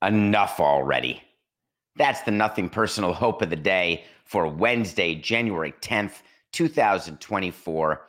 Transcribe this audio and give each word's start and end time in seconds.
Enough 0.00 0.60
already. 0.60 1.22
That's 1.96 2.22
the 2.22 2.30
nothing 2.30 2.70
personal 2.70 3.12
hope 3.12 3.42
of 3.42 3.50
the 3.50 3.56
day 3.56 4.04
for 4.24 4.46
Wednesday, 4.46 5.16
January 5.16 5.74
10th, 5.82 6.22
2024. 6.52 8.06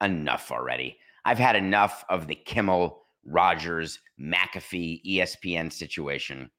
Enough 0.00 0.52
already. 0.52 0.98
I've 1.24 1.38
had 1.38 1.56
enough 1.56 2.04
of 2.08 2.28
the 2.28 2.36
Kimmel, 2.36 3.01
Rodgers, 3.24 3.98
McAfee, 4.20 5.02
ESPN 5.04 5.72
situation. 5.72 6.50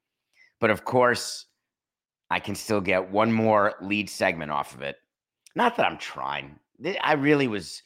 But 0.59 0.69
of 0.69 0.85
course, 0.85 1.45
I 2.29 2.39
can 2.39 2.55
still 2.55 2.81
get 2.81 3.11
one 3.11 3.31
more 3.31 3.75
lead 3.81 4.09
segment 4.09 4.51
off 4.51 4.73
of 4.73 4.81
it. 4.81 4.97
Not 5.55 5.75
that 5.77 5.85
I'm 5.85 5.97
trying. 5.97 6.59
I 7.01 7.13
really 7.13 7.47
was 7.47 7.81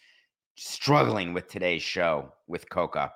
struggling 0.56 1.34
with 1.34 1.47
today's 1.47 1.84
show 1.84 2.34
with 2.47 2.69
Coca 2.69 3.11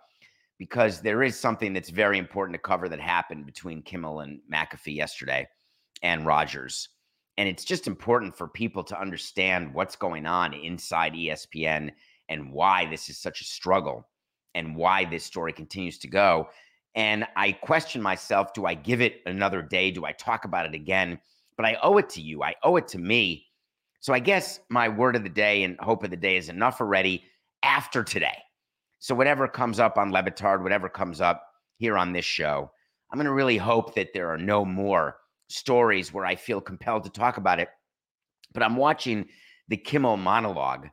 because 0.58 1.02
there 1.02 1.24
is 1.24 1.40
something 1.40 1.74
that's 1.74 1.90
very 1.90 2.20
important 2.20 2.54
to 2.54 2.62
cover 2.62 2.88
that 2.90 3.00
happened 3.00 3.46
between 3.46 3.82
Kimmel 3.82 4.20
and 4.20 4.42
McAfee 4.52 4.96
yesterday 4.96 5.48
and 6.04 6.26
Rodgers. 6.26 6.90
And 7.38 7.48
it's 7.48 7.64
just 7.64 7.88
important 7.88 8.36
for 8.36 8.48
people 8.48 8.84
to 8.84 9.00
understand 9.00 9.74
what's 9.74 9.96
going 9.96 10.26
on 10.26 10.54
inside 10.54 11.14
ESPN 11.14 11.92
and 12.30 12.52
why 12.52 12.86
this 12.86 13.10
is 13.10 13.18
such 13.18 13.42
a 13.42 13.46
struggle 13.46 14.08
and 14.56 14.76
why 14.76 15.06
this 15.06 15.24
story 15.24 15.54
continues 15.54 15.98
to 16.00 16.08
go. 16.08 16.50
And 16.96 17.26
I 17.36 17.54
question 17.54 18.02
myself 18.02 18.54
do 18.54 18.66
I 18.66 18.74
give 18.74 19.02
it 19.02 19.22
another 19.26 19.62
day? 19.62 19.92
Do 19.92 20.06
I 20.06 20.12
talk 20.12 20.46
about 20.46 20.66
it 20.66 20.74
again? 20.74 21.20
But 21.58 21.66
I 21.66 21.78
owe 21.82 21.98
it 21.98 22.10
to 22.10 22.22
you. 22.22 22.44
I 22.44 22.56
owe 22.64 22.76
it 22.78 22.88
to 22.90 22.98
me. 22.98 23.48
So 24.00 24.14
I 24.14 24.20
guess 24.20 24.60
my 24.70 24.90
word 24.90 25.16
of 25.16 25.24
the 25.24 25.30
day 25.30 25.64
and 25.64 25.80
hope 25.80 26.04
of 26.04 26.10
the 26.10 26.18
day 26.18 26.38
is 26.38 26.50
enough 26.50 26.82
already 26.82 27.24
after 27.64 28.04
today. 28.04 28.38
So 29.00 29.16
whatever 29.16 29.48
comes 29.48 29.80
up 29.80 29.98
on 29.98 30.12
Le 30.12 30.24
Batard, 30.24 30.64
whatever 30.64 30.90
comes 30.90 31.22
up 31.22 31.48
here 31.78 31.98
on 31.98 32.12
this 32.12 32.26
show, 32.26 32.72
I'm 33.12 33.18
going 33.18 33.26
to 33.26 33.34
really 33.34 33.58
hope 33.58 33.96
that 33.96 34.14
there 34.14 34.30
are 34.32 34.38
no 34.38 34.64
more 34.66 35.18
stories 35.50 36.14
where 36.14 36.26
I 36.26 36.36
feel 36.36 36.62
compelled 36.62 37.04
to 37.04 37.10
talk 37.10 37.38
about 37.38 37.60
it. 37.60 37.70
But 38.54 38.64
I'm 38.64 38.76
watching 38.76 39.28
the 39.68 39.78
Kimmel 39.78 40.18
monologue, 40.18 40.88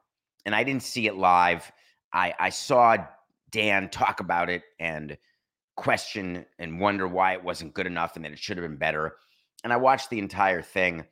and 0.44 0.54
I 0.54 0.64
didn't 0.64 0.82
see 0.82 1.06
it 1.06 1.16
live. 1.16 1.70
I, 2.12 2.34
I 2.38 2.50
saw 2.50 2.96
Dan 3.50 3.88
talk 3.88 4.20
about 4.20 4.50
it 4.50 4.62
and 4.78 5.16
question 5.76 6.44
and 6.58 6.80
wonder 6.80 7.06
why 7.06 7.32
it 7.32 7.44
wasn't 7.44 7.74
good 7.74 7.86
enough 7.86 8.16
and 8.16 8.24
that 8.24 8.32
it 8.32 8.38
should 8.38 8.56
have 8.56 8.66
been 8.66 8.76
better. 8.76 9.16
And 9.64 9.72
I 9.72 9.76
watched 9.76 10.10
the 10.10 10.18
entire 10.18 10.62
thing, 10.62 11.04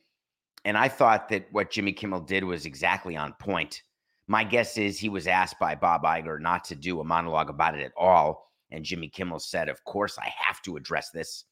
and 0.65 0.77
I 0.77 0.89
thought 0.89 1.29
that 1.31 1.47
what 1.53 1.71
Jimmy 1.71 1.93
Kimmel 1.93 2.21
did 2.21 2.45
was 2.45 2.67
exactly 2.67 3.17
on 3.17 3.33
point. 3.35 3.83
My 4.29 4.43
guess 4.45 4.77
is 4.77 4.99
he 4.99 5.09
was 5.09 5.27
asked 5.27 5.59
by 5.59 5.75
Bob 5.75 6.03
Iger 6.03 6.41
not 6.41 6.65
to 6.65 6.75
do 6.75 7.01
a 7.01 7.05
monologue 7.05 7.51
about 7.51 7.77
it 7.77 7.85
at 7.85 7.93
all. 7.97 8.51
And 8.73 8.85
Jimmy 8.85 9.09
Kimmel 9.09 9.39
said, 9.39 9.69
Of 9.69 9.85
course, 9.85 10.19
I 10.19 10.33
have 10.37 10.61
to 10.63 10.77
address 10.77 11.11
this. 11.11 11.45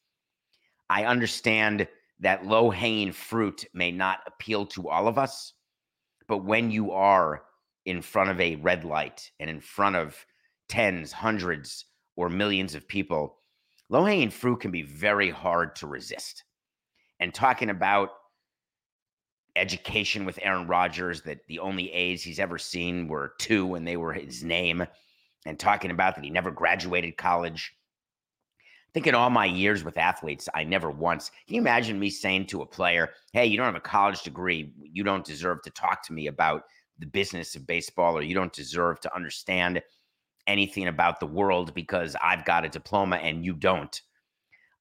I 0.89 1.05
understand 1.05 1.87
that 2.19 2.45
low 2.45 2.69
hanging 2.69 3.13
fruit 3.13 3.65
may 3.73 3.91
not 3.91 4.19
appeal 4.27 4.65
to 4.67 4.89
all 4.89 5.07
of 5.07 5.17
us, 5.17 5.53
but 6.27 6.39
when 6.39 6.71
you 6.71 6.91
are 6.91 7.43
in 7.85 8.01
front 8.01 8.29
of 8.29 8.39
a 8.41 8.55
red 8.57 8.83
light 8.83 9.31
and 9.39 9.49
in 9.49 9.59
front 9.59 9.95
of 9.95 10.25
tens, 10.67 11.11
hundreds, 11.11 11.85
or 12.15 12.29
millions 12.29 12.75
of 12.75 12.87
people, 12.87 13.37
low 13.89 14.03
hanging 14.05 14.29
fruit 14.29 14.57
can 14.57 14.71
be 14.71 14.81
very 14.81 15.29
hard 15.29 15.75
to 15.77 15.87
resist. 15.87 16.43
And 17.19 17.33
talking 17.33 17.69
about 17.69 18.09
education 19.55 20.25
with 20.25 20.39
Aaron 20.41 20.67
Rodgers, 20.67 21.21
that 21.21 21.45
the 21.47 21.59
only 21.59 21.91
A's 21.93 22.23
he's 22.23 22.39
ever 22.39 22.57
seen 22.57 23.07
were 23.07 23.33
two 23.39 23.75
and 23.75 23.87
they 23.87 23.97
were 23.97 24.13
his 24.13 24.43
name, 24.43 24.85
and 25.45 25.57
talking 25.57 25.91
about 25.91 26.15
that 26.15 26.23
he 26.23 26.29
never 26.29 26.51
graduated 26.51 27.17
college. 27.17 27.73
I 28.59 28.91
think 28.93 29.07
in 29.07 29.15
all 29.15 29.29
my 29.29 29.45
years 29.45 29.83
with 29.83 29.97
athletes, 29.97 30.47
I 30.53 30.63
never 30.63 30.89
once. 30.89 31.29
Can 31.47 31.55
you 31.55 31.61
imagine 31.61 31.99
me 31.99 32.09
saying 32.09 32.47
to 32.47 32.61
a 32.61 32.65
player, 32.65 33.09
Hey, 33.33 33.45
you 33.45 33.57
don't 33.57 33.65
have 33.65 33.75
a 33.75 33.81
college 33.81 34.23
degree. 34.23 34.73
You 34.81 35.03
don't 35.03 35.25
deserve 35.25 35.61
to 35.63 35.69
talk 35.69 36.01
to 36.03 36.13
me 36.13 36.27
about 36.27 36.63
the 36.99 37.05
business 37.05 37.55
of 37.55 37.67
baseball, 37.67 38.17
or 38.17 38.21
you 38.21 38.33
don't 38.33 38.53
deserve 38.53 39.01
to 39.01 39.15
understand 39.15 39.81
anything 40.47 40.87
about 40.87 41.19
the 41.19 41.25
world 41.25 41.73
because 41.73 42.15
I've 42.21 42.45
got 42.45 42.65
a 42.65 42.69
diploma 42.69 43.17
and 43.17 43.43
you 43.43 43.53
don't. 43.53 43.99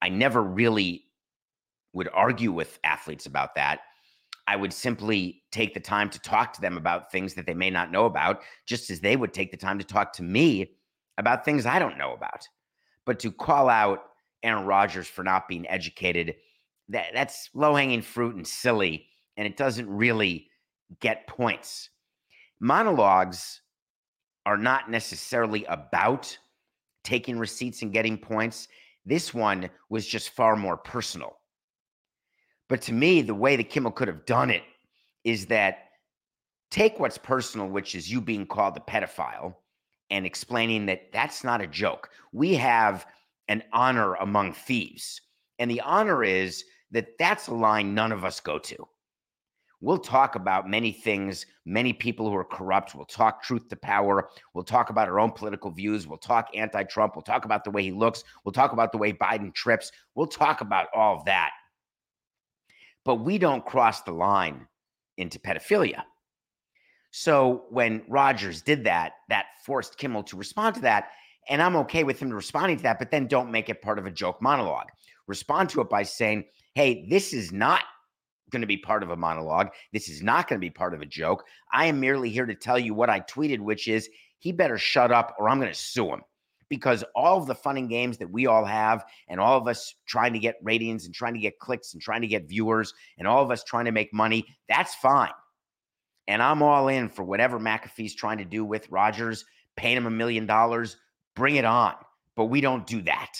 I 0.02 0.08
never 0.08 0.42
really 0.42 1.06
would 1.92 2.08
argue 2.12 2.52
with 2.52 2.78
athletes 2.84 3.26
about 3.26 3.54
that. 3.54 3.80
I 4.46 4.56
would 4.56 4.72
simply 4.72 5.42
take 5.52 5.72
the 5.72 5.80
time 5.80 6.10
to 6.10 6.18
talk 6.20 6.52
to 6.52 6.60
them 6.60 6.76
about 6.76 7.10
things 7.10 7.34
that 7.34 7.46
they 7.46 7.54
may 7.54 7.70
not 7.70 7.90
know 7.90 8.04
about, 8.04 8.42
just 8.66 8.90
as 8.90 9.00
they 9.00 9.16
would 9.16 9.32
take 9.32 9.50
the 9.50 9.56
time 9.56 9.78
to 9.78 9.84
talk 9.84 10.12
to 10.14 10.22
me 10.22 10.72
about 11.16 11.44
things 11.44 11.64
I 11.64 11.78
don't 11.78 11.96
know 11.96 12.12
about. 12.12 12.46
But 13.06 13.18
to 13.20 13.32
call 13.32 13.70
out 13.70 14.02
Aaron 14.42 14.66
Rodgers 14.66 15.06
for 15.06 15.22
not 15.22 15.48
being 15.48 15.66
educated, 15.68 16.34
that, 16.90 17.06
that's 17.14 17.48
low 17.54 17.74
hanging 17.74 18.02
fruit 18.02 18.36
and 18.36 18.46
silly, 18.46 19.06
and 19.38 19.46
it 19.46 19.56
doesn't 19.56 19.88
really 19.88 20.48
get 21.00 21.26
points. 21.26 21.88
Monologues 22.60 23.62
are 24.46 24.56
not 24.56 24.90
necessarily 24.90 25.64
about 25.66 26.36
taking 27.02 27.38
receipts 27.38 27.82
and 27.82 27.92
getting 27.92 28.18
points. 28.18 28.68
This 29.04 29.34
one 29.34 29.70
was 29.88 30.06
just 30.06 30.30
far 30.30 30.56
more 30.56 30.76
personal. 30.76 31.36
But 32.68 32.80
to 32.82 32.92
me, 32.92 33.22
the 33.22 33.34
way 33.34 33.56
that 33.56 33.70
Kimmel 33.70 33.92
could 33.92 34.08
have 34.08 34.24
done 34.24 34.50
it 34.50 34.62
is 35.22 35.46
that 35.46 35.90
take 36.70 36.98
what's 36.98 37.18
personal, 37.18 37.68
which 37.68 37.94
is 37.94 38.10
you 38.10 38.20
being 38.20 38.46
called 38.46 38.76
a 38.76 38.80
pedophile, 38.80 39.54
and 40.10 40.26
explaining 40.26 40.86
that 40.86 41.12
that's 41.12 41.44
not 41.44 41.60
a 41.60 41.66
joke. 41.66 42.10
We 42.32 42.54
have 42.54 43.06
an 43.48 43.62
honor 43.72 44.14
among 44.14 44.54
thieves. 44.54 45.20
And 45.58 45.70
the 45.70 45.80
honor 45.82 46.24
is 46.24 46.64
that 46.90 47.18
that's 47.18 47.48
a 47.48 47.54
line 47.54 47.94
none 47.94 48.12
of 48.12 48.24
us 48.24 48.40
go 48.40 48.58
to. 48.58 48.88
We'll 49.84 49.98
talk 49.98 50.34
about 50.34 50.66
many 50.66 50.92
things, 50.92 51.44
many 51.66 51.92
people 51.92 52.30
who 52.30 52.34
are 52.36 52.44
corrupt. 52.44 52.94
We'll 52.94 53.04
talk 53.04 53.42
truth 53.42 53.68
to 53.68 53.76
power. 53.76 54.30
We'll 54.54 54.64
talk 54.64 54.88
about 54.88 55.08
our 55.08 55.20
own 55.20 55.32
political 55.32 55.70
views. 55.70 56.06
We'll 56.06 56.16
talk 56.16 56.48
anti 56.54 56.84
Trump. 56.84 57.14
We'll 57.14 57.22
talk 57.22 57.44
about 57.44 57.64
the 57.64 57.70
way 57.70 57.82
he 57.82 57.92
looks. 57.92 58.24
We'll 58.44 58.54
talk 58.54 58.72
about 58.72 58.92
the 58.92 58.98
way 58.98 59.12
Biden 59.12 59.52
trips. 59.52 59.92
We'll 60.14 60.26
talk 60.26 60.62
about 60.62 60.86
all 60.94 61.18
of 61.18 61.26
that. 61.26 61.50
But 63.04 63.16
we 63.16 63.36
don't 63.36 63.66
cross 63.66 64.00
the 64.00 64.12
line 64.12 64.66
into 65.18 65.38
pedophilia. 65.38 66.04
So 67.10 67.66
when 67.68 68.04
Rodgers 68.08 68.62
did 68.62 68.84
that, 68.84 69.12
that 69.28 69.48
forced 69.66 69.98
Kimmel 69.98 70.22
to 70.24 70.36
respond 70.38 70.76
to 70.76 70.80
that. 70.80 71.10
And 71.50 71.60
I'm 71.60 71.76
okay 71.76 72.04
with 72.04 72.20
him 72.20 72.30
responding 72.30 72.78
to 72.78 72.82
that, 72.84 72.98
but 72.98 73.10
then 73.10 73.26
don't 73.26 73.50
make 73.50 73.68
it 73.68 73.82
part 73.82 73.98
of 73.98 74.06
a 74.06 74.10
joke 74.10 74.40
monologue. 74.40 74.88
Respond 75.26 75.68
to 75.70 75.82
it 75.82 75.90
by 75.90 76.04
saying, 76.04 76.44
hey, 76.74 77.06
this 77.10 77.34
is 77.34 77.52
not 77.52 77.82
going 78.50 78.60
to 78.60 78.66
be 78.66 78.76
part 78.76 79.02
of 79.02 79.10
a 79.10 79.16
monologue. 79.16 79.70
This 79.92 80.08
is 80.08 80.22
not 80.22 80.48
going 80.48 80.60
to 80.60 80.64
be 80.64 80.70
part 80.70 80.94
of 80.94 81.00
a 81.00 81.06
joke. 81.06 81.44
I 81.72 81.86
am 81.86 82.00
merely 82.00 82.30
here 82.30 82.46
to 82.46 82.54
tell 82.54 82.78
you 82.78 82.94
what 82.94 83.10
I 83.10 83.20
tweeted, 83.20 83.60
which 83.60 83.88
is 83.88 84.08
he 84.38 84.52
better 84.52 84.78
shut 84.78 85.10
up 85.10 85.34
or 85.38 85.48
I'm 85.48 85.58
going 85.58 85.72
to 85.72 85.78
sue 85.78 86.08
him. 86.08 86.22
Because 86.70 87.04
all 87.14 87.38
of 87.38 87.46
the 87.46 87.54
fun 87.54 87.76
and 87.76 87.88
games 87.88 88.18
that 88.18 88.30
we 88.30 88.46
all 88.46 88.64
have, 88.64 89.04
and 89.28 89.38
all 89.38 89.58
of 89.58 89.68
us 89.68 89.94
trying 90.06 90.32
to 90.32 90.38
get 90.38 90.56
ratings 90.62 91.04
and 91.04 91.14
trying 91.14 91.34
to 91.34 91.40
get 91.40 91.58
clicks 91.58 91.92
and 91.92 92.02
trying 92.02 92.22
to 92.22 92.26
get 92.26 92.48
viewers, 92.48 92.94
and 93.18 93.28
all 93.28 93.42
of 93.42 93.50
us 93.50 93.62
trying 93.62 93.84
to 93.84 93.92
make 93.92 94.12
money, 94.14 94.46
that's 94.68 94.94
fine. 94.94 95.30
And 96.26 96.42
I'm 96.42 96.62
all 96.62 96.88
in 96.88 97.10
for 97.10 97.22
whatever 97.22 97.60
McAfee's 97.60 98.14
trying 98.14 98.38
to 98.38 98.44
do 98.44 98.64
with 98.64 98.90
Rodgers, 98.90 99.44
paying 99.76 99.96
him 99.96 100.06
a 100.06 100.10
million 100.10 100.46
dollars, 100.46 100.96
bring 101.36 101.56
it 101.56 101.66
on. 101.66 101.94
But 102.34 102.46
we 102.46 102.60
don't 102.60 102.86
do 102.86 103.02
that. 103.02 103.32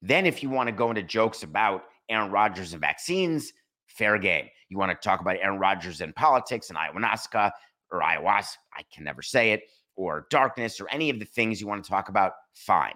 Then, 0.00 0.24
if 0.24 0.42
you 0.42 0.50
want 0.50 0.68
to 0.68 0.72
go 0.72 0.90
into 0.90 1.02
jokes 1.02 1.42
about 1.42 1.84
Aaron 2.08 2.30
Rodgers 2.30 2.72
and 2.72 2.80
vaccines, 2.80 3.52
fair 3.96 4.18
game. 4.18 4.46
You 4.68 4.78
want 4.78 4.90
to 4.90 5.08
talk 5.08 5.20
about 5.20 5.36
Aaron 5.40 5.58
Rodgers 5.58 6.00
and 6.00 6.14
politics 6.14 6.70
and 6.70 6.78
ayahuasca 6.78 7.50
or 7.90 8.00
ayahuasca, 8.00 8.56
I 8.74 8.82
can 8.92 9.04
never 9.04 9.22
say 9.22 9.52
it, 9.52 9.64
or 9.96 10.26
darkness 10.30 10.80
or 10.80 10.88
any 10.90 11.10
of 11.10 11.18
the 11.18 11.24
things 11.24 11.60
you 11.60 11.66
want 11.66 11.84
to 11.84 11.90
talk 11.90 12.08
about, 12.08 12.32
fine. 12.54 12.94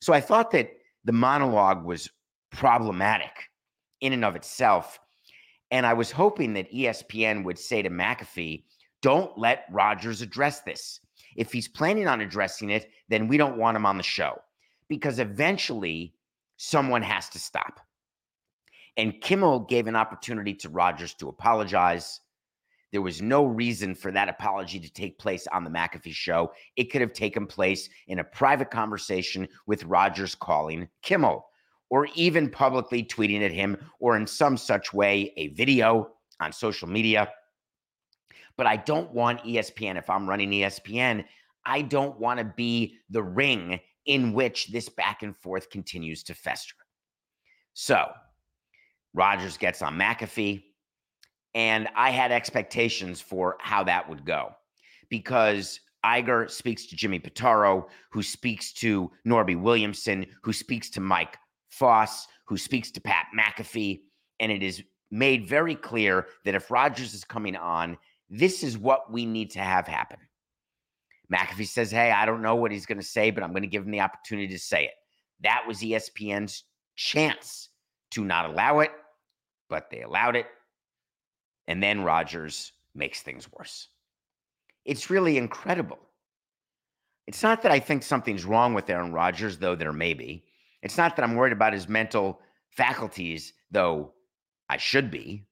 So 0.00 0.12
I 0.12 0.20
thought 0.20 0.50
that 0.52 0.70
the 1.04 1.12
monologue 1.12 1.84
was 1.84 2.08
problematic 2.50 3.30
in 4.00 4.12
and 4.12 4.24
of 4.24 4.36
itself. 4.36 4.98
And 5.70 5.86
I 5.86 5.92
was 5.92 6.10
hoping 6.10 6.54
that 6.54 6.72
ESPN 6.72 7.44
would 7.44 7.58
say 7.58 7.82
to 7.82 7.90
McAfee, 7.90 8.64
don't 9.02 9.36
let 9.38 9.66
Rodgers 9.70 10.20
address 10.22 10.60
this. 10.60 11.00
If 11.36 11.52
he's 11.52 11.68
planning 11.68 12.08
on 12.08 12.20
addressing 12.20 12.70
it, 12.70 12.90
then 13.08 13.28
we 13.28 13.36
don't 13.36 13.56
want 13.56 13.76
him 13.76 13.86
on 13.86 13.96
the 13.96 14.02
show 14.02 14.40
because 14.88 15.18
eventually 15.18 16.14
someone 16.56 17.02
has 17.02 17.28
to 17.30 17.38
stop. 17.38 17.80
And 18.96 19.20
Kimmel 19.20 19.60
gave 19.60 19.86
an 19.86 19.96
opportunity 19.96 20.54
to 20.54 20.68
Rodgers 20.68 21.14
to 21.14 21.28
apologize. 21.28 22.20
There 22.92 23.02
was 23.02 23.22
no 23.22 23.44
reason 23.44 23.94
for 23.94 24.10
that 24.10 24.28
apology 24.28 24.80
to 24.80 24.92
take 24.92 25.18
place 25.18 25.46
on 25.52 25.64
the 25.64 25.70
McAfee 25.70 26.12
show. 26.12 26.52
It 26.76 26.90
could 26.90 27.00
have 27.00 27.12
taken 27.12 27.46
place 27.46 27.88
in 28.08 28.18
a 28.18 28.24
private 28.24 28.70
conversation 28.70 29.48
with 29.66 29.84
Rodgers 29.84 30.34
calling 30.34 30.88
Kimmel 31.02 31.46
or 31.88 32.08
even 32.14 32.50
publicly 32.50 33.04
tweeting 33.04 33.44
at 33.44 33.52
him 33.52 33.76
or 34.00 34.16
in 34.16 34.26
some 34.26 34.56
such 34.56 34.92
way 34.92 35.32
a 35.36 35.48
video 35.48 36.12
on 36.40 36.52
social 36.52 36.88
media. 36.88 37.28
But 38.56 38.66
I 38.66 38.76
don't 38.76 39.12
want 39.12 39.44
ESPN, 39.44 39.96
if 39.96 40.10
I'm 40.10 40.28
running 40.28 40.50
ESPN, 40.50 41.24
I 41.64 41.82
don't 41.82 42.18
want 42.18 42.38
to 42.38 42.44
be 42.44 42.98
the 43.10 43.22
ring 43.22 43.80
in 44.06 44.32
which 44.32 44.68
this 44.68 44.88
back 44.88 45.22
and 45.22 45.36
forth 45.36 45.70
continues 45.70 46.22
to 46.24 46.34
fester. 46.34 46.74
So 47.74 48.08
Rodgers 49.14 49.56
gets 49.56 49.82
on 49.82 49.98
McAfee, 49.98 50.62
and 51.54 51.88
I 51.96 52.10
had 52.10 52.32
expectations 52.32 53.20
for 53.20 53.56
how 53.60 53.84
that 53.84 54.08
would 54.08 54.24
go 54.24 54.52
because 55.08 55.80
Iger 56.04 56.50
speaks 56.50 56.86
to 56.86 56.96
Jimmy 56.96 57.20
Pitaro, 57.20 57.86
who 58.10 58.22
speaks 58.22 58.72
to 58.74 59.10
Norby 59.26 59.60
Williamson, 59.60 60.26
who 60.42 60.52
speaks 60.52 60.88
to 60.90 61.00
Mike 61.00 61.36
Foss, 61.70 62.26
who 62.46 62.56
speaks 62.56 62.90
to 62.92 63.00
Pat 63.00 63.26
McAfee. 63.38 64.00
And 64.38 64.50
it 64.50 64.62
is 64.62 64.82
made 65.10 65.46
very 65.46 65.74
clear 65.74 66.28
that 66.44 66.54
if 66.54 66.70
Rodgers 66.70 67.12
is 67.12 67.24
coming 67.24 67.56
on, 67.56 67.98
this 68.30 68.62
is 68.62 68.78
what 68.78 69.12
we 69.12 69.26
need 69.26 69.50
to 69.50 69.58
have 69.58 69.86
happen. 69.86 70.18
McAfee 71.32 71.66
says, 71.66 71.90
Hey, 71.90 72.10
I 72.10 72.24
don't 72.24 72.42
know 72.42 72.56
what 72.56 72.72
he's 72.72 72.86
going 72.86 72.98
to 72.98 73.04
say, 73.04 73.30
but 73.30 73.42
I'm 73.42 73.50
going 73.50 73.62
to 73.62 73.68
give 73.68 73.84
him 73.84 73.90
the 73.90 74.00
opportunity 74.00 74.48
to 74.48 74.58
say 74.58 74.84
it. 74.84 74.94
That 75.42 75.64
was 75.66 75.80
ESPN's 75.80 76.64
chance 76.96 77.68
to 78.12 78.24
not 78.24 78.50
allow 78.50 78.80
it, 78.80 78.90
but 79.70 79.88
they 79.90 80.02
allowed 80.02 80.36
it. 80.36 80.46
And 81.66 81.82
then 81.82 82.02
Rodgers 82.02 82.72
makes 82.94 83.22
things 83.22 83.48
worse. 83.50 83.88
It's 84.84 85.08
really 85.08 85.38
incredible. 85.38 85.98
It's 87.26 87.42
not 87.42 87.62
that 87.62 87.72
I 87.72 87.78
think 87.78 88.02
something's 88.02 88.44
wrong 88.44 88.74
with 88.74 88.90
Aaron 88.90 89.12
Rodgers, 89.12 89.56
though 89.56 89.76
there 89.76 89.92
may 89.92 90.14
be. 90.14 90.44
It's 90.82 90.98
not 90.98 91.14
that 91.16 91.22
I'm 91.22 91.36
worried 91.36 91.52
about 91.52 91.72
his 91.72 91.88
mental 91.88 92.40
faculties, 92.70 93.52
though 93.70 94.12
I 94.68 94.78
should 94.78 95.10
be. 95.10 95.46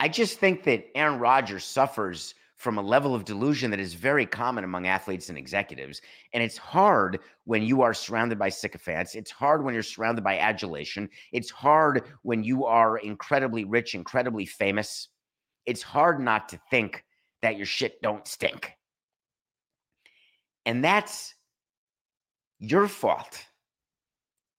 I 0.00 0.08
just 0.08 0.38
think 0.38 0.64
that 0.64 0.86
Aaron 0.94 1.18
Rodgers 1.18 1.64
suffers 1.64 2.34
from 2.64 2.78
a 2.78 2.82
level 2.82 3.14
of 3.14 3.24
delusion 3.24 3.70
that 3.70 3.78
is 3.78 3.94
very 3.94 4.26
common 4.26 4.64
among 4.64 4.86
athletes 4.86 5.28
and 5.28 5.38
executives. 5.38 6.00
And 6.32 6.42
it's 6.42 6.56
hard 6.56 7.20
when 7.44 7.62
you 7.62 7.82
are 7.82 7.94
surrounded 7.94 8.38
by 8.38 8.48
sycophants. 8.48 9.14
It's 9.14 9.30
hard 9.30 9.62
when 9.62 9.74
you're 9.74 9.82
surrounded 9.82 10.24
by 10.24 10.38
adulation. 10.38 11.08
It's 11.30 11.50
hard 11.50 12.02
when 12.22 12.42
you 12.42 12.64
are 12.64 12.98
incredibly 12.98 13.64
rich, 13.64 13.94
incredibly 13.94 14.46
famous. 14.46 15.08
It's 15.66 15.82
hard 15.82 16.18
not 16.20 16.48
to 16.48 16.60
think 16.70 17.04
that 17.42 17.56
your 17.56 17.66
shit 17.66 18.02
don't 18.02 18.26
stink. 18.26 18.72
And 20.66 20.82
that's 20.82 21.34
your 22.58 22.88
fault 22.88 23.44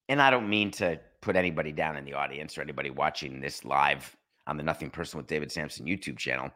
and 0.07 0.21
I 0.21 0.29
don't 0.29 0.49
mean 0.49 0.71
to 0.71 0.99
put 1.21 1.35
anybody 1.35 1.71
down 1.71 1.95
in 1.95 2.05
the 2.05 2.13
audience 2.13 2.57
or 2.57 2.61
anybody 2.61 2.89
watching 2.89 3.41
this 3.41 3.65
live 3.65 4.15
on 4.47 4.57
the 4.57 4.63
Nothing 4.63 4.89
Personal 4.89 5.21
with 5.21 5.27
David 5.27 5.51
Samson 5.51 5.85
YouTube 5.85 6.17
channel, 6.17 6.51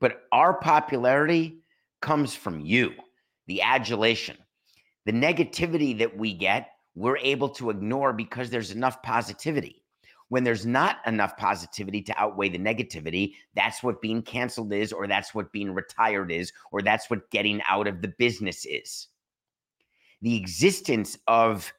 but 0.00 0.22
our 0.32 0.54
popularity 0.54 1.60
comes 2.00 2.34
from 2.34 2.60
you, 2.60 2.92
the 3.46 3.62
adulation, 3.62 4.36
the 5.06 5.12
negativity 5.12 5.98
that 5.98 6.16
we 6.16 6.34
get, 6.34 6.70
we're 6.94 7.18
able 7.18 7.48
to 7.48 7.70
ignore 7.70 8.12
because 8.12 8.50
there's 8.50 8.70
enough 8.70 9.02
positivity. 9.02 9.82
When 10.28 10.44
there's 10.44 10.64
not 10.64 10.98
enough 11.06 11.36
positivity 11.36 12.02
to 12.02 12.18
outweigh 12.18 12.48
the 12.48 12.58
negativity, 12.58 13.34
that's 13.54 13.82
what 13.82 14.00
being 14.00 14.22
canceled 14.22 14.72
is, 14.72 14.92
or 14.92 15.06
that's 15.06 15.34
what 15.34 15.52
being 15.52 15.72
retired 15.72 16.32
is, 16.32 16.52
or 16.72 16.82
that's 16.82 17.10
what 17.10 17.30
getting 17.30 17.60
out 17.68 17.86
of 17.86 18.00
the 18.00 18.12
business 18.18 18.64
is. 18.64 19.08
The 20.22 20.36
existence 20.36 21.18
of 21.26 21.72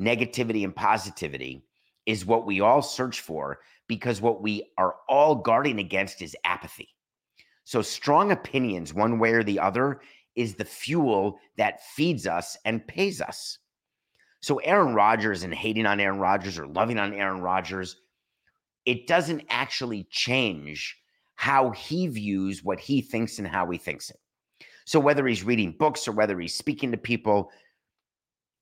negativity 0.00 0.64
and 0.64 0.74
positivity 0.74 1.64
is 2.06 2.24
what 2.24 2.46
we 2.46 2.60
all 2.60 2.82
search 2.82 3.20
for 3.20 3.60
because 3.88 4.20
what 4.20 4.42
we 4.42 4.70
are 4.78 4.96
all 5.08 5.34
guarding 5.34 5.78
against 5.78 6.22
is 6.22 6.34
apathy. 6.44 6.88
So, 7.64 7.82
strong 7.82 8.32
opinions, 8.32 8.92
one 8.92 9.18
way 9.18 9.32
or 9.32 9.42
the 9.42 9.60
other, 9.60 10.00
is 10.34 10.54
the 10.54 10.64
fuel 10.64 11.38
that 11.56 11.84
feeds 11.84 12.26
us 12.26 12.56
and 12.64 12.86
pays 12.86 13.20
us. 13.20 13.58
So, 14.40 14.58
Aaron 14.58 14.94
Rodgers 14.94 15.42
and 15.44 15.54
hating 15.54 15.86
on 15.86 16.00
Aaron 16.00 16.18
Rodgers 16.18 16.58
or 16.58 16.66
loving 16.66 16.98
on 16.98 17.14
Aaron 17.14 17.40
Rodgers, 17.40 17.96
it 18.84 19.06
doesn't 19.06 19.44
actually 19.48 20.08
change 20.10 20.98
how 21.36 21.70
he 21.70 22.08
views 22.08 22.64
what 22.64 22.80
he 22.80 23.00
thinks 23.00 23.38
and 23.38 23.46
how 23.46 23.70
he 23.70 23.78
thinks 23.78 24.10
it. 24.10 24.18
So, 24.84 24.98
whether 24.98 25.26
he's 25.26 25.44
reading 25.44 25.76
books 25.78 26.08
or 26.08 26.12
whether 26.12 26.38
he's 26.40 26.54
speaking 26.54 26.90
to 26.90 26.98
people, 26.98 27.50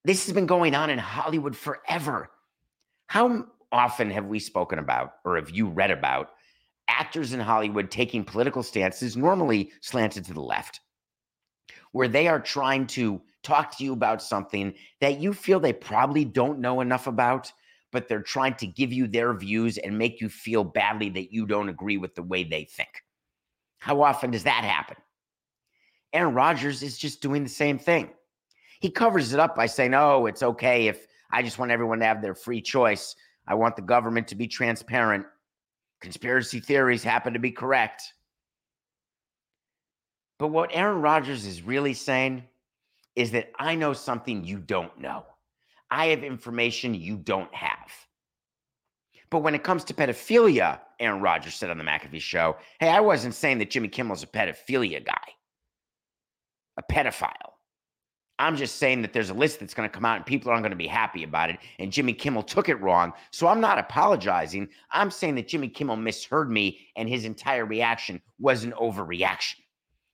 this 0.05 0.27
has 0.27 0.35
been 0.35 0.47
going 0.47 0.75
on 0.75 0.91
in 0.91 0.99
Hollywood 0.99 1.57
forever. 1.57 2.31
How 3.07 3.47
often 3.73 4.11
have 4.11 4.27
we 4.27 4.39
spoken 4.39 4.79
about, 4.79 5.15
or 5.25 5.37
have 5.37 5.51
you 5.51 5.69
read 5.69 5.91
about, 5.91 6.31
actors 6.91 7.33
in 7.33 7.41
Hollywood 7.41 7.91
taking 7.91 8.25
political 8.25 8.63
stances, 8.63 9.17
normally 9.17 9.71
slanted 9.81 10.25
to 10.27 10.35
the 10.35 10.41
left, 10.41 10.81
where 11.93 12.09
they 12.09 12.29
are 12.29 12.41
trying 12.41 12.87
to 12.89 13.21
talk 13.43 13.77
to 13.77 13.85
you 13.85 13.93
about 13.93 14.23
something 14.23 14.75
that 15.01 15.21
you 15.21 15.33
feel 15.33 15.61
they 15.61 15.73
probably 15.73 16.25
don't 16.25 16.59
know 16.59 16.81
enough 16.81 17.07
about, 17.07 17.53
but 17.93 18.09
they're 18.09 18.23
trying 18.23 18.55
to 18.55 18.67
give 18.67 18.93
you 18.93 19.07
their 19.07 19.35
views 19.35 19.79
and 19.79 19.97
make 19.97 20.21
you 20.21 20.29
feel 20.29 20.65
badly 20.65 21.09
that 21.11 21.33
you 21.33 21.47
don't 21.47 21.69
agree 21.69 21.97
with 21.97 22.15
the 22.15 22.23
way 22.23 22.45
they 22.45 22.65
think? 22.65 23.03
How 23.79 24.03
often 24.03 24.31
does 24.31 24.45
that 24.45 24.65
happen? 24.65 24.97
Aaron 26.13 26.35
Rodgers 26.35 26.83
is 26.83 26.99
just 26.99 27.23
doing 27.23 27.43
the 27.43 27.49
same 27.49 27.79
thing. 27.79 28.11
He 28.81 28.91
covers 28.91 29.33
it 29.33 29.41
up 29.41 29.57
by 29.57 29.67
saying, 29.67 29.95
oh, 29.95 30.27
it's 30.27 30.43
okay 30.43 30.87
if 30.89 31.07
I 31.31 31.43
just 31.43 31.59
want 31.59 31.71
everyone 31.71 32.01
to 32.01 32.05
have 32.05 32.23
their 32.23 32.35
free 32.35 32.61
choice. 32.61 33.15
I 33.47 33.55
want 33.55 33.77
the 33.77 33.83
government 33.83 34.29
to 34.29 34.35
be 34.35 34.47
transparent. 34.47 35.27
Conspiracy 36.01 36.61
theories 36.61 37.05
happen 37.05 37.33
to 37.35 37.39
be 37.39 37.51
correct. 37.51 38.15
But 40.39 40.49
what 40.49 40.71
Aaron 40.73 41.03
Rodgers 41.03 41.45
is 41.45 41.63
really 41.63 41.93
saying 41.93 42.45
is 43.15 43.33
that 43.33 43.51
I 43.59 43.75
know 43.75 43.93
something 43.93 44.45
you 44.45 44.59
don't 44.59 44.99
know. 44.99 45.25
I 45.91 46.07
have 46.07 46.25
information 46.25 46.95
you 46.95 47.17
don't 47.17 47.53
have. 47.55 47.91
But 49.31 49.41
when 49.41 49.55
it 49.55 49.63
comes 49.63 49.85
to 49.85 49.95
pedophilia, 49.95 50.81
Aaron 50.99 51.21
Rodgers 51.21 51.55
said 51.55 51.71
on 51.71 51.79
the 51.79 51.85
McAfee 51.85 52.21
show, 52.21 52.57
hey, 52.79 52.89
I 52.89 53.01
wasn't 53.01 53.35
saying 53.35 53.59
that 53.59 53.71
Jimmy 53.71 53.89
Kimmel's 53.89 54.23
a 54.23 54.27
pedophilia 54.27 55.05
guy, 55.05 55.35
a 56.77 56.83
pedophile. 56.83 57.50
I'm 58.41 58.57
just 58.57 58.77
saying 58.77 59.03
that 59.03 59.13
there's 59.13 59.29
a 59.29 59.35
list 59.35 59.61
that's 59.61 59.75
going 59.75 59.87
to 59.87 59.93
come 59.93 60.07
out 60.07 60.17
and 60.17 60.25
people 60.25 60.51
aren't 60.51 60.63
going 60.63 60.71
to 60.71 60.77
be 60.77 60.87
happy 60.87 61.25
about 61.25 61.51
it. 61.51 61.59
And 61.79 61.93
Jimmy 61.93 62.15
Kimmel 62.15 62.43
took 62.43 62.71
it 62.71 62.81
wrong. 62.81 63.13
So 63.31 63.47
I'm 63.47 63.61
not 63.61 63.79
apologizing. 63.79 64.69
I'm 64.91 65.11
saying 65.11 65.35
that 65.35 65.47
Jimmy 65.47 65.69
Kimmel 65.69 65.97
misheard 65.97 66.51
me 66.51 66.79
and 66.97 67.07
his 67.07 67.27
entire 67.27 67.67
reaction 67.67 68.19
was 68.39 68.65
an 68.65 68.73
overreaction. 68.81 69.57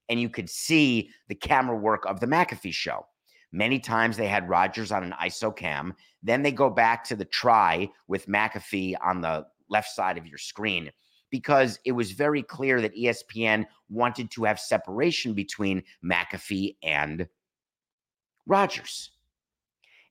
And 0.09 0.21
you 0.21 0.29
could 0.29 0.51
see 0.51 1.11
the 1.29 1.37
camera 1.37 1.77
work 1.77 2.05
of 2.05 2.19
the 2.19 2.27
McAfee 2.27 2.75
show. 2.75 3.07
Many 3.53 3.79
times 3.79 4.17
they 4.17 4.27
had 4.27 4.49
Rodgers 4.49 4.91
on 4.91 5.05
an 5.05 5.15
ISO 5.23 5.55
cam. 5.55 5.95
Then 6.21 6.43
they 6.43 6.51
go 6.51 6.69
back 6.69 7.05
to 7.05 7.15
the 7.15 7.25
try 7.25 7.89
with 8.09 8.27
McAfee 8.27 8.97
on 9.05 9.21
the 9.21 9.47
left 9.71 9.91
side 9.91 10.19
of 10.19 10.27
your 10.27 10.39
screen 10.39 10.91
because 11.31 11.79
it 11.85 11.93
was 11.93 12.11
very 12.11 12.43
clear 12.43 12.81
that 12.81 12.97
ESPN 12.97 13.67
wanted 13.89 14.33
to 14.33 14.45
have 14.45 14.59
separation 14.59 15.33
between 15.33 15.85
McAfee 16.05 16.77
and 16.83 17.29
Rodgers. 18.47 19.11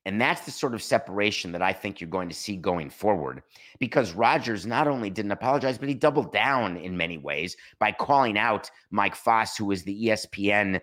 And 0.06 0.22
that's 0.22 0.46
the 0.46 0.52
sort 0.52 0.76
of 0.76 0.84
separation 0.84 1.52
that 1.52 1.64
I 1.64 1.74
think 1.74 2.00
you're 2.00 2.10
going 2.10 2.30
to 2.30 2.36
see 2.36 2.56
going 2.56 2.92
forward 2.92 3.42
because 3.80 4.14
Rodgers 4.14 4.66
not 4.66 4.88
only 4.88 5.10
didn't 5.10 5.32
apologize, 5.32 5.80
but 5.80 5.90
he 5.90 5.96
doubled 5.96 6.32
down 6.32 6.78
in 6.78 6.96
many 6.96 7.18
ways 7.18 7.58
by 7.80 7.92
calling 7.92 8.38
out 8.38 8.70
Mike 8.92 9.16
Foss, 9.16 9.58
who 9.58 9.66
was 9.66 9.82
the 9.84 10.08
ESPN. 10.08 10.80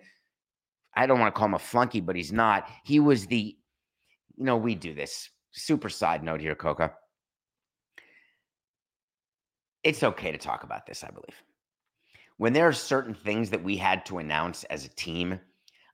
I 0.95 1.07
don't 1.07 1.19
want 1.19 1.33
to 1.33 1.37
call 1.37 1.47
him 1.47 1.53
a 1.53 1.59
flunky, 1.59 2.01
but 2.01 2.17
he's 2.17 2.33
not. 2.33 2.69
He 2.83 2.99
was 2.99 3.25
the, 3.27 3.55
you 4.37 4.43
know, 4.43 4.57
we 4.57 4.75
do 4.75 4.93
this. 4.93 5.29
Super 5.51 5.89
side 5.89 6.21
note 6.21 6.41
here, 6.41 6.55
Coca. 6.55 6.91
It's 9.83 10.03
okay 10.03 10.33
to 10.33 10.37
talk 10.37 10.63
about 10.63 10.85
this, 10.85 11.03
I 11.03 11.11
believe. 11.11 11.43
When 12.37 12.51
there 12.51 12.67
are 12.67 12.73
certain 12.73 13.13
things 13.13 13.49
that 13.51 13.63
we 13.63 13.77
had 13.77 14.05
to 14.07 14.17
announce 14.17 14.65
as 14.65 14.85
a 14.85 14.89
team, 14.89 15.39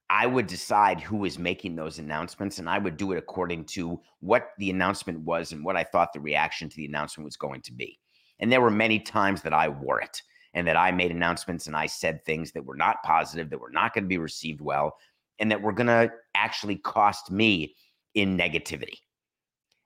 I 0.10 0.26
would 0.26 0.48
decide 0.48 1.00
who 1.00 1.18
was 1.18 1.38
making 1.38 1.76
those 1.76 2.00
announcements 2.00 2.58
and 2.58 2.68
I 2.68 2.80
would 2.80 2.98
do 2.98 3.12
it 3.12 3.18
according 3.18 3.66
to 3.66 4.02
what 4.22 4.50
the 4.58 4.72
announcement 4.72 5.20
was 5.20 5.52
and 5.52 5.64
what 5.64 5.76
I 5.76 5.84
thought 5.84 6.14
the 6.14 6.20
reaction 6.20 6.68
to 6.68 6.76
the 6.76 6.86
announcement 6.86 7.26
was 7.26 7.38
going 7.38 7.62
to 7.62 7.74
be. 7.74 8.00
And 8.40 8.52
there 8.52 8.62
were 8.62 8.72
many 8.72 9.00
times 9.00 9.42
that 9.44 9.54
I 9.54 9.70
wore 9.70 10.02
it 10.02 10.22
and 10.54 10.68
that 10.68 10.78
I 10.78 10.92
made 10.92 11.12
announcements 11.12 11.68
and 11.68 11.76
I 11.76 11.86
said 11.86 12.26
things 12.26 12.52
that 12.54 12.66
were 12.66 12.76
not 12.76 13.04
positive, 13.04 13.50
that 13.50 13.62
were 13.62 13.70
not 13.70 13.94
going 13.94 14.06
to 14.06 14.10
be 14.10 14.18
received 14.18 14.62
well, 14.62 14.98
and 15.38 15.52
that 15.52 15.62
were 15.62 15.72
going 15.72 15.88
to 15.88 16.12
actually 16.34 16.78
cost 16.78 17.30
me 17.30 17.76
in 18.16 18.36
negativity. 18.38 18.98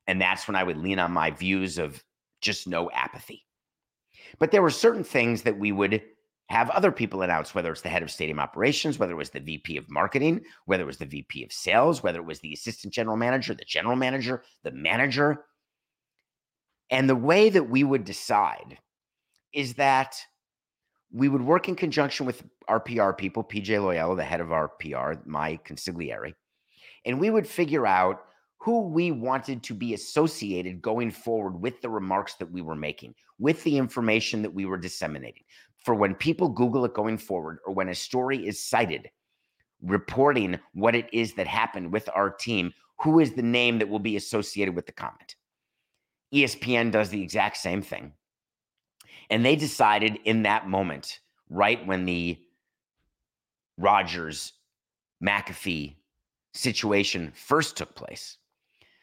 And 0.06 0.20
that's 0.20 0.48
when 0.48 0.56
I 0.56 0.64
would 0.64 0.78
lean 0.78 0.98
on 0.98 1.12
my 1.12 1.30
views 1.30 1.78
of 1.78 2.02
just 2.40 2.66
no 2.66 2.90
apathy. 2.92 3.44
But 4.38 4.50
there 4.50 4.62
were 4.62 4.70
certain 4.70 5.04
things 5.04 5.42
that 5.42 5.58
we 5.58 5.72
would 5.72 6.02
have 6.48 6.70
other 6.70 6.92
people 6.92 7.22
announce, 7.22 7.54
whether 7.54 7.72
it's 7.72 7.80
the 7.80 7.88
head 7.88 8.02
of 8.02 8.10
stadium 8.10 8.38
operations, 8.38 8.98
whether 8.98 9.12
it 9.12 9.16
was 9.16 9.30
the 9.30 9.40
VP 9.40 9.76
of 9.76 9.90
marketing, 9.90 10.42
whether 10.66 10.82
it 10.82 10.86
was 10.86 10.98
the 10.98 11.06
VP 11.06 11.44
of 11.44 11.52
sales, 11.52 12.02
whether 12.02 12.18
it 12.18 12.26
was 12.26 12.40
the 12.40 12.52
assistant 12.52 12.92
general 12.92 13.16
manager, 13.16 13.54
the 13.54 13.64
general 13.64 13.96
manager, 13.96 14.42
the 14.62 14.72
manager. 14.72 15.44
And 16.90 17.08
the 17.08 17.16
way 17.16 17.48
that 17.48 17.70
we 17.70 17.82
would 17.82 18.04
decide 18.04 18.78
is 19.54 19.74
that 19.74 20.16
we 21.12 21.28
would 21.28 21.42
work 21.42 21.68
in 21.68 21.76
conjunction 21.76 22.26
with 22.26 22.42
our 22.68 22.80
PR 22.80 23.12
people, 23.12 23.42
PJ 23.42 23.82
Loyola, 23.82 24.16
the 24.16 24.24
head 24.24 24.40
of 24.40 24.52
our 24.52 24.68
PR, 24.68 25.14
my 25.24 25.58
consigliere, 25.64 26.34
and 27.06 27.20
we 27.20 27.30
would 27.30 27.46
figure 27.46 27.86
out 27.86 28.24
who 28.58 28.80
we 28.88 29.10
wanted 29.10 29.62
to 29.62 29.74
be 29.74 29.94
associated 29.94 30.82
going 30.82 31.10
forward 31.10 31.60
with 31.60 31.80
the 31.82 31.88
remarks 31.88 32.34
that 32.34 32.50
we 32.50 32.62
were 32.62 32.74
making, 32.74 33.14
with 33.38 33.62
the 33.62 33.76
information 33.76 34.42
that 34.42 34.54
we 34.54 34.64
were 34.64 34.78
disseminating. 34.78 35.44
For 35.84 35.94
when 35.94 36.14
people 36.14 36.48
Google 36.48 36.84
it 36.86 36.94
going 36.94 37.18
forward, 37.18 37.58
or 37.66 37.74
when 37.74 37.90
a 37.90 37.94
story 37.94 38.46
is 38.46 38.62
cited, 38.62 39.10
reporting 39.82 40.58
what 40.72 40.94
it 40.94 41.08
is 41.12 41.34
that 41.34 41.46
happened 41.46 41.92
with 41.92 42.08
our 42.14 42.30
team, 42.30 42.72
who 43.02 43.20
is 43.20 43.34
the 43.34 43.42
name 43.42 43.78
that 43.78 43.88
will 43.88 43.98
be 43.98 44.16
associated 44.16 44.74
with 44.74 44.86
the 44.86 44.92
comment? 44.92 45.36
ESPN 46.32 46.90
does 46.90 47.10
the 47.10 47.22
exact 47.22 47.58
same 47.58 47.82
thing. 47.82 48.12
And 49.28 49.44
they 49.44 49.56
decided 49.56 50.18
in 50.24 50.42
that 50.42 50.68
moment, 50.68 51.20
right 51.50 51.86
when 51.86 52.06
the 52.06 52.38
Rodgers 53.76 54.54
McAfee 55.22 55.96
situation 56.54 57.30
first 57.34 57.76
took 57.76 57.94
place, 57.94 58.38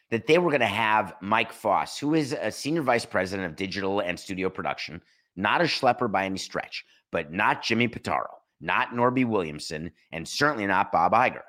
that 0.09 0.25
they 0.25 0.39
were 0.39 0.49
going 0.49 0.61
to 0.61 0.65
have 0.65 1.13
Mike 1.21 1.53
Foss, 1.53 1.99
who 1.99 2.15
is 2.15 2.33
a 2.33 2.51
senior 2.51 2.81
vice 2.81 3.05
president 3.05 3.47
of 3.47 3.55
digital 3.55 3.99
and 3.99 4.19
studio 4.19 4.49
production, 4.49 5.01
not 5.35 5.61
a 5.61 5.65
schlepper 5.65 6.11
by 6.11 6.25
any 6.25 6.37
stretch, 6.37 6.85
but 7.11 7.31
not 7.31 7.63
Jimmy 7.63 7.87
Pitaro, 7.87 8.27
not 8.59 8.89
Norby 8.89 9.25
Williamson, 9.25 9.91
and 10.11 10.27
certainly 10.27 10.65
not 10.65 10.91
Bob 10.91 11.13
Iger. 11.13 11.41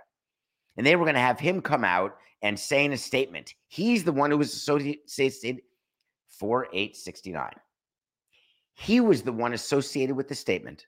And 0.76 0.86
they 0.86 0.96
were 0.96 1.04
going 1.04 1.14
to 1.14 1.20
have 1.20 1.38
him 1.38 1.60
come 1.60 1.84
out 1.84 2.16
and 2.42 2.58
say 2.58 2.84
in 2.84 2.92
a 2.92 2.98
statement, 2.98 3.54
he's 3.68 4.04
the 4.04 4.12
one 4.12 4.30
who 4.30 4.38
was 4.38 4.52
associated 4.52 5.62
for 6.28 6.64
4869. 6.64 7.50
He 8.74 9.00
was 9.00 9.22
the 9.22 9.32
one 9.32 9.52
associated 9.52 10.16
with 10.16 10.28
the 10.28 10.34
statement 10.34 10.86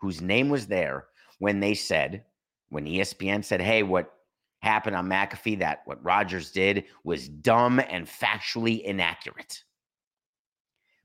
whose 0.00 0.20
name 0.20 0.48
was 0.48 0.66
there 0.66 1.06
when 1.38 1.60
they 1.60 1.74
said, 1.74 2.24
when 2.68 2.84
ESPN 2.84 3.44
said, 3.44 3.60
hey, 3.60 3.82
what 3.82 4.12
happened 4.60 4.94
on 4.94 5.08
McAfee, 5.08 5.58
that 5.58 5.82
what 5.86 6.04
Rodgers 6.04 6.52
did 6.52 6.84
was 7.04 7.28
dumb 7.28 7.80
and 7.80 8.06
factually 8.06 8.82
inaccurate. 8.82 9.64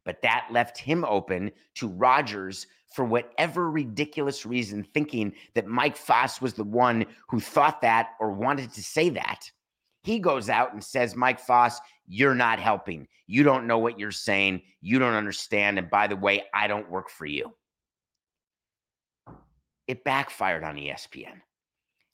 But 0.07 0.23
that 0.23 0.47
left 0.49 0.79
him 0.79 1.05
open 1.05 1.51
to 1.75 1.87
Rodgers 1.87 2.65
for 2.95 3.05
whatever 3.05 3.69
ridiculous 3.69 4.45
reason, 4.45 4.83
thinking 4.83 5.33
that 5.53 5.67
Mike 5.67 5.97
Foss 5.97 6.41
was 6.41 6.53
the 6.53 6.63
one 6.63 7.05
who 7.27 7.39
thought 7.39 7.81
that 7.81 8.11
or 8.19 8.31
wanted 8.31 8.73
to 8.73 8.81
say 8.81 9.09
that. 9.09 9.51
He 10.03 10.17
goes 10.17 10.49
out 10.49 10.73
and 10.73 10.83
says, 10.83 11.15
Mike 11.15 11.39
Foss, 11.39 11.79
you're 12.07 12.33
not 12.33 12.59
helping. 12.59 13.07
You 13.27 13.43
don't 13.43 13.67
know 13.67 13.77
what 13.77 13.99
you're 13.99 14.11
saying. 14.11 14.63
You 14.81 14.97
don't 14.97 15.13
understand. 15.13 15.77
And 15.77 15.89
by 15.89 16.07
the 16.07 16.15
way, 16.15 16.45
I 16.53 16.65
don't 16.65 16.89
work 16.89 17.09
for 17.09 17.27
you. 17.27 17.53
It 19.85 20.03
backfired 20.03 20.63
on 20.63 20.75
ESPN 20.77 21.41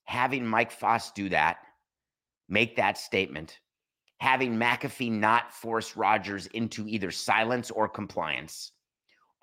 having 0.05 0.45
Mike 0.45 0.71
Foss 0.71 1.11
do 1.11 1.29
that, 1.29 1.57
make 2.49 2.75
that 2.75 2.97
statement, 2.97 3.59
having 4.19 4.57
McAfee 4.57 5.11
not 5.11 5.53
force 5.53 5.97
Rodgers 5.97 6.47
into 6.47 6.87
either 6.87 7.11
silence 7.11 7.71
or 7.71 7.87
compliance, 7.87 8.71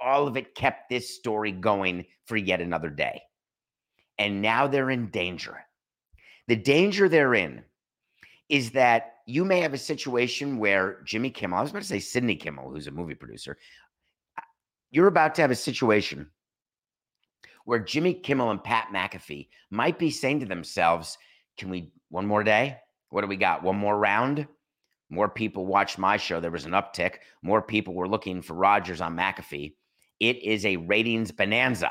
all 0.00 0.27
of 0.27 0.37
it 0.37 0.55
kept 0.55 0.89
this 0.89 1.15
story 1.15 1.53
going 1.53 2.07
for 2.27 2.37
yet 2.37 2.61
another 2.61 2.91
day. 2.91 3.21
And 4.19 4.43
now 4.43 4.67
they're 4.67 4.91
in 4.91 5.11
danger. 5.11 5.59
The 6.49 6.57
danger 6.57 7.09
they're 7.09 7.35
in 7.35 7.62
is 8.49 8.73
that 8.73 9.15
you 9.27 9.45
may 9.45 9.61
have 9.61 9.75
a 9.75 9.79
situation 9.79 10.59
where 10.59 11.00
Jimmy 11.05 11.31
Kimmel, 11.31 11.59
I 11.59 11.62
was 11.62 11.71
about 11.71 11.83
to 11.83 11.89
say 11.89 12.00
Sidney 12.00 12.35
Kimmel, 12.35 12.71
who's 12.71 12.89
a 12.89 12.91
movie 12.91 13.15
producer, 13.15 13.57
uh, 14.37 14.43
you're 14.91 15.07
about 15.07 15.35
to 15.37 15.43
have 15.43 15.53
a 15.53 15.57
situation 15.57 16.29
where 17.65 17.79
Jimmy 17.79 18.15
Kimmel 18.15 18.50
and 18.50 18.62
Pat 18.62 18.89
McAfee 18.93 19.49
might 19.71 19.99
be 19.99 20.11
saying 20.11 20.41
to 20.41 20.47
themselves, 20.47 21.17
Can 21.57 21.71
we 21.71 21.93
one 22.09 22.27
more 22.27 22.43
day? 22.43 22.79
What 23.11 23.21
do 23.21 23.29
we 23.29 23.37
got? 23.37 23.62
One 23.62 23.77
more 23.77 23.97
round? 23.97 24.49
More 25.11 25.29
people 25.29 25.67
watched 25.67 25.99
my 25.99 26.17
show. 26.17 26.40
There 26.40 26.50
was 26.50 26.64
an 26.64 26.73
uptick. 26.73 27.17
More 27.43 27.61
people 27.61 27.95
were 27.95 28.09
looking 28.09 28.40
for 28.40 28.55
Rodgers 28.55 29.00
on 29.00 29.17
McAfee. 29.17 29.75
It 30.21 30.43
is 30.43 30.64
a 30.64 30.76
ratings 30.76 31.33
bonanza. 31.33 31.90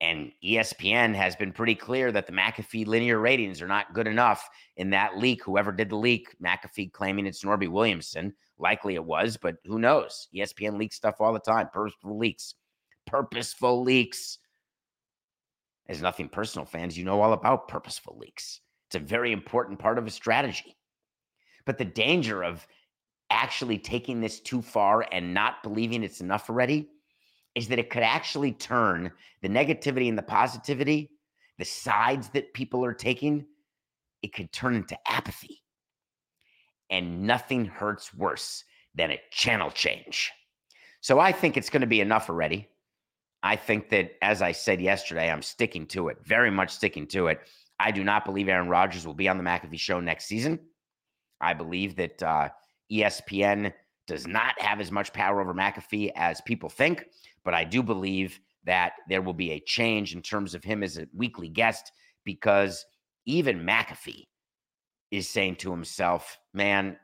And 0.00 0.32
ESPN 0.42 1.14
has 1.14 1.36
been 1.36 1.52
pretty 1.52 1.74
clear 1.74 2.10
that 2.10 2.26
the 2.26 2.32
McAfee 2.32 2.86
linear 2.86 3.18
ratings 3.18 3.60
are 3.60 3.68
not 3.68 3.92
good 3.92 4.06
enough 4.06 4.48
in 4.76 4.90
that 4.90 5.18
leak. 5.18 5.44
Whoever 5.44 5.72
did 5.72 5.90
the 5.90 5.96
leak, 5.96 6.34
McAfee 6.42 6.92
claiming 6.92 7.26
it's 7.26 7.44
Norby 7.44 7.68
Williamson. 7.68 8.34
Likely 8.58 8.94
it 8.94 9.04
was, 9.04 9.36
but 9.36 9.56
who 9.64 9.78
knows? 9.78 10.28
ESPN 10.34 10.78
leaks 10.78 10.96
stuff 10.96 11.16
all 11.20 11.34
the 11.34 11.38
time. 11.38 11.68
Purposeful 11.72 12.18
leaks. 12.18 12.54
Purposeful 13.06 13.82
leaks. 13.82 14.38
There's 15.86 16.02
nothing 16.02 16.28
personal 16.28 16.64
fans, 16.64 16.96
you 16.96 17.04
know 17.04 17.20
all 17.20 17.34
about 17.34 17.68
purposeful 17.68 18.16
leaks. 18.18 18.60
It's 18.88 18.96
a 18.96 19.00
very 19.00 19.32
important 19.32 19.78
part 19.78 19.98
of 19.98 20.06
a 20.06 20.10
strategy. 20.10 20.76
But 21.66 21.78
the 21.78 21.84
danger 21.84 22.42
of 22.42 22.66
actually 23.30 23.78
taking 23.78 24.20
this 24.20 24.40
too 24.40 24.60
far 24.60 25.06
and 25.12 25.32
not 25.32 25.62
believing 25.62 26.02
it's 26.02 26.20
enough 26.20 26.50
already 26.50 26.88
is 27.54 27.68
that 27.68 27.78
it 27.78 27.90
could 27.90 28.02
actually 28.02 28.52
turn 28.52 29.10
the 29.42 29.48
negativity 29.48 30.08
and 30.08 30.18
the 30.18 30.22
positivity, 30.22 31.10
the 31.58 31.64
sides 31.64 32.28
that 32.30 32.54
people 32.54 32.84
are 32.84 32.94
taking, 32.94 33.46
it 34.22 34.32
could 34.32 34.52
turn 34.52 34.74
into 34.74 34.98
apathy. 35.06 35.62
And 36.90 37.22
nothing 37.22 37.64
hurts 37.64 38.12
worse 38.12 38.64
than 38.94 39.12
a 39.12 39.20
channel 39.30 39.70
change. 39.70 40.32
So 41.00 41.18
I 41.18 41.32
think 41.32 41.56
it's 41.56 41.70
going 41.70 41.80
to 41.82 41.86
be 41.86 42.00
enough 42.00 42.28
already. 42.28 42.68
I 43.42 43.56
think 43.56 43.88
that, 43.90 44.12
as 44.20 44.42
I 44.42 44.52
said 44.52 44.80
yesterday, 44.80 45.30
I'm 45.30 45.42
sticking 45.42 45.86
to 45.88 46.08
it, 46.08 46.18
very 46.24 46.50
much 46.50 46.70
sticking 46.70 47.06
to 47.08 47.28
it. 47.28 47.40
I 47.78 47.90
do 47.90 48.04
not 48.04 48.26
believe 48.26 48.48
Aaron 48.48 48.68
Rodgers 48.68 49.06
will 49.06 49.14
be 49.14 49.28
on 49.28 49.38
the 49.38 49.44
McAfee 49.44 49.78
show 49.78 50.00
next 50.00 50.26
season. 50.26 50.58
I 51.40 51.54
believe 51.54 51.96
that 51.96 52.22
uh, 52.22 52.48
ESPN 52.92 53.72
does 54.06 54.26
not 54.26 54.60
have 54.60 54.80
as 54.80 54.90
much 54.90 55.12
power 55.12 55.40
over 55.40 55.54
McAfee 55.54 56.12
as 56.16 56.40
people 56.42 56.68
think, 56.68 57.04
but 57.44 57.54
I 57.54 57.64
do 57.64 57.82
believe 57.82 58.40
that 58.64 58.92
there 59.08 59.22
will 59.22 59.34
be 59.34 59.52
a 59.52 59.60
change 59.60 60.14
in 60.14 60.22
terms 60.22 60.54
of 60.54 60.64
him 60.64 60.82
as 60.82 60.98
a 60.98 61.06
weekly 61.14 61.48
guest 61.48 61.92
because 62.24 62.84
even 63.26 63.64
McAfee 63.64 64.26
is 65.10 65.28
saying 65.28 65.56
to 65.56 65.70
himself, 65.70 66.38
man, 66.52 66.96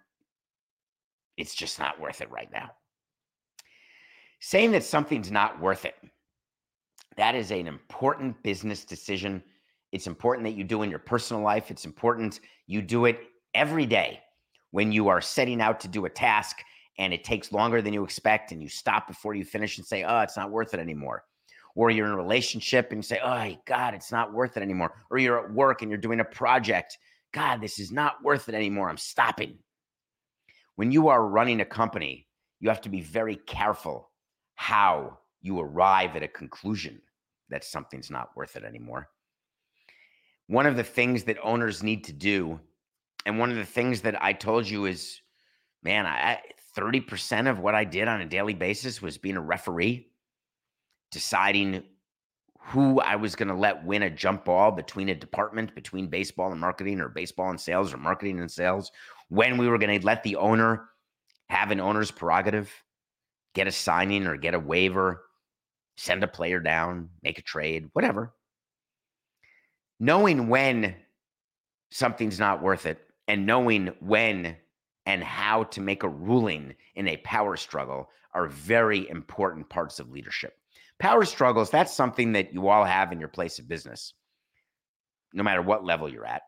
it's 1.36 1.54
just 1.54 1.78
not 1.78 2.00
worth 2.00 2.20
it 2.20 2.30
right 2.30 2.50
now. 2.52 2.70
Saying 4.40 4.72
that 4.72 4.84
something's 4.84 5.30
not 5.30 5.60
worth 5.60 5.84
it 5.84 5.94
that 7.16 7.34
is 7.34 7.50
an 7.50 7.66
important 7.66 8.40
business 8.42 8.84
decision. 8.84 9.42
It's 9.92 10.06
important 10.06 10.44
that 10.44 10.54
you 10.54 10.64
do 10.64 10.82
in 10.82 10.90
your 10.90 10.98
personal 10.98 11.42
life. 11.42 11.70
It's 11.70 11.84
important 11.84 12.40
you 12.66 12.82
do 12.82 13.06
it 13.06 13.20
every 13.54 13.86
day 13.86 14.20
when 14.70 14.92
you 14.92 15.08
are 15.08 15.20
setting 15.20 15.61
out 15.61 15.80
to 15.80 15.88
do 15.88 16.04
a 16.04 16.11
task 16.11 16.58
and 16.99 17.12
it 17.12 17.25
takes 17.25 17.52
longer 17.52 17.82
than 17.82 17.92
you 17.92 18.04
expect 18.04 18.52
and 18.52 18.62
you 18.62 18.68
stop 18.68 19.06
before 19.06 19.35
you 19.35 19.44
finish 19.44 19.78
and 19.78 19.87
say, 19.87 20.04
oh, 20.04 20.20
it's 20.20 20.37
not 20.37 20.50
worth 20.50 20.75
it 20.75 20.80
anymore. 20.80 21.25
Or 21.75 21.90
you're 21.90 22.06
in 22.06 22.12
a 22.12 22.16
relationship 22.16 22.90
and 22.90 22.99
you 22.99 23.02
say, 23.02 23.20
oh, 23.23 23.54
God, 23.66 23.94
it's 23.94 24.11
not 24.11 24.32
worth 24.32 24.56
it 24.56 24.62
anymore. 24.62 24.94
Or 25.11 25.18
you're 25.18 25.44
at 25.44 25.52
work 25.52 25.82
and 25.82 25.90
you're 25.90 25.99
doing 25.99 26.20
a 26.20 26.25
project. 26.25 26.96
God, 27.32 27.61
this 27.61 27.78
is 27.78 27.92
not 27.92 28.23
worth 28.23 28.49
it 28.49 28.54
anymore. 28.54 28.88
I'm 28.88 28.96
stopping. 28.96 29.58
When 30.76 30.90
you 30.90 31.08
are 31.08 31.26
running 31.26 31.61
a 31.61 31.66
company, 31.66 32.26
you 32.61 32.70
have 32.70 32.80
to 32.82 32.88
be 32.88 33.02
very 33.02 33.37
careful 33.37 34.11
how 34.54 35.18
you 35.42 35.61
arrive 35.61 36.16
at 36.16 36.23
a 36.23 36.28
conclusion 36.28 37.00
that 37.50 37.64
something's 37.64 38.11
not 38.11 38.35
worth 38.35 38.56
it 38.56 38.64
anymore. 38.64 39.08
One 40.49 40.66
of 40.66 40.76
the 40.76 40.85
things 40.85 41.25
that 41.25 41.38
owners 41.42 41.82
need 41.82 42.04
to 42.04 42.12
do, 42.12 42.58
and 43.26 43.40
one 43.40 43.50
of 43.50 43.56
the 43.56 43.64
things 43.64 44.02
that 44.02 44.23
I 44.23 44.33
told 44.33 44.68
you 44.68 44.87
is, 44.87 45.21
man, 45.83 46.06
I 46.06 46.40
30% 46.78 47.50
of 47.50 47.59
what 47.59 47.75
I 47.75 47.85
did 47.85 48.06
on 48.06 48.21
a 48.21 48.26
daily 48.26 48.54
basis 48.54 49.02
was 49.02 49.18
being 49.18 49.37
a 49.37 49.40
referee, 49.40 50.06
deciding 51.11 51.83
who 52.61 53.00
I 53.00 53.16
was 53.16 53.35
going 53.35 53.49
to 53.49 53.54
let 53.54 53.85
win 53.85 54.02
a 54.02 54.11
jump 54.11 54.45
ball 54.45 54.71
between 54.71 55.09
a 55.09 55.14
department, 55.14 55.75
between 55.75 56.06
baseball 56.06 56.52
and 56.52 56.61
marketing, 56.61 57.00
or 57.00 57.09
baseball 57.09 57.50
and 57.50 57.61
sales, 57.61 57.92
or 57.92 57.97
marketing 57.97 58.38
and 58.40 58.50
sales, 58.50 58.92
when 59.28 59.59
we 59.59 59.68
were 59.68 59.78
going 59.78 59.99
to 59.99 60.06
let 60.06 60.23
the 60.23 60.37
owner 60.37 60.88
have 61.49 61.71
an 61.71 61.80
owner's 61.80 62.11
prerogative, 62.11 62.71
get 63.54 63.66
a 63.66 63.73
signing 63.73 64.26
or 64.26 64.37
get 64.37 64.54
a 64.54 64.59
waiver, 64.59 65.23
send 65.97 66.23
a 66.23 66.28
player 66.28 66.61
down, 66.61 67.09
make 67.23 67.38
a 67.38 67.42
trade, 67.42 67.88
whatever. 67.92 68.35
Knowing 69.99 70.49
when 70.49 70.95
something's 71.90 72.38
not 72.38 72.62
worth 72.62 72.87
it 72.87 73.05
and 73.28 73.47
knowing 73.47 73.88
when 74.00 74.56
and 75.06 75.23
how 75.23 75.64
to 75.64 75.80
make 75.80 76.02
a 76.02 76.09
ruling 76.09 76.75
in 76.95 77.09
a 77.09 77.16
power 77.18 77.56
struggle 77.56 78.09
are 78.35 78.49
very 78.49 79.09
important 79.09 79.68
parts 79.68 79.99
of 79.99 80.11
leadership. 80.11 80.54
Power 80.99 81.25
struggles, 81.25 81.71
that's 81.71 81.92
something 81.92 82.33
that 82.33 82.52
you 82.52 82.68
all 82.68 82.85
have 82.85 83.12
in 83.12 83.21
your 83.21 83.28
place 83.28 83.59
of 83.59 83.68
business, 83.68 84.14
no 85.33 85.42
matter 85.42 85.62
what 85.62 85.85
level 85.85 86.09
you're 86.09 86.26
at. 86.26 86.42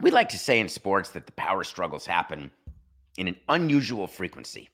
We 0.00 0.10
like 0.10 0.28
to 0.30 0.38
say 0.38 0.60
in 0.60 0.68
sports 0.68 1.10
that 1.10 1.26
the 1.26 1.32
power 1.32 1.64
struggles 1.64 2.06
happen 2.06 2.50
in 3.16 3.28
an 3.28 3.36
unusual 3.48 4.06
frequency. 4.06 4.68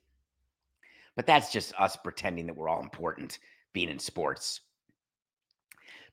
But 1.17 1.27
that's 1.27 1.53
just 1.53 1.73
us 1.79 1.97
pretending 1.97 2.47
that 2.47 2.57
we're 2.57 2.69
all 2.69 2.83
important 2.83 3.39
being 3.73 3.89
in 3.89 3.99
sports. 3.99 4.61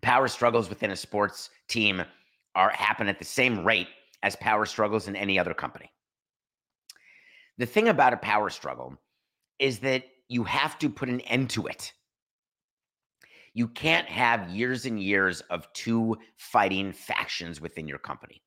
Power 0.02 0.28
struggles 0.28 0.70
within 0.70 0.92
a 0.92 0.96
sports 0.96 1.50
team 1.68 2.04
are 2.56 2.70
happen 2.72 3.08
at 3.08 3.20
the 3.20 3.26
same 3.26 3.64
rate 3.64 3.88
as 4.24 4.36
power 4.36 4.66
struggles 4.66 5.08
in 5.08 5.16
any 5.16 5.40
other 5.40 5.54
company. 5.54 5.92
The 7.58 7.66
thing 7.66 7.88
about 7.88 8.14
a 8.14 8.18
power 8.18 8.50
struggle 8.50 8.98
is 9.60 9.80
that 9.80 10.04
you 10.28 10.44
have 10.44 10.80
to 10.80 10.90
put 10.90 11.10
an 11.10 11.22
end 11.22 11.50
to 11.52 11.68
it. 11.68 11.94
You 13.54 13.68
can't 13.68 14.08
have 14.08 14.50
years 14.50 14.86
and 14.86 15.02
years 15.02 15.42
of 15.50 15.72
two 15.74 16.18
fighting 16.38 16.94
factions 16.94 17.60
within 17.60 17.88
your 17.88 18.00
company. 18.00 18.42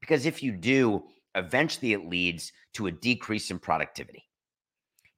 Because 0.00 0.26
if 0.26 0.42
you 0.42 0.52
do, 0.52 1.02
eventually 1.34 1.92
it 1.92 2.08
leads 2.08 2.52
to 2.74 2.86
a 2.86 2.92
decrease 2.92 3.50
in 3.50 3.58
productivity. 3.58 4.24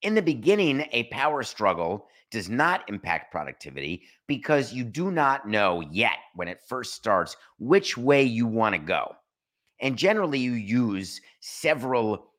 In 0.02 0.14
the 0.14 0.22
beginning, 0.22 0.86
a 0.92 1.04
power 1.04 1.42
struggle 1.42 2.06
does 2.32 2.48
not 2.48 2.88
impact 2.88 3.30
productivity 3.30 4.02
because 4.26 4.72
you 4.72 4.82
do 4.82 5.10
not 5.10 5.46
know 5.46 5.82
yet 5.92 6.16
when 6.34 6.48
it 6.48 6.62
first 6.66 6.94
starts 6.94 7.36
which 7.58 7.96
way 7.96 8.22
you 8.22 8.46
want 8.46 8.74
to 8.74 8.80
go. 8.80 9.14
And 9.80 9.98
generally, 9.98 10.38
you 10.38 10.52
use 10.52 11.20
several 11.40 12.30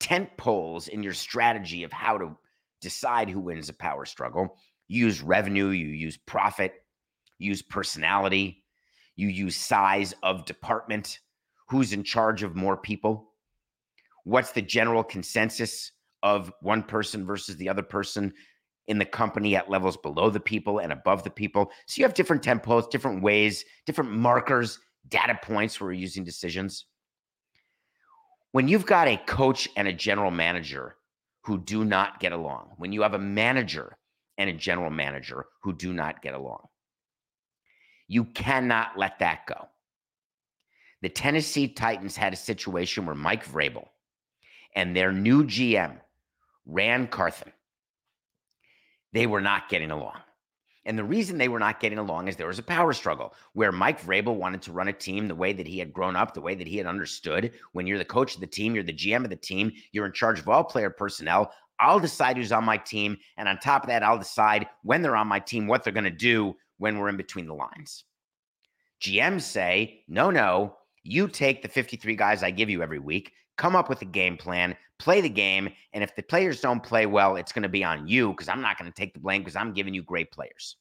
tent 0.00 0.28
poles 0.36 0.88
in 0.88 1.02
your 1.02 1.14
strategy 1.14 1.84
of 1.84 1.92
how 1.92 2.18
to 2.18 2.36
decide 2.80 3.30
who 3.30 3.40
wins 3.40 3.68
a 3.68 3.74
power 3.74 4.04
struggle. 4.04 4.56
You 4.88 5.06
use 5.06 5.22
revenue, 5.22 5.68
you 5.68 5.88
use 5.88 6.16
profit, 6.16 6.74
you 7.38 7.48
use 7.48 7.62
personality, 7.62 8.64
you 9.14 9.28
use 9.28 9.56
size 9.56 10.12
of 10.22 10.44
department, 10.44 11.20
who's 11.68 11.92
in 11.92 12.02
charge 12.02 12.42
of 12.42 12.56
more 12.56 12.76
people, 12.76 13.32
what's 14.24 14.52
the 14.52 14.62
general 14.62 15.04
consensus 15.04 15.92
of 16.22 16.52
one 16.60 16.82
person 16.82 17.24
versus 17.24 17.56
the 17.56 17.68
other 17.68 17.82
person 17.82 18.32
in 18.88 18.98
the 18.98 19.04
company 19.04 19.56
at 19.56 19.70
levels 19.70 19.96
below 19.96 20.30
the 20.30 20.40
people 20.40 20.78
and 20.78 20.92
above 20.92 21.24
the 21.24 21.30
people. 21.30 21.70
So 21.86 22.00
you 22.00 22.04
have 22.04 22.14
different 22.14 22.42
tempos, 22.42 22.90
different 22.90 23.22
ways, 23.22 23.64
different 23.84 24.12
markers, 24.12 24.78
data 25.08 25.38
points 25.42 25.80
where 25.80 25.88
we're 25.88 25.94
using 25.94 26.24
decisions. 26.24 26.86
When 28.52 28.68
you've 28.68 28.86
got 28.86 29.08
a 29.08 29.16
coach 29.26 29.68
and 29.76 29.88
a 29.88 29.92
general 29.92 30.30
manager 30.30 30.96
who 31.42 31.58
do 31.58 31.84
not 31.84 32.20
get 32.20 32.32
along, 32.32 32.72
when 32.76 32.92
you 32.92 33.02
have 33.02 33.14
a 33.14 33.18
manager 33.18 33.96
and 34.38 34.50
a 34.50 34.52
general 34.52 34.90
manager 34.90 35.46
who 35.62 35.72
do 35.72 35.92
not 35.92 36.22
get 36.22 36.34
along. 36.34 36.66
You 38.08 38.24
cannot 38.24 38.98
let 38.98 39.18
that 39.18 39.46
go. 39.46 39.68
The 41.02 41.08
Tennessee 41.08 41.68
Titans 41.68 42.16
had 42.16 42.32
a 42.32 42.36
situation 42.36 43.06
where 43.06 43.14
Mike 43.14 43.46
Vrabel 43.46 43.88
and 44.74 44.94
their 44.94 45.12
new 45.12 45.44
GM, 45.44 45.98
Ran 46.66 47.06
Carthon, 47.06 47.52
they 49.16 49.26
were 49.26 49.40
not 49.40 49.68
getting 49.68 49.90
along. 49.90 50.18
And 50.84 50.96
the 50.96 51.04
reason 51.04 51.36
they 51.36 51.48
were 51.48 51.58
not 51.58 51.80
getting 51.80 51.98
along 51.98 52.28
is 52.28 52.36
there 52.36 52.46
was 52.46 52.60
a 52.60 52.62
power 52.62 52.92
struggle 52.92 53.34
where 53.54 53.72
Mike 53.72 54.00
Vrabel 54.00 54.36
wanted 54.36 54.62
to 54.62 54.72
run 54.72 54.86
a 54.86 54.92
team 54.92 55.26
the 55.26 55.34
way 55.34 55.52
that 55.52 55.66
he 55.66 55.78
had 55.80 55.92
grown 55.92 56.14
up, 56.14 56.32
the 56.32 56.40
way 56.40 56.54
that 56.54 56.66
he 56.68 56.76
had 56.76 56.86
understood. 56.86 57.52
When 57.72 57.86
you're 57.86 57.98
the 57.98 58.04
coach 58.04 58.34
of 58.34 58.40
the 58.40 58.46
team, 58.46 58.74
you're 58.74 58.84
the 58.84 58.92
GM 58.92 59.24
of 59.24 59.30
the 59.30 59.36
team, 59.36 59.72
you're 59.90 60.06
in 60.06 60.12
charge 60.12 60.38
of 60.38 60.48
all 60.48 60.62
player 60.62 60.90
personnel. 60.90 61.50
I'll 61.80 61.98
decide 61.98 62.36
who's 62.36 62.52
on 62.52 62.64
my 62.64 62.76
team. 62.76 63.16
And 63.36 63.48
on 63.48 63.58
top 63.58 63.82
of 63.82 63.88
that, 63.88 64.04
I'll 64.04 64.18
decide 64.18 64.68
when 64.82 65.02
they're 65.02 65.16
on 65.16 65.26
my 65.26 65.40
team, 65.40 65.66
what 65.66 65.82
they're 65.82 65.92
going 65.92 66.04
to 66.04 66.10
do 66.10 66.54
when 66.78 66.98
we're 66.98 67.08
in 67.08 67.16
between 67.16 67.46
the 67.46 67.54
lines. 67.54 68.04
GMs 69.02 69.42
say, 69.42 70.04
no, 70.08 70.30
no, 70.30 70.76
you 71.02 71.26
take 71.26 71.62
the 71.62 71.68
53 71.68 72.14
guys 72.16 72.42
I 72.42 72.50
give 72.50 72.70
you 72.70 72.82
every 72.82 72.98
week, 72.98 73.32
come 73.58 73.74
up 73.74 73.88
with 73.88 74.02
a 74.02 74.06
game 74.06 74.36
plan, 74.36 74.76
play 74.98 75.20
the 75.20 75.28
game. 75.28 75.68
And 75.92 76.02
if 76.02 76.14
the 76.14 76.22
players 76.22 76.60
don't 76.60 76.82
play 76.82 77.06
well, 77.06 77.36
it's 77.36 77.52
going 77.52 77.62
to 77.62 77.68
be 77.68 77.84
on 77.84 78.06
you 78.08 78.30
because 78.30 78.48
I'm 78.48 78.60
not 78.60 78.78
going 78.78 78.90
to 78.90 78.96
take 78.96 79.14
the 79.14 79.20
blame 79.20 79.42
because 79.42 79.56
I'm 79.56 79.72
giving 79.72 79.94
you 79.94 80.02
great 80.02 80.32
players. 80.32 80.76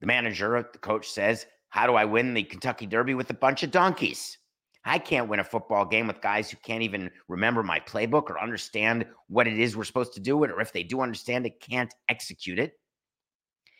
The 0.00 0.06
manager, 0.06 0.56
uh, 0.56 0.64
the 0.72 0.78
coach 0.78 1.08
says, 1.08 1.46
How 1.68 1.86
do 1.86 1.94
I 1.94 2.04
win 2.04 2.34
the 2.34 2.42
Kentucky 2.42 2.86
Derby 2.86 3.14
with 3.14 3.30
a 3.30 3.34
bunch 3.34 3.62
of 3.62 3.70
donkeys? 3.70 4.38
I 4.86 4.98
can't 4.98 5.28
win 5.28 5.40
a 5.40 5.44
football 5.44 5.86
game 5.86 6.06
with 6.06 6.20
guys 6.20 6.50
who 6.50 6.58
can't 6.58 6.82
even 6.82 7.10
remember 7.28 7.62
my 7.62 7.80
playbook 7.80 8.28
or 8.28 8.38
understand 8.38 9.06
what 9.28 9.48
it 9.48 9.58
is 9.58 9.76
we're 9.76 9.84
supposed 9.84 10.12
to 10.14 10.20
do 10.20 10.44
it, 10.44 10.50
or 10.50 10.60
if 10.60 10.72
they 10.72 10.82
do 10.82 11.00
understand 11.00 11.46
it, 11.46 11.60
can't 11.60 11.94
execute 12.10 12.58
it. 12.58 12.78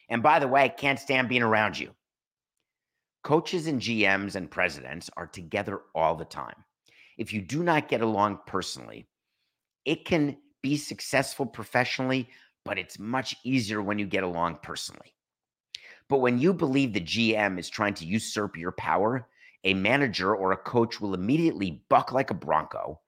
And 0.09 0.23
by 0.23 0.39
the 0.39 0.49
way, 0.49 0.63
I 0.63 0.69
can't 0.69 0.99
stand 0.99 1.29
being 1.29 1.43
around 1.43 1.79
you. 1.79 1.91
Coaches 3.23 3.67
and 3.67 3.81
GMs 3.81 4.35
and 4.35 4.51
presidents 4.51 5.11
are 5.17 5.27
together 5.27 5.81
all 5.95 6.15
the 6.15 6.25
time 6.25 6.65
if 7.17 7.33
you 7.33 7.41
do 7.41 7.63
not 7.63 7.89
get 7.89 8.01
along 8.01 8.41
personally, 8.47 9.07
it 9.85 10.05
can 10.05 10.37
be 10.63 10.77
successful 10.77 11.47
professionally, 11.47 12.29
but 12.65 12.79
it's 12.79 12.99
much 12.99 13.37
easier 13.45 13.83
when 13.83 13.99
you 13.99 14.07
get 14.07 14.25
along 14.25 14.59
personally. 14.63 15.15
But 16.09 16.19
when 16.19 16.39
you 16.39 16.53
believe 16.53 16.93
the 16.93 17.01
GM 17.01 17.59
is 17.59 17.69
trying 17.69 17.95
to 17.95 18.07
usurp 18.07 18.57
your 18.57 18.73
power, 18.73 19.29
a 19.65 19.75
manager 19.75 20.35
or 20.35 20.53
a 20.53 20.57
coach 20.57 21.01
will 21.01 21.15
immediately 21.15 21.83
buck 21.89 22.13
like 22.13 22.31
a 22.31 22.35
bronco 22.35 23.01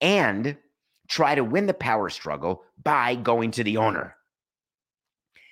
and 0.00 0.56
try 1.08 1.34
to 1.34 1.44
win 1.44 1.66
the 1.66 1.74
power 1.74 2.08
struggle 2.08 2.64
by 2.82 3.14
going 3.14 3.52
to 3.52 3.64
the 3.64 3.76
owner. 3.76 4.16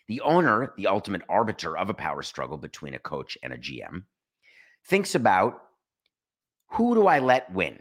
The 0.08 0.20
owner, 0.22 0.72
the 0.76 0.88
ultimate 0.88 1.22
arbiter 1.28 1.76
of 1.76 1.88
a 1.88 1.94
power 1.94 2.22
struggle 2.22 2.58
between 2.58 2.94
a 2.94 2.98
coach 2.98 3.38
and 3.42 3.52
a 3.52 3.58
GM, 3.58 4.04
thinks 4.86 5.14
about 5.14 5.62
who 6.72 6.94
do 6.94 7.06
I 7.06 7.18
let 7.18 7.52
win? 7.52 7.78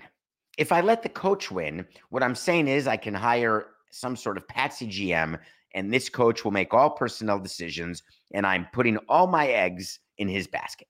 If 0.57 0.71
I 0.71 0.81
let 0.81 1.01
the 1.01 1.09
coach 1.09 1.49
win, 1.49 1.85
what 2.09 2.21
I'm 2.21 2.35
saying 2.35 2.67
is 2.67 2.87
I 2.87 2.97
can 2.97 3.13
hire 3.13 3.67
some 3.89 4.17
sort 4.17 4.37
of 4.37 4.47
patsy 4.47 4.85
GM 4.87 5.39
and 5.73 5.93
this 5.93 6.09
coach 6.09 6.43
will 6.43 6.51
make 6.51 6.73
all 6.73 6.89
personnel 6.89 7.39
decisions 7.39 8.03
and 8.33 8.45
I'm 8.45 8.67
putting 8.73 8.97
all 9.07 9.27
my 9.27 9.47
eggs 9.47 9.99
in 10.17 10.27
his 10.27 10.45
basket. 10.45 10.87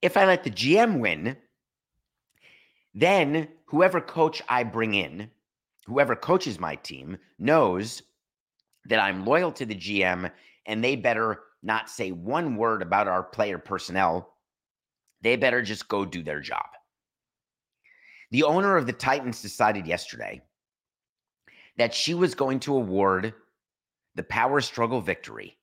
If 0.00 0.16
I 0.16 0.26
let 0.26 0.44
the 0.44 0.50
GM 0.50 1.00
win, 1.00 1.36
then 2.94 3.48
whoever 3.66 4.00
coach 4.00 4.40
I 4.48 4.62
bring 4.62 4.94
in, 4.94 5.28
whoever 5.86 6.14
coaches 6.14 6.60
my 6.60 6.76
team, 6.76 7.18
knows 7.38 8.02
that 8.86 9.00
I'm 9.00 9.26
loyal 9.26 9.50
to 9.52 9.66
the 9.66 9.74
GM 9.74 10.30
and 10.66 10.84
they 10.84 10.94
better 10.94 11.40
not 11.64 11.90
say 11.90 12.12
one 12.12 12.56
word 12.56 12.80
about 12.80 13.08
our 13.08 13.24
player 13.24 13.58
personnel 13.58 14.29
they 15.22 15.36
better 15.36 15.62
just 15.62 15.88
go 15.88 16.04
do 16.04 16.22
their 16.22 16.40
job. 16.40 16.66
The 18.30 18.44
owner 18.44 18.76
of 18.76 18.86
the 18.86 18.92
Titans 18.92 19.42
decided 19.42 19.86
yesterday 19.86 20.40
that 21.76 21.94
she 21.94 22.14
was 22.14 22.34
going 22.34 22.60
to 22.60 22.76
award 22.76 23.34
the 24.14 24.22
power 24.22 24.60
struggle 24.60 25.00
victory 25.00 25.56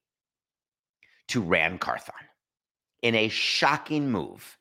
to 1.29 1.41
Ran 1.41 1.77
Carthon. 1.77 2.13
In 3.01 3.15
a 3.15 3.29
shocking 3.29 4.09
move, 4.09 4.57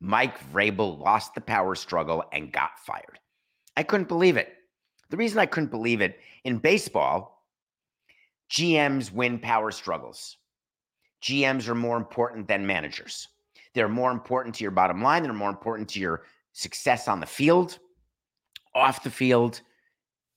Mike 0.00 0.38
Vrabel 0.52 0.98
lost 0.98 1.34
the 1.34 1.40
power 1.40 1.74
struggle 1.74 2.24
and 2.32 2.52
got 2.52 2.78
fired. 2.84 3.18
I 3.76 3.82
couldn't 3.82 4.08
believe 4.08 4.36
it. 4.36 4.52
The 5.10 5.16
reason 5.16 5.38
I 5.38 5.46
couldn't 5.46 5.70
believe 5.70 6.00
it 6.00 6.18
in 6.44 6.58
baseball, 6.58 7.44
GMs 8.50 9.12
win 9.12 9.38
power 9.38 9.70
struggles. 9.70 10.36
GMs 11.22 11.68
are 11.68 11.74
more 11.74 11.96
important 11.96 12.48
than 12.48 12.66
managers. 12.66 13.28
They're 13.74 13.88
more 13.88 14.10
important 14.10 14.54
to 14.56 14.64
your 14.64 14.70
bottom 14.70 15.02
line. 15.02 15.22
They're 15.22 15.32
more 15.32 15.50
important 15.50 15.88
to 15.90 16.00
your 16.00 16.22
success 16.52 17.08
on 17.08 17.20
the 17.20 17.26
field, 17.26 17.78
off 18.74 19.02
the 19.02 19.10
field, 19.10 19.60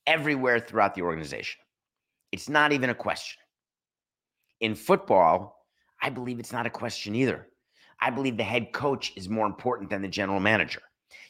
everywhere 0.06 0.58
throughout 0.58 0.94
the 0.94 1.02
organization. 1.02 1.60
It's 2.32 2.48
not 2.48 2.72
even 2.72 2.90
a 2.90 2.94
question. 2.94 3.40
In 4.60 4.74
football, 4.74 5.64
I 6.02 6.10
believe 6.10 6.40
it's 6.40 6.52
not 6.52 6.66
a 6.66 6.70
question 6.70 7.14
either. 7.14 7.46
I 8.00 8.10
believe 8.10 8.36
the 8.36 8.44
head 8.44 8.72
coach 8.72 9.12
is 9.16 9.28
more 9.28 9.46
important 9.46 9.90
than 9.90 10.02
the 10.02 10.08
general 10.08 10.40
manager. 10.40 10.82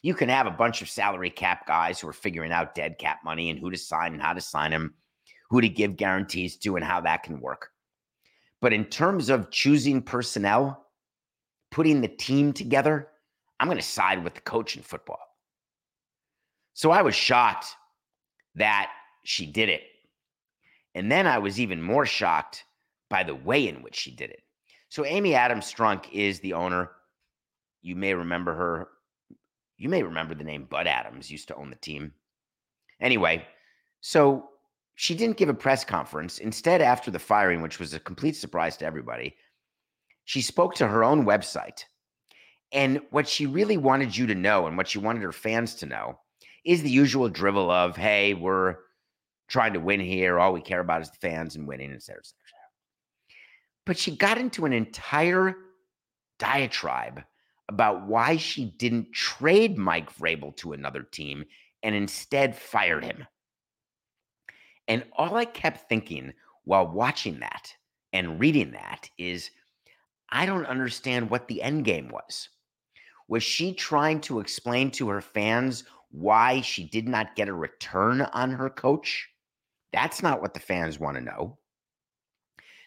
You 0.03 0.15
can 0.15 0.29
have 0.29 0.47
a 0.47 0.51
bunch 0.51 0.83
of 0.83 0.89
salary 0.89 1.31
cap 1.31 1.67
guys 1.67 2.01
who 2.01 2.09
are 2.09 2.13
figuring 2.13 2.53
out 2.53 2.75
dead 2.75 2.99
cap 2.99 3.19
money 3.25 3.51
and 3.51 3.59
who 3.59 3.71
to 3.71 3.77
sign 3.77 4.13
and 4.13 4.23
how 4.23 4.33
to 4.33 4.41
sign 4.41 4.73
him. 4.73 4.95
who 5.51 5.61
to 5.61 5.69
give 5.69 5.97
guarantees 5.97 6.57
to 6.59 6.77
and 6.77 6.85
how 6.85 7.01
that 7.01 7.23
can 7.23 7.41
work. 7.41 7.71
But 8.61 8.73
in 8.73 8.85
terms 8.85 9.29
of 9.29 9.51
choosing 9.51 10.03
personnel, 10.03 10.88
putting 11.71 12.01
the 12.01 12.09
team 12.09 12.53
together, 12.53 13.09
I'm 13.61 13.69
going 13.69 13.79
to 13.79 13.83
side 13.83 14.23
with 14.23 14.35
the 14.35 14.41
coach 14.41 14.77
in 14.77 14.83
football. 14.83 15.21
So 16.75 16.91
I 16.91 17.03
was 17.03 17.15
shocked 17.15 17.67
that 18.55 18.91
she 19.25 19.47
did 19.47 19.69
it. 19.69 19.83
And 20.95 21.11
then 21.11 21.27
I 21.27 21.39
was 21.39 21.61
even 21.61 21.83
more 21.83 22.07
shocked 22.07 22.65
by 23.11 23.23
the 23.23 23.35
way 23.35 23.69
in 23.69 23.83
which 23.83 23.97
she 23.97 24.11
did 24.11 24.31
it. 24.31 24.43
So 24.89 25.05
Amy 25.05 25.35
Adams 25.35 25.73
Strunk 25.73 26.11
is 26.13 26.41
the 26.41 26.55
owner. 26.55 26.91
You 27.83 27.97
may 27.97 28.15
remember 28.15 28.55
her. 28.55 28.89
You 29.77 29.89
may 29.89 30.03
remember 30.03 30.35
the 30.35 30.45
name 30.45 30.65
Bud 30.65 30.87
Adams 30.87 31.31
used 31.31 31.49
to 31.49 31.55
own 31.57 31.71
the 31.71 31.77
team. 31.77 32.13
Anyway, 33.01 33.47
so 34.01 34.49
she 34.97 35.15
didn't 35.15 35.37
give 35.37 35.49
a 35.49 35.55
press 35.55 35.85
conference. 35.85 36.39
Instead, 36.39 36.83
after 36.83 37.11
the 37.11 37.19
firing, 37.19 37.63
which 37.63 37.79
was 37.79 37.95
a 37.95 38.01
complete 38.01 38.35
surprise 38.35 38.77
to 38.79 38.85
everybody, 38.85 39.37
she 40.29 40.43
spoke 40.43 40.75
to 40.75 40.87
her 40.87 41.03
own 41.03 41.25
website. 41.25 41.85
And 42.71 43.01
what 43.09 43.27
she 43.27 43.47
really 43.47 43.79
wanted 43.79 44.15
you 44.15 44.27
to 44.27 44.35
know 44.35 44.67
and 44.67 44.77
what 44.77 44.87
she 44.87 44.99
wanted 44.99 45.23
her 45.23 45.33
fans 45.33 45.77
to 45.77 45.87
know 45.87 46.19
is 46.67 46.83
the 46.83 46.91
usual 46.91 47.31
drivel 47.31 47.71
of, 47.71 47.97
hey, 47.97 48.35
we're 48.35 48.77
trying 49.49 49.73
to 49.73 49.81
win 49.81 50.01
here. 50.01 50.39
All 50.39 50.53
we 50.53 50.61
care 50.61 50.81
about 50.81 51.01
is 51.01 51.09
the 51.09 51.17
fans 51.17 51.57
and 51.57 51.67
winning, 51.67 51.95
et 51.95 52.03
cetera, 52.03 52.21
et 52.21 52.27
cetera. 52.27 52.67
But 53.87 53.97
she 53.97 54.15
got 54.15 54.37
into 54.37 54.67
an 54.67 54.75
entire 54.75 55.57
diatribe 56.39 57.23
about 57.71 58.07
why 58.07 58.37
she 58.37 58.67
didn't 58.67 59.15
trade 59.15 59.79
Mike 59.79 60.15
Vrabel 60.15 60.55
to 60.59 60.75
another 60.75 61.05
team 61.05 61.47
and 61.83 61.95
instead 61.95 62.55
fired 62.55 63.03
him. 63.03 63.27
And 64.89 65.07
all 65.17 65.37
I 65.37 65.47
kept 65.47 65.89
thinking 65.89 66.35
while 66.65 66.87
watching 66.87 67.41
that 67.41 67.73
and 68.13 68.39
reading 68.39 68.73
that 68.73 69.09
is 69.17 69.51
I 70.31 70.47
don't 70.47 70.67
understand 70.67 71.31
what 71.31 71.49
the 71.49 71.63
end 71.63 71.85
game 71.85 72.09
was. 72.09 72.49
Was 73.29 73.43
she 73.43 73.75
trying 73.75 74.21
to 74.23 74.41
explain 74.41 74.91
to 74.93 75.09
her 75.09 75.21
fans 75.21 75.85
why 76.11 76.61
she 76.61 76.85
did 76.85 77.07
not 77.07 77.37
get 77.37 77.49
a 77.49 77.55
return 77.55 78.23
on 78.23 78.51
her 78.51 78.71
coach? 78.71 79.29
That's 79.93 80.23
not 80.23 80.41
what 80.41 80.55
the 80.55 80.61
fans 80.61 80.99
want 80.99 81.17
to 81.17 81.23
know. 81.23 81.59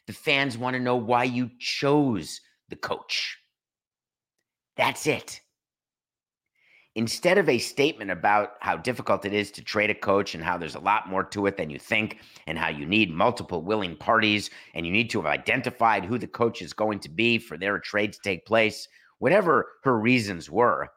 The 0.07 0.13
fans 0.13 0.57
want 0.57 0.75
to 0.75 0.79
know 0.79 0.95
why 0.95 1.25
you 1.25 1.49
chose 1.59 2.41
the 2.69 2.75
coach. 2.75 3.37
That's 4.75 5.05
it 5.07 5.41
instead 6.95 7.37
of 7.37 7.47
a 7.47 7.57
statement 7.57 8.11
about 8.11 8.55
how 8.59 8.75
difficult 8.75 9.23
it 9.23 9.33
is 9.33 9.49
to 9.51 9.63
trade 9.63 9.89
a 9.89 9.95
coach 9.95 10.35
and 10.35 10.43
how 10.43 10.57
there's 10.57 10.75
a 10.75 10.79
lot 10.79 11.07
more 11.07 11.23
to 11.23 11.45
it 11.45 11.55
than 11.55 11.69
you 11.69 11.79
think 11.79 12.19
and 12.47 12.57
how 12.57 12.67
you 12.67 12.85
need 12.85 13.09
multiple 13.09 13.61
willing 13.61 13.95
parties 13.95 14.49
and 14.73 14.85
you 14.85 14.91
need 14.91 15.09
to 15.09 15.21
have 15.21 15.31
identified 15.31 16.03
who 16.03 16.17
the 16.17 16.27
coach 16.27 16.61
is 16.61 16.73
going 16.73 16.99
to 16.99 17.09
be 17.09 17.37
for 17.37 17.57
their 17.57 17.79
trade 17.79 18.11
to 18.11 18.19
take 18.23 18.45
place, 18.45 18.87
whatever 19.19 19.67
her 19.83 19.97
reasons 19.97 20.49
were. 20.49 20.89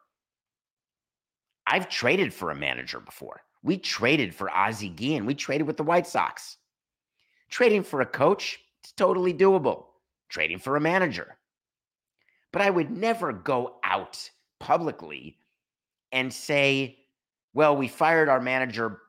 I've 1.65 1.89
traded 1.89 2.33
for 2.33 2.51
a 2.51 2.55
manager 2.55 2.99
before. 2.99 3.41
We 3.63 3.77
traded 3.77 4.35
for 4.35 4.51
Ozzie 4.51 4.89
Guillen. 4.89 5.25
We 5.25 5.33
traded 5.33 5.65
with 5.65 5.77
the 5.77 5.83
White 5.83 6.05
Sox. 6.05 6.57
Trading 7.49 7.83
for 7.83 8.01
a 8.01 8.05
coach, 8.05 8.59
it's 8.83 8.91
totally 8.91 9.33
doable. 9.33 9.85
Trading 10.29 10.59
for 10.59 10.75
a 10.75 10.81
manager. 10.81 11.37
But 12.51 12.61
I 12.61 12.69
would 12.69 12.91
never 12.91 13.31
go 13.33 13.77
out 13.83 14.29
publicly 14.59 15.37
and 16.11 16.31
say, 16.31 16.97
well, 17.53 17.75
we 17.75 17.87
fired 17.87 18.29
our 18.29 18.41
manager 18.41 18.99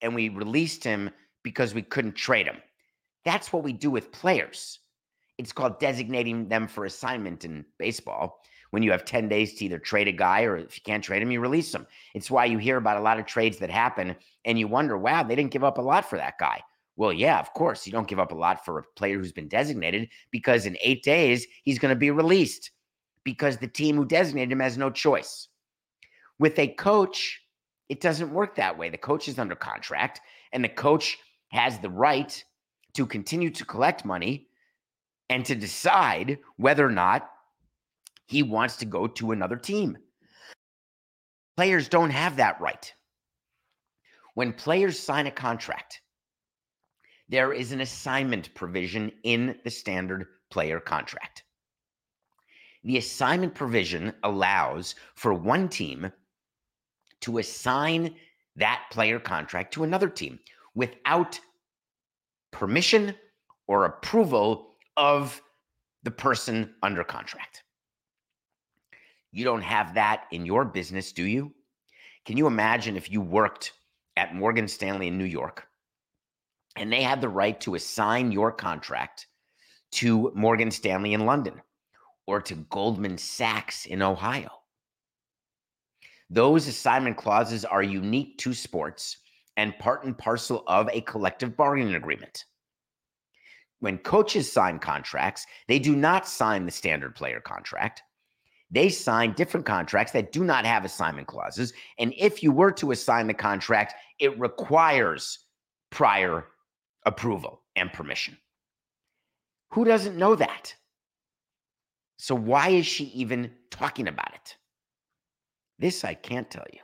and 0.00 0.14
we 0.14 0.28
released 0.28 0.82
him 0.82 1.10
because 1.42 1.74
we 1.74 1.82
couldn't 1.82 2.14
trade 2.14 2.46
him. 2.46 2.56
That's 3.24 3.52
what 3.52 3.62
we 3.62 3.72
do 3.72 3.90
with 3.90 4.12
players. 4.12 4.80
It's 5.38 5.52
called 5.52 5.80
designating 5.80 6.48
them 6.48 6.66
for 6.68 6.84
assignment 6.84 7.44
in 7.44 7.64
baseball. 7.78 8.40
When 8.70 8.82
you 8.82 8.90
have 8.90 9.04
10 9.04 9.28
days 9.28 9.54
to 9.54 9.66
either 9.66 9.78
trade 9.78 10.08
a 10.08 10.12
guy 10.12 10.44
or 10.44 10.56
if 10.56 10.76
you 10.76 10.82
can't 10.84 11.04
trade 11.04 11.22
him, 11.22 11.30
you 11.30 11.40
release 11.40 11.74
him. 11.74 11.86
It's 12.14 12.30
why 12.30 12.46
you 12.46 12.56
hear 12.56 12.78
about 12.78 12.96
a 12.96 13.02
lot 13.02 13.18
of 13.18 13.26
trades 13.26 13.58
that 13.58 13.70
happen 13.70 14.16
and 14.44 14.58
you 14.58 14.66
wonder, 14.66 14.96
wow, 14.96 15.22
they 15.22 15.36
didn't 15.36 15.50
give 15.50 15.64
up 15.64 15.78
a 15.78 15.82
lot 15.82 16.08
for 16.08 16.16
that 16.16 16.38
guy. 16.40 16.62
Well, 16.96 17.12
yeah, 17.12 17.38
of 17.38 17.52
course, 17.52 17.86
you 17.86 17.92
don't 17.92 18.08
give 18.08 18.18
up 18.18 18.32
a 18.32 18.36
lot 18.36 18.64
for 18.64 18.78
a 18.78 18.84
player 18.96 19.18
who's 19.18 19.32
been 19.32 19.48
designated 19.48 20.08
because 20.30 20.66
in 20.66 20.76
eight 20.82 21.02
days, 21.02 21.46
he's 21.64 21.78
going 21.78 21.94
to 21.94 21.98
be 21.98 22.10
released 22.10 22.70
because 23.24 23.56
the 23.56 23.68
team 23.68 23.96
who 23.96 24.04
designated 24.04 24.52
him 24.52 24.60
has 24.60 24.78
no 24.78 24.90
choice. 24.90 25.48
With 26.42 26.58
a 26.58 26.66
coach, 26.66 27.40
it 27.88 28.00
doesn't 28.00 28.34
work 28.34 28.56
that 28.56 28.76
way. 28.76 28.90
The 28.90 28.98
coach 28.98 29.28
is 29.28 29.38
under 29.38 29.54
contract, 29.54 30.20
and 30.52 30.64
the 30.64 30.68
coach 30.68 31.16
has 31.52 31.78
the 31.78 31.88
right 31.88 32.44
to 32.94 33.06
continue 33.06 33.48
to 33.50 33.64
collect 33.64 34.04
money 34.04 34.48
and 35.30 35.44
to 35.46 35.54
decide 35.54 36.40
whether 36.56 36.84
or 36.84 36.90
not 36.90 37.30
he 38.26 38.42
wants 38.42 38.74
to 38.78 38.84
go 38.84 39.06
to 39.06 39.30
another 39.30 39.54
team. 39.54 39.96
Players 41.56 41.88
don't 41.88 42.10
have 42.10 42.34
that 42.38 42.60
right. 42.60 42.92
When 44.34 44.52
players 44.52 44.98
sign 44.98 45.28
a 45.28 45.30
contract, 45.30 46.00
there 47.28 47.52
is 47.52 47.70
an 47.70 47.82
assignment 47.82 48.52
provision 48.54 49.12
in 49.22 49.60
the 49.62 49.70
standard 49.70 50.26
player 50.50 50.80
contract. 50.80 51.44
The 52.82 52.96
assignment 52.96 53.54
provision 53.54 54.12
allows 54.24 54.96
for 55.14 55.34
one 55.34 55.68
team 55.68 56.10
to 57.22 57.38
assign 57.38 58.14
that 58.56 58.84
player 58.90 59.18
contract 59.18 59.72
to 59.74 59.84
another 59.84 60.08
team 60.08 60.38
without 60.74 61.38
permission 62.50 63.14
or 63.66 63.84
approval 63.84 64.68
of 64.96 65.40
the 66.02 66.10
person 66.10 66.74
under 66.82 67.04
contract. 67.04 67.62
You 69.30 69.44
don't 69.44 69.62
have 69.62 69.94
that 69.94 70.24
in 70.30 70.44
your 70.44 70.64
business, 70.64 71.12
do 71.12 71.24
you? 71.24 71.52
Can 72.26 72.36
you 72.36 72.46
imagine 72.46 72.96
if 72.96 73.10
you 73.10 73.20
worked 73.20 73.72
at 74.16 74.34
Morgan 74.34 74.68
Stanley 74.68 75.08
in 75.08 75.16
New 75.16 75.24
York 75.24 75.66
and 76.76 76.92
they 76.92 77.02
had 77.02 77.20
the 77.20 77.28
right 77.28 77.58
to 77.62 77.74
assign 77.74 78.30
your 78.30 78.52
contract 78.52 79.26
to 79.92 80.30
Morgan 80.34 80.70
Stanley 80.70 81.14
in 81.14 81.26
London 81.26 81.60
or 82.26 82.40
to 82.42 82.54
Goldman 82.54 83.18
Sachs 83.18 83.86
in 83.86 84.02
Ohio? 84.02 84.61
Those 86.32 86.66
assignment 86.66 87.18
clauses 87.18 87.62
are 87.66 87.82
unique 87.82 88.38
to 88.38 88.54
sports 88.54 89.18
and 89.58 89.78
part 89.78 90.04
and 90.04 90.16
parcel 90.16 90.64
of 90.66 90.88
a 90.90 91.02
collective 91.02 91.58
bargaining 91.58 91.94
agreement. 91.94 92.46
When 93.80 93.98
coaches 93.98 94.50
sign 94.50 94.78
contracts, 94.78 95.44
they 95.68 95.78
do 95.78 95.94
not 95.94 96.26
sign 96.26 96.64
the 96.64 96.72
standard 96.72 97.14
player 97.14 97.38
contract. 97.38 98.02
They 98.70 98.88
sign 98.88 99.34
different 99.34 99.66
contracts 99.66 100.12
that 100.12 100.32
do 100.32 100.42
not 100.42 100.64
have 100.64 100.86
assignment 100.86 101.26
clauses. 101.26 101.74
And 101.98 102.14
if 102.16 102.42
you 102.42 102.50
were 102.50 102.72
to 102.72 102.92
assign 102.92 103.26
the 103.26 103.34
contract, 103.34 103.92
it 104.18 104.38
requires 104.40 105.40
prior 105.90 106.46
approval 107.04 107.60
and 107.76 107.92
permission. 107.92 108.38
Who 109.72 109.84
doesn't 109.84 110.16
know 110.16 110.34
that? 110.36 110.74
So, 112.16 112.34
why 112.34 112.70
is 112.70 112.86
she 112.86 113.04
even 113.08 113.50
talking 113.70 114.08
about 114.08 114.32
it? 114.34 114.56
This 115.78 116.04
I 116.04 116.14
can't 116.14 116.50
tell 116.50 116.66
you. 116.72 116.80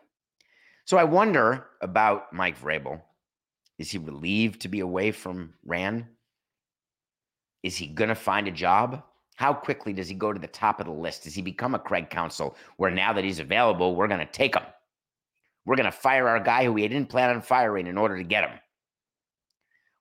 So 0.84 0.96
I 0.96 1.04
wonder 1.04 1.66
about 1.82 2.32
Mike 2.32 2.60
Vrabel. 2.60 3.02
Is 3.78 3.90
he 3.90 3.98
relieved 3.98 4.62
to 4.62 4.68
be 4.68 4.80
away 4.80 5.12
from 5.12 5.54
Ran? 5.64 6.08
Is 7.62 7.76
he 7.76 7.86
going 7.86 8.08
to 8.08 8.14
find 8.14 8.48
a 8.48 8.52
job? 8.52 9.02
How 9.36 9.52
quickly 9.52 9.92
does 9.92 10.08
he 10.08 10.14
go 10.14 10.32
to 10.32 10.40
the 10.40 10.48
top 10.48 10.80
of 10.80 10.86
the 10.86 10.92
list? 10.92 11.24
Does 11.24 11.34
he 11.34 11.42
become 11.42 11.74
a 11.74 11.78
Craig 11.78 12.10
Counsell 12.10 12.56
where 12.76 12.90
now 12.90 13.12
that 13.12 13.22
he's 13.22 13.38
available, 13.38 13.94
we're 13.94 14.08
going 14.08 14.18
to 14.18 14.26
take 14.26 14.56
him? 14.56 14.64
We're 15.64 15.76
going 15.76 15.84
to 15.84 15.92
fire 15.92 16.26
our 16.26 16.40
guy 16.40 16.64
who 16.64 16.72
we 16.72 16.88
didn't 16.88 17.10
plan 17.10 17.30
on 17.30 17.42
firing 17.42 17.86
in 17.86 17.98
order 17.98 18.16
to 18.16 18.24
get 18.24 18.48
him. 18.48 18.58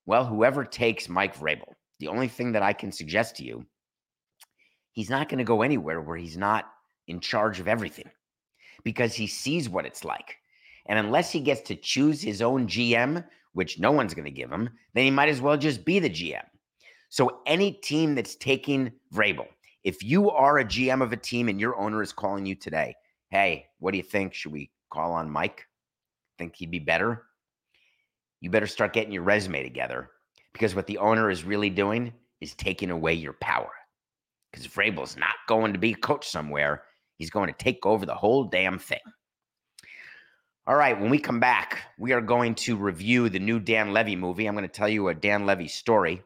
Well, 0.05 0.25
whoever 0.25 0.63
takes 0.63 1.09
Mike 1.09 1.37
Vrabel, 1.37 1.73
the 1.99 2.07
only 2.07 2.29
thing 2.29 2.53
that 2.53 2.63
I 2.63 2.71
can 2.71 2.91
suggest 2.91 3.35
to 3.35 3.43
you, 3.43 3.65
he's 4.93 5.09
not 5.09 5.27
going 5.27 5.39
to 5.39 5.43
go 5.43 5.61
anywhere 5.61 5.99
where 5.99 6.17
he's 6.17 6.37
not 6.37 6.65
in 7.07 7.19
charge 7.19 7.59
of 7.59 7.67
everything 7.67 8.09
because 8.87 9.13
he 9.13 9.27
sees 9.27 9.67
what 9.67 9.85
it's 9.85 10.05
like. 10.05 10.37
And 10.85 10.97
unless 10.97 11.29
he 11.29 11.41
gets 11.41 11.59
to 11.63 11.75
choose 11.75 12.21
his 12.21 12.41
own 12.41 12.67
GM, 12.67 13.21
which 13.51 13.79
no 13.79 13.91
one's 13.91 14.13
going 14.13 14.23
to 14.23 14.31
give 14.31 14.49
him, 14.49 14.69
then 14.93 15.03
he 15.03 15.11
might 15.11 15.27
as 15.27 15.41
well 15.41 15.57
just 15.57 15.83
be 15.83 15.99
the 15.99 16.09
GM. 16.09 16.45
So 17.09 17.41
any 17.45 17.73
team 17.73 18.15
that's 18.15 18.35
taking 18.35 18.93
Vrabel, 19.13 19.47
if 19.83 20.01
you 20.05 20.31
are 20.31 20.59
a 20.59 20.63
GM 20.63 21.03
of 21.03 21.11
a 21.11 21.17
team 21.17 21.49
and 21.49 21.59
your 21.59 21.77
owner 21.77 22.01
is 22.01 22.13
calling 22.13 22.45
you 22.45 22.55
today, 22.55 22.95
hey, 23.29 23.65
what 23.79 23.91
do 23.91 23.97
you 23.97 24.03
think? 24.03 24.33
Should 24.33 24.53
we 24.53 24.71
call 24.89 25.11
on 25.11 25.29
Mike? 25.29 25.67
Think 26.37 26.55
he'd 26.55 26.71
be 26.71 26.79
better? 26.79 27.23
You 28.39 28.49
better 28.49 28.67
start 28.67 28.93
getting 28.93 29.11
your 29.11 29.23
resume 29.23 29.63
together 29.63 30.11
because 30.53 30.75
what 30.75 30.87
the 30.87 30.99
owner 30.99 31.29
is 31.29 31.43
really 31.43 31.69
doing 31.69 32.13
is 32.39 32.55
taking 32.55 32.91
away 32.91 33.15
your 33.15 33.33
power. 33.33 33.71
Because 34.53 34.65
Vrabel's 34.65 35.17
not 35.17 35.35
going 35.49 35.73
to 35.73 35.79
be 35.79 35.91
a 35.91 35.97
coach 35.97 36.29
somewhere. 36.29 36.83
He's 37.17 37.29
going 37.29 37.47
to 37.47 37.57
take 37.57 37.85
over 37.85 38.05
the 38.05 38.15
whole 38.15 38.45
damn 38.45 38.79
thing. 38.79 38.99
All 40.67 40.75
right, 40.75 40.99
when 40.99 41.09
we 41.09 41.17
come 41.17 41.39
back, 41.39 41.79
we 41.97 42.11
are 42.11 42.21
going 42.21 42.53
to 42.55 42.75
review 42.75 43.29
the 43.29 43.39
new 43.39 43.59
Dan 43.59 43.93
Levy 43.93 44.15
movie. 44.15 44.45
I'm 44.45 44.53
going 44.53 44.67
to 44.67 44.73
tell 44.73 44.89
you 44.89 45.07
a 45.07 45.15
Dan 45.15 45.45
Levy 45.45 45.67
story, 45.67 46.21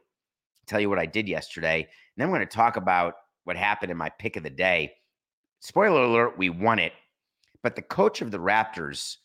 tell 0.65 0.79
you 0.79 0.89
what 0.89 0.99
I 0.99 1.05
did 1.05 1.27
yesterday, 1.27 1.81
and 1.81 1.87
then 2.17 2.29
we're 2.29 2.39
going 2.39 2.47
to 2.47 2.55
talk 2.55 2.75
about 2.75 3.15
what 3.43 3.55
happened 3.55 3.91
in 3.91 3.97
my 3.97 4.09
pick 4.09 4.35
of 4.35 4.43
the 4.43 4.49
day. 4.49 4.93
Spoiler 5.59 6.03
alert, 6.03 6.39
we 6.39 6.49
won 6.49 6.79
it, 6.79 6.93
but 7.61 7.75
the 7.75 7.83
coach 7.83 8.21
of 8.21 8.31
the 8.31 8.39
Raptors 8.39 9.17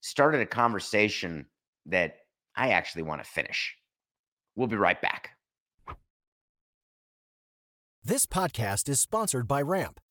started 0.00 0.40
a 0.40 0.46
conversation 0.46 1.46
that 1.86 2.16
I 2.56 2.70
actually 2.70 3.02
want 3.02 3.22
to 3.22 3.30
finish. 3.30 3.76
We'll 4.56 4.68
be 4.68 4.76
right 4.76 5.00
back. 5.00 5.30
This 8.04 8.26
podcast 8.26 8.88
is 8.88 9.00
sponsored 9.00 9.46
by 9.46 9.62
Ramp. 9.62 10.00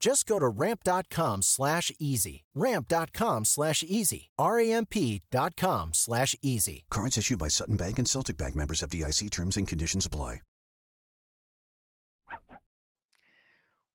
Just 0.00 0.26
go 0.26 0.38
to 0.38 0.48
ramp.com 0.48 1.42
slash 1.42 1.90
easy. 1.98 2.44
Ramp.com 2.54 3.44
slash 3.44 3.82
easy. 3.86 4.30
R-A-M-P.com 4.38 5.90
slash 5.92 6.36
easy. 6.40 6.84
Cards 6.90 7.18
issued 7.18 7.38
by 7.38 7.48
Sutton 7.48 7.76
Bank 7.76 7.98
and 7.98 8.08
Celtic 8.08 8.36
Bank 8.36 8.54
members 8.54 8.82
of 8.82 8.90
DIC 8.90 9.30
terms 9.30 9.56
and 9.56 9.66
conditions 9.66 10.06
apply. 10.06 10.40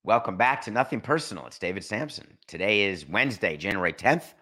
Welcome 0.05 0.35
back 0.35 0.61
to 0.63 0.71
Nothing 0.71 0.99
Personal. 0.99 1.47
It's 1.47 1.57
David 1.57 1.81
Samson. 1.81 2.37
Today 2.45 2.81
is 2.81 3.07
Wednesday, 3.07 3.55
January 3.55 3.93
10th. 3.93 4.33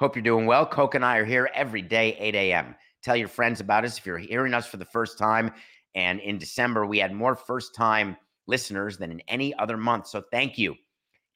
Hope 0.00 0.16
you're 0.16 0.24
doing 0.24 0.44
well. 0.44 0.66
Coke 0.66 0.96
and 0.96 1.04
I 1.04 1.18
are 1.18 1.24
here 1.24 1.48
every 1.54 1.82
day, 1.82 2.16
8 2.18 2.34
a.m. 2.34 2.74
Tell 3.00 3.14
your 3.14 3.28
friends 3.28 3.60
about 3.60 3.84
us 3.84 3.96
if 3.96 4.04
you're 4.04 4.18
hearing 4.18 4.54
us 4.54 4.66
for 4.66 4.76
the 4.76 4.84
first 4.84 5.16
time. 5.16 5.52
And 5.94 6.18
in 6.18 6.36
December, 6.38 6.84
we 6.84 6.98
had 6.98 7.12
more 7.12 7.36
first 7.36 7.76
time 7.76 8.16
listeners 8.48 8.98
than 8.98 9.12
in 9.12 9.20
any 9.28 9.54
other 9.54 9.76
month. 9.76 10.08
So 10.08 10.20
thank 10.32 10.58
you. 10.58 10.74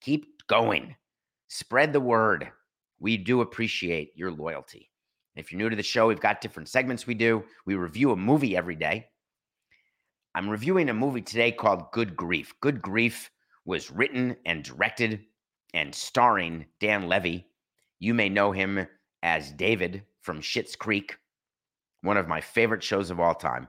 Keep 0.00 0.46
going. 0.46 0.94
Spread 1.48 1.92
the 1.92 2.00
word. 2.00 2.50
We 3.00 3.16
do 3.16 3.40
appreciate 3.40 4.12
your 4.14 4.30
loyalty. 4.30 4.90
If 5.36 5.52
you're 5.52 5.58
new 5.58 5.70
to 5.70 5.76
the 5.76 5.82
show, 5.82 6.08
we've 6.08 6.20
got 6.20 6.40
different 6.40 6.68
segments 6.68 7.06
we 7.06 7.14
do. 7.14 7.44
We 7.64 7.76
review 7.76 8.10
a 8.10 8.16
movie 8.16 8.56
every 8.56 8.74
day. 8.74 9.06
I'm 10.34 10.48
reviewing 10.48 10.88
a 10.88 10.94
movie 10.94 11.22
today 11.22 11.52
called 11.52 11.90
Good 11.92 12.16
Grief. 12.16 12.54
Good 12.60 12.82
Grief 12.82 13.30
was 13.64 13.90
written 13.90 14.36
and 14.46 14.64
directed 14.64 15.20
and 15.74 15.94
starring 15.94 16.66
Dan 16.80 17.08
Levy. 17.08 17.46
You 17.98 18.14
may 18.14 18.28
know 18.28 18.52
him 18.52 18.86
as 19.22 19.52
David 19.52 20.02
from 20.22 20.40
Schitt's 20.40 20.76
Creek, 20.76 21.16
one 22.02 22.16
of 22.16 22.28
my 22.28 22.40
favorite 22.40 22.82
shows 22.82 23.10
of 23.10 23.20
all 23.20 23.34
time. 23.34 23.68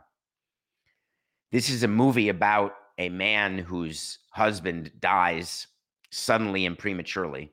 This 1.51 1.69
is 1.69 1.83
a 1.83 1.87
movie 1.87 2.29
about 2.29 2.73
a 2.97 3.09
man 3.09 3.57
whose 3.57 4.19
husband 4.31 4.91
dies 4.99 5.67
suddenly 6.11 6.65
and 6.65 6.77
prematurely, 6.77 7.51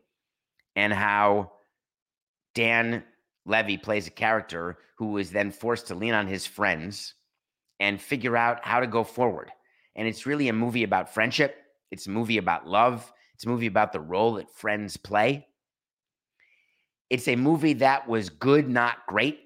and 0.75 0.93
how 0.93 1.53
Dan 2.55 3.05
Levy 3.45 3.77
plays 3.77 4.07
a 4.07 4.11
character 4.11 4.79
who 4.97 5.19
is 5.19 5.31
then 5.31 5.51
forced 5.51 5.87
to 5.89 5.95
lean 5.95 6.15
on 6.15 6.27
his 6.27 6.47
friends 6.47 7.15
and 7.81 8.01
figure 8.01 8.37
out 8.37 8.65
how 8.65 8.81
to 8.81 8.87
go 8.87 9.05
forward. 9.05 9.51
And 9.95 10.09
it's 10.09 10.27
really 10.27 10.49
a 10.49 10.53
movie 10.53 10.85
about 10.85 11.13
friendship, 11.13 11.57
it's 11.91 12.07
a 12.07 12.11
movie 12.11 12.39
about 12.39 12.67
love, 12.67 13.13
it's 13.35 13.45
a 13.45 13.49
movie 13.49 13.67
about 13.67 13.93
the 13.93 14.01
role 14.01 14.35
that 14.35 14.51
friends 14.51 14.97
play. 14.97 15.47
It's 17.11 17.29
a 17.29 17.37
movie 17.37 17.75
that 17.75 18.09
was 18.09 18.31
good, 18.31 18.69
not 18.69 19.07
great. 19.07 19.39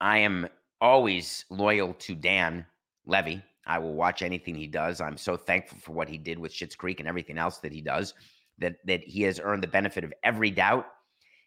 I 0.00 0.18
am 0.18 0.48
always 0.80 1.44
loyal 1.50 1.92
to 1.94 2.14
Dan 2.14 2.64
Levy. 3.04 3.42
I 3.70 3.78
will 3.78 3.94
watch 3.94 4.22
anything 4.22 4.56
he 4.56 4.66
does. 4.66 5.00
I'm 5.00 5.16
so 5.16 5.36
thankful 5.36 5.78
for 5.78 5.92
what 5.92 6.08
he 6.08 6.18
did 6.18 6.40
with 6.40 6.52
Schitt's 6.52 6.74
Creek 6.74 6.98
and 6.98 7.08
everything 7.08 7.38
else 7.38 7.58
that 7.58 7.70
he 7.70 7.80
does. 7.80 8.14
That 8.58 8.74
that 8.84 9.00
he 9.04 9.22
has 9.22 9.38
earned 9.40 9.62
the 9.62 9.68
benefit 9.68 10.02
of 10.02 10.12
every 10.24 10.50
doubt. 10.50 10.86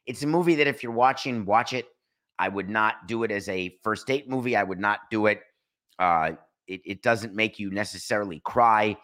It's 0.05 0.23
a 0.23 0.27
movie 0.27 0.55
that 0.55 0.65
if 0.65 0.81
you're 0.81 0.93
watching, 0.93 1.43
watch 1.43 1.73
it. 1.73 1.85
I 2.39 2.47
would 2.47 2.69
not 2.69 3.07
do 3.07 3.23
it 3.23 3.31
as 3.31 3.49
a 3.49 3.77
first 3.83 4.07
date 4.07 4.29
movie. 4.29 4.55
I 4.55 4.63
would 4.63 4.79
not 4.79 5.01
do 5.11 5.25
it. 5.25 5.41
Uh, 5.99 6.31
it, 6.65 6.79
it 6.85 7.03
doesn't 7.03 7.35
make 7.35 7.59
you 7.59 7.69
necessarily 7.69 8.39
cry. 8.45 8.95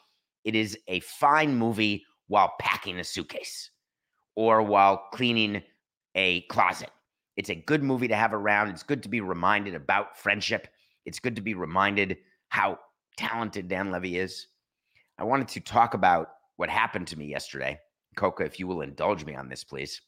It 0.46 0.56
is 0.56 0.78
a 0.88 1.02
fine 1.02 1.56
movie 1.58 2.06
while 2.28 2.54
packing 2.58 3.00
a 3.00 3.04
suitcase 3.04 3.70
or 4.36 4.62
while 4.62 5.10
cleaning 5.12 5.62
a 6.16 6.42
closet. 6.44 6.90
It's 7.36 7.50
a 7.50 7.56
good 7.56 7.84
movie 7.84 8.08
to 8.08 8.16
have 8.16 8.34
around. 8.34 8.70
It's 8.70 8.84
good 8.84 9.04
to 9.04 9.10
be 9.10 9.20
reminded 9.20 9.76
about 9.76 10.18
friendship. 10.18 10.70
It's 11.06 11.20
good 11.20 11.36
to 11.36 11.42
be 11.42 11.54
reminded 11.54 12.18
how 12.48 12.80
talented 13.20 13.68
Dan 13.68 13.92
Levy 13.92 14.18
is. 14.18 14.48
I 15.18 15.26
wanted 15.26 15.50
to 15.50 15.60
talk 15.60 15.94
about 15.94 16.30
what 16.56 16.70
happened 16.70 17.08
to 17.08 17.20
me 17.20 17.26
yesterday. 17.26 17.78
Coca, 18.16 18.46
if 18.46 18.60
you 18.60 18.66
will 18.66 18.82
indulge 18.82 19.26
me 19.26 19.36
on 19.36 19.50
this, 19.50 19.64
please. 19.64 20.02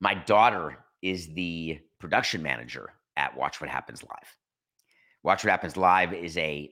My 0.00 0.12
daughter 0.12 0.76
is 1.00 1.28
the 1.28 1.80
production 1.98 2.42
manager 2.42 2.90
at 3.16 3.34
Watch 3.34 3.60
What 3.60 3.70
Happens 3.70 4.02
Live. 4.02 4.36
Watch 5.22 5.44
What 5.44 5.50
Happens 5.50 5.78
Live 5.78 6.12
is 6.12 6.36
a 6.36 6.70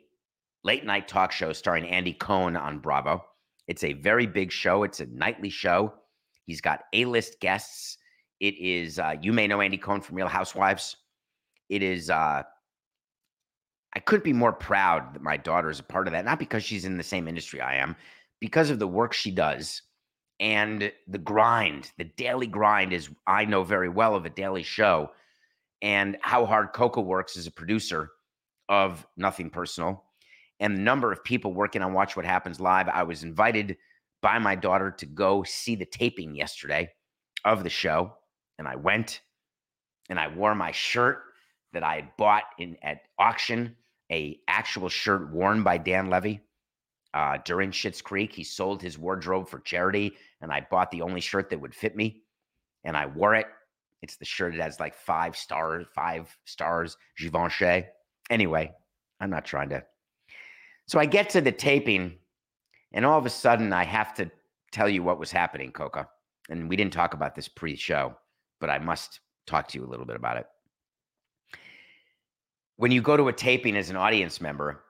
late 0.65 0.85
night 0.85 1.09
talk 1.09 1.33
show 1.33 1.55
starring 1.55 1.89
Andy 1.89 2.13
Cohen 2.13 2.55
on 2.55 2.79
Bravo. 2.79 3.25
It's 3.69 3.85
a 3.85 3.95
very 3.95 4.27
big 4.27 4.53
show, 4.53 4.83
it's 4.83 5.01
a 5.01 5.07
nightly 5.07 5.51
show. 5.51 5.95
He's 6.45 6.61
got 6.61 6.83
A 6.93 7.07
list 7.07 7.41
guests. 7.41 7.97
It 8.41 8.59
is, 8.59 8.99
uh, 8.99 9.15
you 9.23 9.33
may 9.33 9.47
know 9.47 9.63
Andy 9.63 9.79
Cohen 9.79 10.03
from 10.03 10.17
Real 10.17 10.29
Housewives. 10.29 10.97
It 11.71 11.83
is 11.83 12.11
uh, 12.11 12.43
I 13.95 14.01
couldn't 14.01 14.25
be 14.25 14.33
more 14.33 14.53
proud 14.53 15.15
that 15.15 15.23
my 15.23 15.37
daughter 15.37 15.69
is 15.69 15.81
a 15.81 15.85
part 15.85 16.07
of 16.07 16.13
that, 16.13 16.25
not 16.25 16.39
because 16.39 16.65
she's 16.65 16.85
in 16.85 16.97
the 16.97 17.03
same 17.03 17.29
industry 17.29 17.61
I 17.61 17.77
am, 17.77 17.95
because 18.41 18.71
of 18.71 18.79
the 18.79 18.89
work 18.89 19.13
she 19.13 19.31
does 19.31 19.83
and 20.41 20.91
the 21.07 21.19
grind, 21.19 21.93
the 21.99 22.05
daily 22.05 22.47
grind 22.47 22.93
is 22.93 23.11
I 23.27 23.45
know 23.45 23.63
very 23.63 23.89
well 23.89 24.17
of 24.17 24.25
a 24.25 24.31
daily 24.31 24.63
show 24.63 25.11
and 25.83 26.17
how 26.23 26.47
hard 26.47 26.73
Coco 26.73 27.01
works 27.01 27.37
as 27.37 27.47
a 27.47 27.53
producer 27.53 28.11
of 28.69 29.07
Nothing 29.17 29.51
Personal 29.51 30.05
and 30.59 30.77
the 30.77 30.81
number 30.81 31.13
of 31.13 31.23
people 31.23 31.53
working 31.53 31.83
on 31.83 31.93
Watch 31.93 32.17
What 32.17 32.25
Happens 32.25 32.61
Live. 32.61 32.89
I 32.89 33.03
was 33.03 33.23
invited 33.23 33.77
by 34.21 34.39
my 34.39 34.55
daughter 34.55 34.91
to 34.91 35.07
go 35.07 35.43
see 35.43 35.75
the 35.75 35.85
taping 35.85 36.35
yesterday 36.35 36.89
of 37.45 37.63
the 37.63 37.71
show 37.71 38.15
and 38.59 38.67
I 38.67 38.77
went 38.77 39.21
and 40.09 40.19
I 40.19 40.29
wore 40.29 40.55
my 40.55 40.73
shirt 40.73 41.23
that 41.73 41.83
I 41.83 41.97
had 41.97 42.17
bought 42.17 42.45
in 42.59 42.77
at 42.83 43.03
auction 43.19 43.77
a 44.13 44.39
actual 44.47 44.89
shirt 44.89 45.33
worn 45.33 45.63
by 45.63 45.79
Dan 45.79 46.11
Levy 46.11 46.41
uh, 47.15 47.39
during 47.45 47.71
Schitt's 47.71 48.03
Creek. 48.03 48.33
He 48.33 48.45
sold 48.45 48.83
his 48.83 48.99
wardrobe 48.99 49.49
for 49.49 49.59
charity, 49.61 50.13
and 50.43 50.53
I 50.53 50.67
bought 50.71 50.91
the 50.91 51.03
only 51.03 51.21
shirt 51.21 51.49
that 51.51 51.61
would 51.61 51.75
fit 51.75 51.97
me, 51.97 52.23
and 52.85 52.97
I 52.97 53.07
wore 53.07 53.35
it. 53.35 53.47
It's 54.03 54.17
the 54.17 54.25
shirt 54.25 54.55
that 54.55 54.63
has 54.63 54.79
like 54.79 54.95
five 54.95 55.35
stars, 55.37 55.87
five 55.95 56.37
stars, 56.45 56.97
Givenchy. 57.19 57.87
Anyway, 58.31 58.73
I'm 59.19 59.31
not 59.31 59.47
trying 59.47 59.71
to. 59.71 59.83
So 60.87 61.01
I 61.01 61.07
get 61.07 61.31
to 61.31 61.41
the 61.41 61.53
taping, 61.53 62.19
and 62.93 63.07
all 63.07 63.19
of 63.19 63.27
a 63.27 63.31
sudden 63.31 63.73
I 63.73 63.85
have 63.85 64.13
to 64.15 64.31
tell 64.73 64.89
you 64.89 65.03
what 65.03 65.19
was 65.19 65.33
happening, 65.33 65.73
Coca. 65.73 66.09
And 66.51 66.69
we 66.69 66.77
didn't 66.77 66.93
talk 66.93 67.15
about 67.15 67.35
this 67.35 67.49
pre-show, 67.49 68.15
but 68.61 68.69
I 68.69 68.79
must 68.79 69.21
talk 69.47 69.69
to 69.69 69.79
you 69.79 69.87
a 69.87 69.89
little 69.89 70.05
bit 70.05 70.17
about 70.17 70.37
it 70.37 70.47
when 72.83 72.91
you 72.91 73.01
go 73.01 73.17
to 73.17 73.29
a 73.29 73.33
taping 73.33 73.77
as 73.77 73.91
an 73.91 73.97
audience 73.97 74.41
member, 74.41 74.83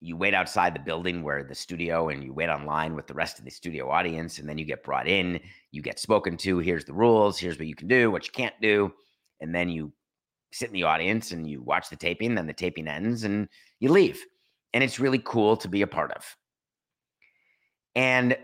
you 0.00 0.16
wait 0.16 0.34
outside 0.34 0.74
the 0.74 0.80
building 0.80 1.22
where 1.22 1.44
the 1.44 1.54
studio 1.54 2.08
and 2.08 2.24
you 2.24 2.32
wait 2.32 2.48
online 2.48 2.96
with 2.96 3.06
the 3.06 3.14
rest 3.14 3.38
of 3.38 3.44
the 3.44 3.50
studio 3.52 3.88
audience 3.88 4.40
and 4.40 4.48
then 4.48 4.58
you 4.58 4.64
get 4.64 4.82
brought 4.82 5.06
in 5.06 5.38
you 5.70 5.80
get 5.80 6.00
spoken 6.00 6.36
to 6.38 6.58
here's 6.58 6.86
the 6.86 6.92
rules 6.92 7.38
here's 7.38 7.58
what 7.58 7.68
you 7.68 7.74
can 7.74 7.86
do 7.86 8.10
what 8.10 8.24
you 8.24 8.32
can't 8.32 8.54
do 8.62 8.90
and 9.42 9.54
then 9.54 9.68
you 9.68 9.92
sit 10.52 10.68
in 10.70 10.72
the 10.72 10.82
audience 10.82 11.32
and 11.32 11.46
you 11.46 11.60
watch 11.60 11.90
the 11.90 11.96
taping 11.96 12.34
then 12.34 12.46
the 12.46 12.52
taping 12.52 12.88
ends 12.88 13.24
and 13.24 13.46
you 13.78 13.90
leave 13.90 14.24
and 14.72 14.82
it's 14.82 14.98
really 14.98 15.20
cool 15.22 15.54
to 15.54 15.68
be 15.68 15.82
a 15.82 15.86
part 15.86 16.10
of 16.12 16.24
and 17.94 18.34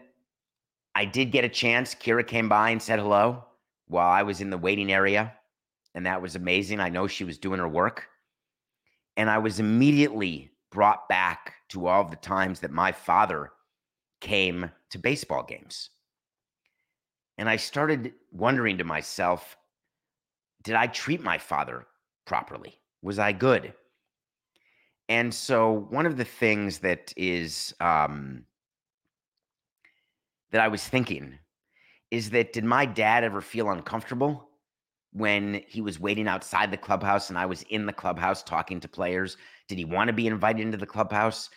I 0.94 1.04
did 1.04 1.30
get 1.30 1.44
a 1.44 1.48
chance. 1.48 1.94
Kira 1.94 2.26
came 2.26 2.48
by 2.48 2.70
and 2.70 2.80
said 2.80 2.98
hello 2.98 3.44
while 3.86 4.08
I 4.08 4.22
was 4.22 4.40
in 4.40 4.48
the 4.48 4.58
waiting 4.58 4.90
area. 4.90 5.34
And 5.94 6.06
that 6.06 6.22
was 6.22 6.36
amazing. 6.36 6.80
I 6.80 6.88
know 6.88 7.06
she 7.06 7.24
was 7.24 7.36
doing 7.36 7.58
her 7.58 7.68
work. 7.68 8.08
And 9.16 9.30
I 9.30 9.38
was 9.38 9.60
immediately 9.60 10.50
brought 10.70 11.08
back 11.08 11.54
to 11.70 11.86
all 11.86 12.02
of 12.02 12.10
the 12.10 12.16
times 12.16 12.60
that 12.60 12.70
my 12.70 12.92
father 12.92 13.52
came 14.20 14.70
to 14.90 14.98
baseball 14.98 15.42
games. 15.42 15.90
And 17.38 17.48
I 17.48 17.56
started 17.56 18.12
wondering 18.32 18.78
to 18.78 18.84
myself, 18.84 19.56
did 20.62 20.74
I 20.74 20.86
treat 20.86 21.22
my 21.22 21.38
father 21.38 21.86
properly? 22.26 22.78
Was 23.02 23.18
I 23.18 23.32
good? 23.32 23.72
And 25.08 25.32
so, 25.32 25.86
one 25.90 26.06
of 26.06 26.16
the 26.16 26.24
things 26.24 26.78
that 26.78 27.12
is 27.16 27.74
um, 27.80 28.44
that 30.50 30.60
I 30.60 30.68
was 30.68 30.86
thinking 30.86 31.38
is 32.10 32.30
that 32.30 32.52
did 32.52 32.64
my 32.64 32.86
dad 32.86 33.22
ever 33.22 33.40
feel 33.40 33.70
uncomfortable 33.70 34.45
when 35.16 35.62
he 35.66 35.80
was 35.80 35.98
waiting 35.98 36.28
outside 36.28 36.70
the 36.70 36.76
clubhouse 36.76 37.30
and 37.30 37.38
I 37.38 37.46
was 37.46 37.62
in 37.70 37.86
the 37.86 37.92
clubhouse 37.92 38.42
talking 38.42 38.80
to 38.80 38.88
players? 38.88 39.36
Did 39.66 39.78
he 39.78 39.84
want 39.84 40.08
to 40.08 40.12
be 40.12 40.26
invited 40.26 40.62
into 40.62 40.76
the 40.76 40.86
clubhouse? 40.86 41.48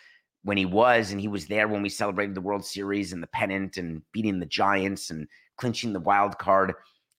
When 0.42 0.56
he 0.56 0.64
was, 0.64 1.12
and 1.12 1.20
he 1.20 1.28
was 1.28 1.46
there 1.46 1.68
when 1.68 1.82
we 1.82 1.90
celebrated 1.90 2.34
the 2.34 2.40
World 2.40 2.64
Series 2.64 3.12
and 3.12 3.22
the 3.22 3.26
pennant 3.26 3.76
and 3.76 4.00
beating 4.10 4.40
the 4.40 4.46
Giants 4.46 5.10
and 5.10 5.28
clinching 5.58 5.92
the 5.92 6.00
wild 6.00 6.38
card. 6.38 6.72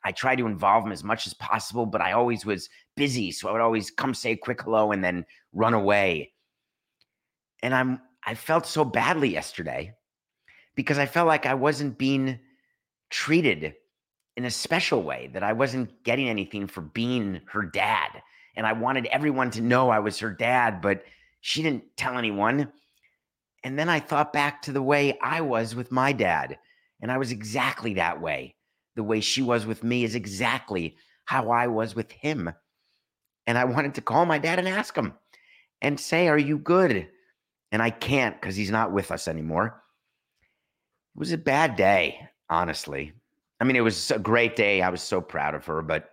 I 0.04 0.12
tried 0.12 0.38
to 0.38 0.48
involve 0.48 0.84
him 0.84 0.92
as 0.92 1.04
much 1.04 1.28
as 1.28 1.36
possible, 1.36 1.86
but 1.86 2.02
I 2.02 2.14
always 2.14 2.48
was 2.48 2.68
busy. 2.98 3.32
So 3.32 3.48
I 3.48 3.52
would 3.52 3.62
always 3.62 3.92
come 3.92 4.16
say 4.16 4.32
a 4.32 4.36
quick 4.36 4.64
hello 4.64 4.92
and 4.92 5.04
then 5.04 5.24
run 5.54 5.76
away. 5.76 6.34
And 7.62 7.76
I'm 7.76 8.02
I 8.26 8.34
felt 8.34 8.66
so 8.66 8.84
badly 8.84 9.30
yesterday 9.30 9.94
because 10.76 10.98
I 10.98 11.06
felt 11.06 11.28
like 11.28 11.46
I 11.46 11.54
wasn't 11.54 12.00
being 12.00 12.40
treated 13.12 13.76
in 14.42 14.46
a 14.46 14.52
special 14.52 15.04
way, 15.04 15.30
that 15.34 15.44
I 15.44 15.54
wasn't 15.54 16.04
getting 16.04 16.28
anything 16.28 16.66
for 16.66 16.82
being 16.82 17.42
her 17.52 17.62
dad. 17.62 18.24
And 18.56 18.66
I 18.66 18.74
wanted 18.74 19.06
everyone 19.06 19.52
to 19.52 19.62
know 19.62 19.90
I 19.92 20.00
was 20.00 20.18
her 20.18 20.32
dad, 20.32 20.82
but 20.82 21.04
she 21.42 21.62
didn't 21.62 21.84
tell 21.96 22.18
anyone. 22.18 22.72
And 23.64 23.78
then 23.78 23.88
I 23.88 24.00
thought 24.00 24.34
back 24.34 24.64
to 24.64 24.72
the 24.72 24.82
way 24.82 25.20
I 25.22 25.42
was 25.42 25.76
with 25.76 25.92
my 25.92 26.12
dad. 26.12 26.58
And 27.04 27.12
I 27.12 27.20
was 27.20 27.32
exactly 27.32 27.94
that 27.94 28.20
way. 28.20 28.56
The 28.96 29.04
way 29.04 29.22
she 29.22 29.44
was 29.44 29.68
with 29.68 29.84
me 29.84 30.04
is 30.04 30.16
exactly 30.16 30.96
how 31.26 31.52
I 31.52 31.68
was 31.68 31.96
with 31.96 32.12
him. 32.12 32.52
And 33.46 33.60
I 33.60 33.66
wanted 33.66 33.94
to 33.96 34.02
call 34.02 34.26
my 34.26 34.40
dad 34.40 34.58
and 34.58 34.68
ask 34.68 34.96
him 34.96 35.14
and 35.84 36.00
say, 36.00 36.30
Are 36.30 36.38
you 36.38 36.58
good? 36.58 37.08
And 37.72 37.80
I 37.80 37.92
can't 37.92 38.42
because 38.42 38.56
he's 38.56 38.72
not 38.72 38.92
with 38.92 39.12
us 39.12 39.28
anymore. 39.28 39.84
It 41.16 41.20
was 41.20 41.32
a 41.32 41.38
bad 41.38 41.76
day, 41.76 42.28
honestly. 42.50 43.14
I 43.62 43.64
mean, 43.64 43.76
it 43.76 43.82
was 43.82 44.10
a 44.10 44.18
great 44.18 44.56
day. 44.56 44.82
I 44.82 44.90
was 44.90 45.04
so 45.04 45.22
proud 45.22 45.54
of 45.54 45.64
her, 45.68 45.84
but 45.84 46.10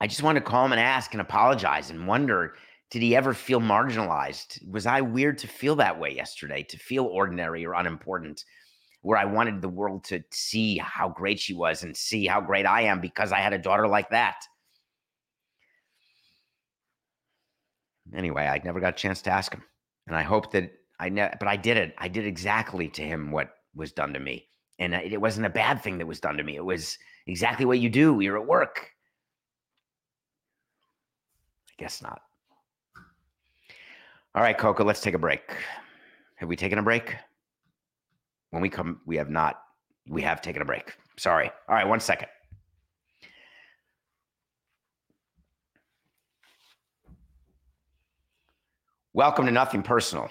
I 0.00 0.06
just 0.06 0.22
wanted 0.22 0.40
to 0.40 0.46
call 0.46 0.64
him 0.64 0.70
and 0.70 0.80
ask 0.80 1.12
and 1.12 1.20
apologize 1.20 1.90
and 1.90 2.06
wonder 2.06 2.54
did 2.90 3.02
he 3.02 3.16
ever 3.16 3.34
feel 3.34 3.60
marginalized? 3.60 4.66
Was 4.70 4.86
I 4.86 5.00
weird 5.00 5.38
to 5.38 5.48
feel 5.48 5.74
that 5.76 5.98
way 5.98 6.14
yesterday, 6.14 6.62
to 6.62 6.78
feel 6.78 7.04
ordinary 7.04 7.66
or 7.66 7.74
unimportant, 7.74 8.44
where 9.02 9.18
I 9.18 9.24
wanted 9.24 9.60
the 9.60 9.68
world 9.68 10.04
to 10.04 10.22
see 10.30 10.78
how 10.78 11.08
great 11.08 11.40
she 11.40 11.52
was 11.52 11.82
and 11.82 11.94
see 11.94 12.26
how 12.26 12.40
great 12.40 12.64
I 12.64 12.82
am 12.82 13.00
because 13.00 13.32
I 13.32 13.40
had 13.40 13.52
a 13.52 13.58
daughter 13.58 13.88
like 13.88 14.08
that? 14.10 14.36
Anyway, 18.14 18.46
I 18.46 18.60
never 18.64 18.80
got 18.80 18.94
a 18.94 18.96
chance 18.96 19.20
to 19.22 19.30
ask 19.30 19.52
him. 19.52 19.64
And 20.06 20.16
I 20.16 20.22
hope 20.22 20.52
that 20.52 20.70
I 20.98 21.08
know, 21.08 21.28
but 21.38 21.48
I 21.48 21.56
did 21.56 21.76
it. 21.76 21.94
I 21.98 22.08
did 22.08 22.24
exactly 22.24 22.88
to 22.90 23.02
him 23.02 23.32
what 23.32 23.50
was 23.74 23.92
done 23.92 24.14
to 24.14 24.20
me. 24.20 24.48
And 24.78 24.94
uh, 24.94 25.00
it 25.04 25.20
wasn't 25.20 25.46
a 25.46 25.50
bad 25.50 25.82
thing 25.82 25.98
that 25.98 26.06
was 26.06 26.20
done 26.20 26.36
to 26.36 26.44
me. 26.44 26.56
It 26.56 26.64
was 26.64 26.98
exactly 27.26 27.64
what 27.64 27.80
you 27.80 27.90
do. 27.90 28.20
You're 28.20 28.38
at 28.38 28.46
work. 28.46 28.90
I 31.70 31.82
guess 31.82 32.02
not. 32.02 32.20
All 34.34 34.42
right, 34.42 34.56
Coco, 34.56 34.84
let's 34.84 35.00
take 35.00 35.14
a 35.14 35.18
break. 35.18 35.42
Have 36.36 36.48
we 36.48 36.56
taken 36.56 36.78
a 36.78 36.82
break? 36.82 37.16
When 38.50 38.62
we 38.62 38.68
come, 38.68 39.00
we 39.04 39.16
have 39.16 39.30
not. 39.30 39.60
We 40.08 40.22
have 40.22 40.40
taken 40.40 40.62
a 40.62 40.64
break. 40.64 40.94
Sorry. 41.16 41.50
All 41.68 41.74
right, 41.74 41.86
one 41.86 42.00
second. 42.00 42.28
Welcome 49.12 49.46
to 49.46 49.52
Nothing 49.52 49.82
Personal. 49.82 50.30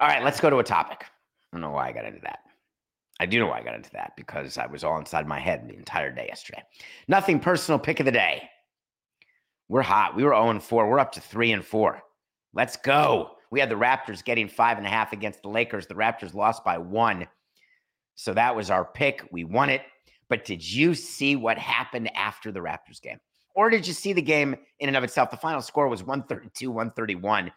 All 0.00 0.08
right, 0.08 0.24
let's 0.24 0.40
go 0.40 0.50
to 0.50 0.58
a 0.58 0.64
topic. 0.64 1.04
I 1.04 1.56
don't 1.56 1.60
know 1.60 1.70
why 1.70 1.88
I 1.88 1.92
got 1.92 2.04
into 2.04 2.20
that. 2.24 2.40
I 3.22 3.26
do 3.26 3.38
know 3.38 3.46
why 3.46 3.60
I 3.60 3.62
got 3.62 3.76
into 3.76 3.90
that 3.92 4.14
because 4.16 4.58
I 4.58 4.66
was 4.66 4.82
all 4.82 4.98
inside 4.98 5.28
my 5.28 5.38
head 5.38 5.68
the 5.68 5.76
entire 5.76 6.10
day 6.10 6.26
yesterday. 6.26 6.60
Nothing 7.06 7.38
personal 7.38 7.78
pick 7.78 8.00
of 8.00 8.06
the 8.06 8.10
day. 8.10 8.50
We're 9.68 9.82
hot. 9.82 10.16
We 10.16 10.24
were 10.24 10.32
0 10.32 10.50
and 10.50 10.60
4. 10.60 10.90
We're 10.90 10.98
up 10.98 11.12
to 11.12 11.20
3 11.20 11.52
and 11.52 11.64
4. 11.64 12.02
Let's 12.52 12.76
go. 12.76 13.36
We 13.52 13.60
had 13.60 13.68
the 13.70 13.76
Raptors 13.76 14.24
getting 14.24 14.48
five 14.48 14.76
and 14.76 14.84
a 14.84 14.90
half 14.90 15.12
against 15.12 15.42
the 15.42 15.50
Lakers. 15.50 15.86
The 15.86 15.94
Raptors 15.94 16.34
lost 16.34 16.64
by 16.64 16.78
one. 16.78 17.28
So 18.16 18.34
that 18.34 18.56
was 18.56 18.70
our 18.70 18.84
pick. 18.84 19.24
We 19.30 19.44
won 19.44 19.70
it. 19.70 19.82
But 20.28 20.44
did 20.44 20.68
you 20.68 20.92
see 20.92 21.36
what 21.36 21.58
happened 21.58 22.10
after 22.16 22.50
the 22.50 22.58
Raptors 22.58 23.00
game? 23.00 23.20
Or 23.54 23.70
did 23.70 23.86
you 23.86 23.92
see 23.92 24.12
the 24.12 24.20
game 24.20 24.56
in 24.80 24.88
and 24.88 24.96
of 24.96 25.04
itself? 25.04 25.30
The 25.30 25.36
final 25.36 25.62
score 25.62 25.86
was 25.86 26.02
132, 26.02 26.72
131. 26.72 27.52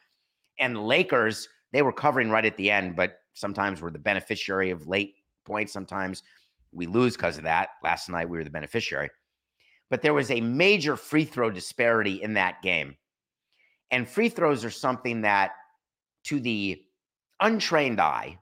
And 0.59 0.75
the 0.75 0.79
Lakers, 0.79 1.49
they 1.71 1.81
were 1.81 1.91
covering 1.91 2.29
right 2.29 2.45
at 2.45 2.55
the 2.55 2.69
end, 2.69 2.95
but 2.95 3.17
sometimes 3.33 3.81
we're 3.81 3.89
the 3.89 3.97
beneficiary 3.97 4.69
of 4.69 4.87
late 4.87 5.15
points. 5.45 5.71
Sometimes 5.71 6.23
we 6.71 6.87
lose 6.87 7.15
because 7.15 7.37
of 7.37 7.43
that. 7.43 7.69
Last 7.83 8.09
night, 8.09 8.29
we 8.29 8.37
were 8.37 8.43
the 8.43 8.49
beneficiary. 8.49 9.09
But 9.89 10.01
there 10.01 10.13
was 10.13 10.31
a 10.31 10.41
major 10.41 10.97
free 10.97 11.25
throw 11.25 11.49
disparity 11.49 12.21
in 12.21 12.33
that 12.33 12.61
game. 12.61 12.95
And 13.91 14.09
free 14.09 14.29
throws 14.29 14.65
are 14.65 14.71
something 14.71 15.21
that, 15.21 15.51
to 16.25 16.39
the 16.39 16.81
untrained 17.39 18.01
eye, 18.01 18.39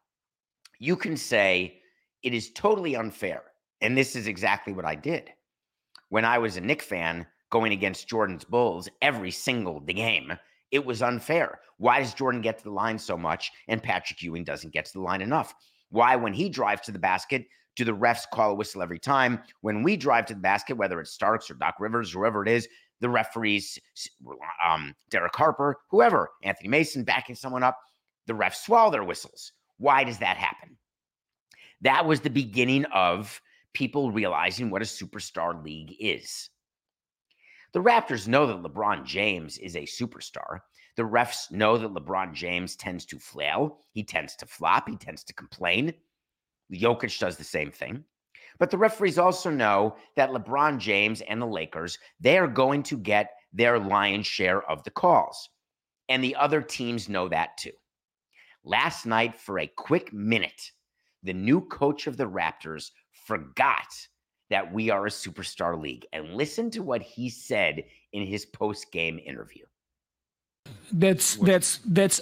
you 0.80 0.96
can 0.96 1.18
say 1.18 1.80
it 2.24 2.34
is 2.34 2.52
totally 2.52 2.96
unfair. 2.96 3.44
And 3.82 3.98
this 3.98 4.16
is 4.16 4.28
exactly 4.28 4.72
what 4.72 4.86
I 4.86 4.96
did. 4.96 5.30
When 6.10 6.24
I 6.24 6.38
was 6.38 6.56
a 6.56 6.62
Knick 6.62 6.82
fan, 6.82 7.28
going 7.54 7.72
against 7.72 8.08
Jordan's 8.08 8.44
Bulls 8.44 8.90
every 9.04 9.30
single 9.30 9.80
game. 9.80 10.34
It 10.72 10.84
was 10.84 11.04
unfair. 11.04 11.60
Why 11.78 12.00
does 12.00 12.16
Jordan 12.16 12.42
get 12.42 12.58
to 12.58 12.64
the 12.64 12.72
line 12.72 12.98
so 12.98 13.16
much 13.16 13.52
and 13.68 13.82
Patrick 13.82 14.24
Ewing 14.24 14.44
doesn't 14.44 14.74
get 14.74 14.86
to 14.86 14.94
the 14.94 15.02
line 15.02 15.22
enough? 15.22 15.54
Why, 15.94 16.16
when 16.16 16.34
he 16.34 16.50
drives 16.50 16.82
to 16.82 16.92
the 16.92 16.98
basket, 16.98 17.46
do 17.76 17.86
the 17.86 17.96
refs 17.96 18.24
call 18.34 18.50
a 18.50 18.56
whistle 18.56 18.82
every 18.82 18.98
time? 18.98 19.44
When 19.62 19.84
we 19.84 19.96
drive 19.96 20.26
to 20.26 20.34
the 20.34 20.40
basket, 20.40 20.76
whether 20.76 21.00
it's 21.00 21.12
Starks 21.12 21.52
or 21.52 21.54
Doc 21.54 21.76
Rivers, 21.80 22.16
or 22.16 22.22
whoever 22.22 22.42
it 22.42 22.50
is, 22.50 22.68
the 23.00 23.10
referees, 23.10 23.78
um, 24.68 24.96
Derek 25.12 25.36
Harper, 25.36 25.78
whoever, 25.92 26.32
Anthony 26.42 26.68
Mason 26.68 27.04
backing 27.04 27.36
someone 27.36 27.62
up, 27.62 27.78
the 28.26 28.34
refs 28.34 28.56
swallow 28.56 28.90
their 28.90 29.04
whistles. 29.04 29.52
Why 29.78 30.04
does 30.04 30.18
that 30.18 30.36
happen? 30.36 30.76
That 31.82 32.08
was 32.08 32.22
the 32.22 32.32
beginning 32.32 32.86
of 32.86 33.40
people 33.74 34.12
realizing 34.12 34.72
what 34.72 34.82
a 34.82 34.86
superstar 34.86 35.64
league 35.64 35.96
is. 36.00 36.50
The 37.74 37.84
Raptors 37.84 38.28
know 38.28 38.48
that 38.48 38.64
LeBron 38.64 39.06
James 39.06 39.60
is 39.60 39.76
a 39.76 39.84
superstar. 39.84 40.62
The 40.96 41.04
refs 41.04 41.52
know 41.52 41.78
that 41.78 41.94
LeBron 41.94 42.34
James 42.34 42.76
tends 42.76 43.06
to 43.06 43.20
flail. 43.20 43.80
He 43.92 44.04
tends 44.04 44.36
to 44.38 44.46
flop. 44.46 44.88
He 44.88 44.96
tends 44.96 45.24
to 45.24 45.34
complain. 45.34 45.94
Jokic 46.72 47.20
does 47.20 47.38
the 47.38 47.44
same 47.44 47.72
thing. 47.72 48.04
But 48.60 48.70
the 48.70 48.78
referees 48.78 49.18
also 49.18 49.50
know 49.50 49.96
that 50.16 50.30
LeBron 50.30 50.78
James 50.78 51.22
and 51.22 51.42
the 51.42 51.48
Lakers, 51.48 51.98
they 52.20 52.38
are 52.38 52.48
going 52.48 52.84
to 52.84 52.98
get 52.98 53.32
their 53.52 53.80
lion's 53.80 54.28
share 54.28 54.62
of 54.70 54.84
the 54.84 54.92
calls. 54.92 55.50
And 56.10 56.24
the 56.24 56.36
other 56.36 56.62
teams 56.62 57.10
know 57.10 57.28
that 57.30 57.58
too. 57.58 57.72
Last 58.64 59.06
night, 59.06 59.40
for 59.40 59.60
a 59.60 59.68
quick 59.68 60.14
minute, 60.14 60.72
the 61.24 61.34
new 61.34 61.62
coach 61.62 62.08
of 62.08 62.18
the 62.18 62.30
Raptors 62.30 62.92
forgot 63.26 63.88
that 64.50 64.72
we 64.72 64.90
are 64.90 65.08
a 65.08 65.10
superstar 65.10 65.82
league. 65.82 66.06
And 66.14 66.36
listen 66.36 66.70
to 66.72 66.84
what 66.84 67.02
he 67.02 67.30
said 67.30 67.84
in 68.12 68.26
his 68.26 68.46
post 68.46 68.92
game 68.92 69.20
interview. 69.26 69.66
That's 70.94 71.36
that's 71.38 71.80
that's 71.86 72.22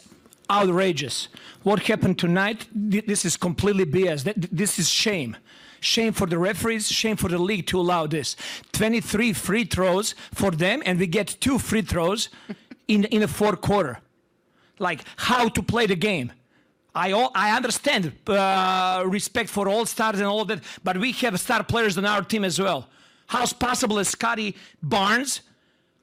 outrageous. 0.49 1.27
What 1.63 1.79
happened 1.83 2.17
tonight? 2.17 2.67
This 2.73 3.25
is 3.25 3.37
completely 3.37 3.85
BS. 3.85 4.49
This 4.51 4.79
is 4.79 4.89
shame. 4.89 5.35
Shame 5.81 6.13
for 6.13 6.27
the 6.27 6.37
referees, 6.37 6.89
shame 6.89 7.17
for 7.17 7.27
the 7.27 7.39
league 7.39 7.65
to 7.67 7.79
allow 7.79 8.05
this. 8.07 8.35
23 8.73 9.33
free 9.33 9.63
throws 9.65 10.13
for 10.31 10.51
them, 10.51 10.81
and 10.85 10.99
we 10.99 11.07
get 11.07 11.37
two 11.39 11.57
free 11.57 11.81
throws 11.81 12.29
in, 12.87 13.05
in 13.05 13.21
the 13.21 13.27
fourth 13.27 13.61
quarter. 13.61 13.99
Like 14.77 15.03
how 15.17 15.49
to 15.49 15.63
play 15.63 15.87
the 15.87 15.95
game. 15.95 16.31
I 16.93 17.13
all, 17.13 17.31
I 17.33 17.55
understand 17.55 18.11
uh, 18.27 19.03
respect 19.07 19.49
for 19.49 19.67
all 19.67 19.85
stars 19.85 20.19
and 20.19 20.27
all 20.27 20.45
that, 20.45 20.61
but 20.83 20.97
we 20.97 21.13
have 21.13 21.39
star 21.39 21.63
players 21.63 21.97
on 21.97 22.05
our 22.05 22.21
team 22.21 22.43
as 22.43 22.59
well. 22.59 22.87
How's 23.27 23.53
possible 23.53 24.03
Scottie 24.03 24.55
Barnes 24.83 25.41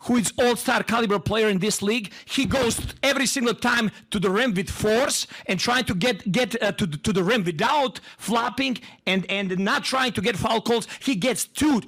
who 0.00 0.16
is 0.16 0.32
all-star 0.38 0.82
caliber 0.82 1.18
player 1.18 1.48
in 1.48 1.58
this 1.58 1.82
league, 1.82 2.12
he 2.24 2.44
goes 2.44 2.80
every 3.02 3.26
single 3.26 3.54
time 3.54 3.90
to 4.10 4.18
the 4.18 4.30
rim 4.30 4.54
with 4.54 4.70
force 4.70 5.26
and 5.46 5.58
trying 5.58 5.84
to 5.84 5.94
get 5.94 6.30
get 6.30 6.60
uh, 6.62 6.72
to, 6.72 6.86
to 6.86 7.12
the 7.12 7.22
rim 7.22 7.44
without 7.44 8.00
flopping 8.16 8.78
and 9.06 9.26
and 9.30 9.58
not 9.58 9.84
trying 9.84 10.12
to 10.12 10.20
get 10.20 10.36
foul 10.36 10.60
calls. 10.60 10.86
He 11.00 11.14
gets 11.14 11.46
two 11.46 11.82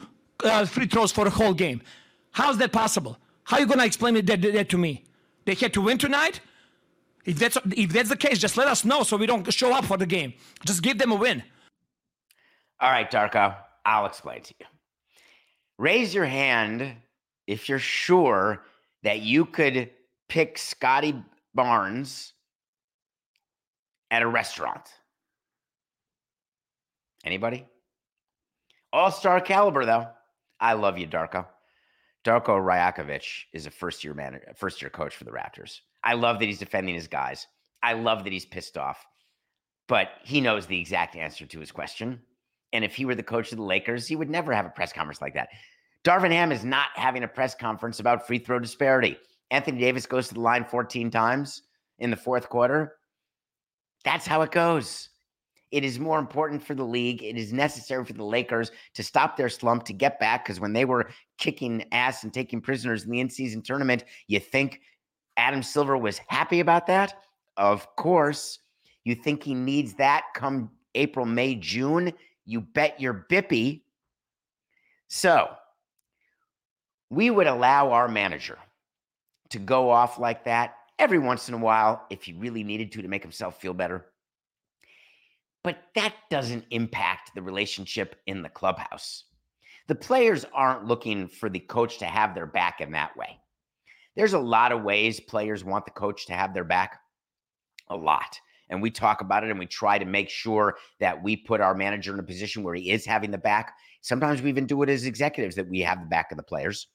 uh, 0.45 0.65
free 0.67 0.87
throws 0.87 1.13
for 1.13 1.25
the 1.25 1.31
whole 1.31 1.55
game. 1.55 1.83
How's 2.33 2.59
that 2.59 2.73
possible? 2.73 3.19
How 3.45 3.57
are 3.57 3.61
you 3.61 3.67
gonna 3.67 3.85
explain 3.85 4.15
that, 4.15 4.27
that, 4.27 4.43
that 4.43 4.69
to 4.71 4.79
me? 4.79 5.05
They 5.45 5.55
had 5.55 5.73
to 5.75 5.81
win 5.81 5.99
tonight. 5.99 6.41
If 7.25 7.39
that's 7.39 7.59
if 7.77 7.93
that's 7.93 8.09
the 8.09 8.17
case, 8.17 8.39
just 8.39 8.57
let 8.57 8.69
us 8.69 8.85
know 8.85 9.03
so 9.03 9.17
we 9.17 9.27
don't 9.27 9.53
show 9.53 9.73
up 9.75 9.85
for 9.85 9.97
the 9.97 10.07
game. 10.07 10.35
Just 10.65 10.83
give 10.83 10.99
them 10.99 11.13
a 11.13 11.17
win. 11.17 11.43
All 12.81 12.91
right, 12.91 13.11
Darko, 13.11 13.57
I'll 13.85 14.07
explain 14.07 14.43
to 14.43 14.55
you. 14.59 14.67
Raise 15.79 16.15
your 16.15 16.25
hand 16.25 16.97
if 17.51 17.69
you're 17.69 17.81
sure 17.81 18.63
that 19.03 19.23
you 19.23 19.45
could 19.45 19.91
pick 20.29 20.57
Scottie 20.57 21.21
Barnes 21.53 22.33
at 24.09 24.23
a 24.23 24.29
restaurant. 24.29 24.89
Anybody? 27.25 27.67
All 28.93 29.11
star 29.11 29.41
caliber, 29.41 29.85
though. 29.85 30.07
I 30.61 30.75
love 30.75 30.97
you, 30.97 31.09
Darko. 31.09 31.47
Darko 32.25 32.61
Rajakovic 32.61 33.27
is 33.53 33.67
a 33.67 33.71
first 33.71 34.05
year 34.05 34.15
manager, 34.15 34.53
first 34.55 34.81
year 34.81 34.91
coach 34.91 35.17
for 35.17 35.25
the 35.25 35.33
Raptors. 35.33 35.81
I 36.05 36.15
love 36.15 36.39
that 36.39 36.47
he's 36.47 36.59
defending 36.59 36.95
his 36.95 37.09
guys. 37.09 37.49
I 37.83 37.95
love 37.95 38.23
that 38.25 38.33
he's 38.33 38.45
pissed 38.45 38.79
off, 38.79 39.05
but 39.89 40.11
he 40.23 40.41
knows 40.41 40.67
the 40.67 40.79
exact 40.79 41.17
answer 41.17 41.47
to 41.47 41.59
his 41.59 41.73
question. 41.73 42.21
And 42.73 42.85
if 42.85 42.95
he 42.95 43.07
were 43.07 43.17
the 43.17 43.23
coach 43.25 43.51
of 43.51 43.59
the 43.59 43.65
Lakers, 43.65 44.07
he 44.07 44.15
would 44.15 44.31
never 44.31 44.53
have 44.53 44.67
a 44.67 44.71
press 44.71 44.93
conference 44.93 45.21
like 45.21 45.35
that. 45.35 45.49
Darvin 46.05 46.31
Ham 46.31 46.51
is 46.51 46.65
not 46.65 46.89
having 46.95 47.25
a 47.25 47.29
press 47.29 47.55
conference 47.55 48.01
about 48.01 48.27
free 48.27 48.39
throw 48.39 48.59
disparity. 48.59 49.17
Anthony 49.51 49.81
Davis 49.81 50.07
goes 50.07 50.29
to 50.29 50.35
the 50.35 50.41
line 50.41 50.65
14 50.65 51.11
times 51.11 51.63
in 51.99 52.11
the 52.11 52.17
fourth 52.17 52.49
quarter. 52.49 52.97
That's 54.05 54.27
how 54.27 54.43
it 54.43 54.51
goes. 54.51 55.11
It 55.71 55.85
is 55.85 56.01
more 56.01 56.19
important 56.19 56.65
for 56.65 56.75
the 56.75 56.85
league. 56.85 57.23
It 57.23 57.37
is 57.37 57.53
necessary 57.53 58.05
for 58.05 58.15
the 58.15 58.25
Lakers 58.25 58.73
to 58.95 59.03
stop 59.03 59.37
their 59.37 59.49
slump 59.49 59.85
to 59.85 59.93
get 59.93 60.19
back 60.19 60.45
because 60.45 60.59
when 60.59 60.73
they 60.73 60.85
were 60.85 61.11
kicking 61.39 61.85
ass 61.93 62.25
and 62.25 62.33
taking 62.33 62.61
prisoners 62.61 63.05
in 63.05 63.11
the 63.11 63.21
in 63.21 63.31
season 63.31 63.63
tournament, 63.63 64.05
you 64.27 64.41
think 64.41 64.81
Adam 65.37 65.63
Silver 65.63 65.97
was 65.97 66.19
happy 66.27 66.61
about 66.61 66.87
that? 66.89 67.23
Of 67.57 67.95
course. 67.97 68.59
You 69.05 69.15
think 69.15 69.43
he 69.43 69.55
needs 69.55 69.95
that 69.95 70.25
come 70.35 70.71
April, 70.95 71.25
May, 71.25 71.55
June? 71.55 72.13
You 72.47 72.63
bet 72.63 73.01
your 73.01 73.27
bippy. 73.31 73.83
So 75.07 75.51
we 77.11 77.29
would 77.29 77.47
allow 77.47 77.91
our 77.91 78.09
manager 78.09 78.59
to 79.51 79.59
go 79.59 79.91
off 79.91 80.19
like 80.19 80.45
that 80.45 80.77
every 80.99 81.19
once 81.19 81.49
in 81.49 81.55
a 81.55 81.59
while 81.59 82.07
if 82.09 82.23
he 82.23 82.33
really 82.35 82.63
needed 82.63 82.93
to 82.93 83.03
to 83.03 83.09
make 83.09 83.23
himself 83.23 83.61
feel 83.61 83.75
better. 83.75 84.07
But 85.63 85.79
that 85.95 86.15
doesn't 86.31 86.65
impact 86.71 87.33
the 87.35 87.43
relationship 87.43 88.17
in 88.27 88.43
the 88.43 88.49
clubhouse. 88.49 89.25
The 89.89 89.95
players 89.95 90.47
aren't 90.55 90.87
looking 90.87 91.27
for 91.27 91.51
the 91.51 91.59
coach 91.59 91.99
to 91.99 92.07
have 92.07 92.35
their 92.35 92.47
back 92.47 92.81
in 92.81 92.93
that 92.93 93.17
way. 93.17 93.39
There's 94.17 94.35
a 94.35 94.39
lot 94.39 94.73
of 94.73 94.83
ways 94.83 95.21
players 95.21 95.65
want 95.65 95.85
the 95.85 95.91
coach 95.91 96.27
to 96.27 96.33
have 96.33 96.55
their 96.55 96.65
back, 96.65 97.01
a 97.89 97.97
lot. 97.97 98.39
And 98.69 98.81
we 98.81 98.91
talk 98.91 99.21
about 99.21 99.43
it 99.43 99.51
and 99.51 99.59
we 99.59 99.67
try 99.67 99.99
to 99.99 100.05
make 100.05 100.31
sure 100.31 100.77
that 101.01 101.21
we 101.23 101.37
put 101.37 101.61
our 101.61 101.75
manager 101.75 102.15
in 102.15 102.21
a 102.21 102.25
position 102.25 102.63
where 102.63 102.75
he 102.75 102.91
is 102.91 103.05
having 103.05 103.33
the 103.33 103.39
back. 103.39 103.75
Sometimes 104.01 104.41
we 104.41 104.49
even 104.49 104.67
do 104.67 104.83
it 104.83 104.89
as 104.89 105.07
executives 105.07 105.57
that 105.57 105.69
we 105.69 105.81
have 105.81 106.01
the 106.01 106.07
back 106.07 106.31
of 106.31 106.37
the 106.37 106.43
players. 106.43 106.87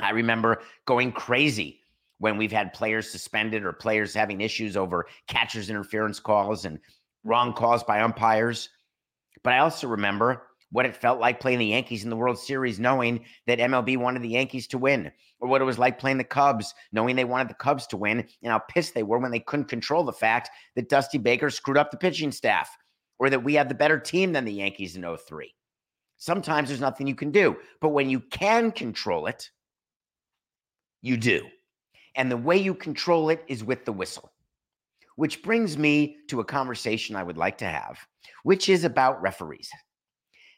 I 0.00 0.10
remember 0.10 0.62
going 0.86 1.12
crazy 1.12 1.80
when 2.18 2.36
we've 2.36 2.52
had 2.52 2.72
players 2.72 3.10
suspended 3.10 3.64
or 3.64 3.72
players 3.72 4.14
having 4.14 4.40
issues 4.40 4.76
over 4.76 5.06
catcher's 5.26 5.70
interference 5.70 6.20
calls 6.20 6.64
and 6.64 6.78
wrong 7.24 7.52
calls 7.52 7.82
by 7.82 8.00
umpires. 8.00 8.68
But 9.42 9.54
I 9.54 9.58
also 9.58 9.88
remember 9.88 10.46
what 10.70 10.86
it 10.86 10.96
felt 10.96 11.20
like 11.20 11.40
playing 11.40 11.58
the 11.58 11.66
Yankees 11.66 12.04
in 12.04 12.10
the 12.10 12.16
World 12.16 12.38
Series, 12.38 12.80
knowing 12.80 13.24
that 13.46 13.58
MLB 13.58 13.98
wanted 13.98 14.22
the 14.22 14.28
Yankees 14.28 14.66
to 14.68 14.78
win, 14.78 15.12
or 15.38 15.48
what 15.48 15.60
it 15.60 15.64
was 15.64 15.78
like 15.78 15.98
playing 15.98 16.16
the 16.16 16.24
Cubs, 16.24 16.72
knowing 16.92 17.14
they 17.14 17.24
wanted 17.24 17.50
the 17.50 17.54
Cubs 17.54 17.86
to 17.88 17.96
win, 17.96 18.20
and 18.20 18.52
how 18.52 18.58
pissed 18.58 18.94
they 18.94 19.02
were 19.02 19.18
when 19.18 19.30
they 19.30 19.40
couldn't 19.40 19.66
control 19.66 20.02
the 20.02 20.12
fact 20.12 20.48
that 20.74 20.88
Dusty 20.88 21.18
Baker 21.18 21.50
screwed 21.50 21.76
up 21.76 21.90
the 21.90 21.98
pitching 21.98 22.32
staff, 22.32 22.70
or 23.18 23.28
that 23.28 23.44
we 23.44 23.54
had 23.54 23.68
the 23.68 23.74
better 23.74 23.98
team 23.98 24.32
than 24.32 24.44
the 24.46 24.52
Yankees 24.52 24.96
in 24.96 25.04
03. 25.16 25.54
Sometimes 26.16 26.68
there's 26.68 26.80
nothing 26.80 27.06
you 27.06 27.14
can 27.14 27.32
do, 27.32 27.56
but 27.80 27.90
when 27.90 28.08
you 28.08 28.20
can 28.20 28.72
control 28.72 29.26
it, 29.26 29.50
you 31.02 31.16
do. 31.16 31.46
And 32.14 32.30
the 32.30 32.36
way 32.36 32.56
you 32.56 32.74
control 32.74 33.28
it 33.28 33.44
is 33.48 33.64
with 33.64 33.84
the 33.84 33.92
whistle. 33.92 34.32
Which 35.16 35.42
brings 35.42 35.76
me 35.76 36.16
to 36.28 36.40
a 36.40 36.44
conversation 36.44 37.16
I 37.16 37.22
would 37.22 37.36
like 37.36 37.58
to 37.58 37.66
have, 37.66 37.98
which 38.44 38.68
is 38.68 38.84
about 38.84 39.20
referees. 39.20 39.70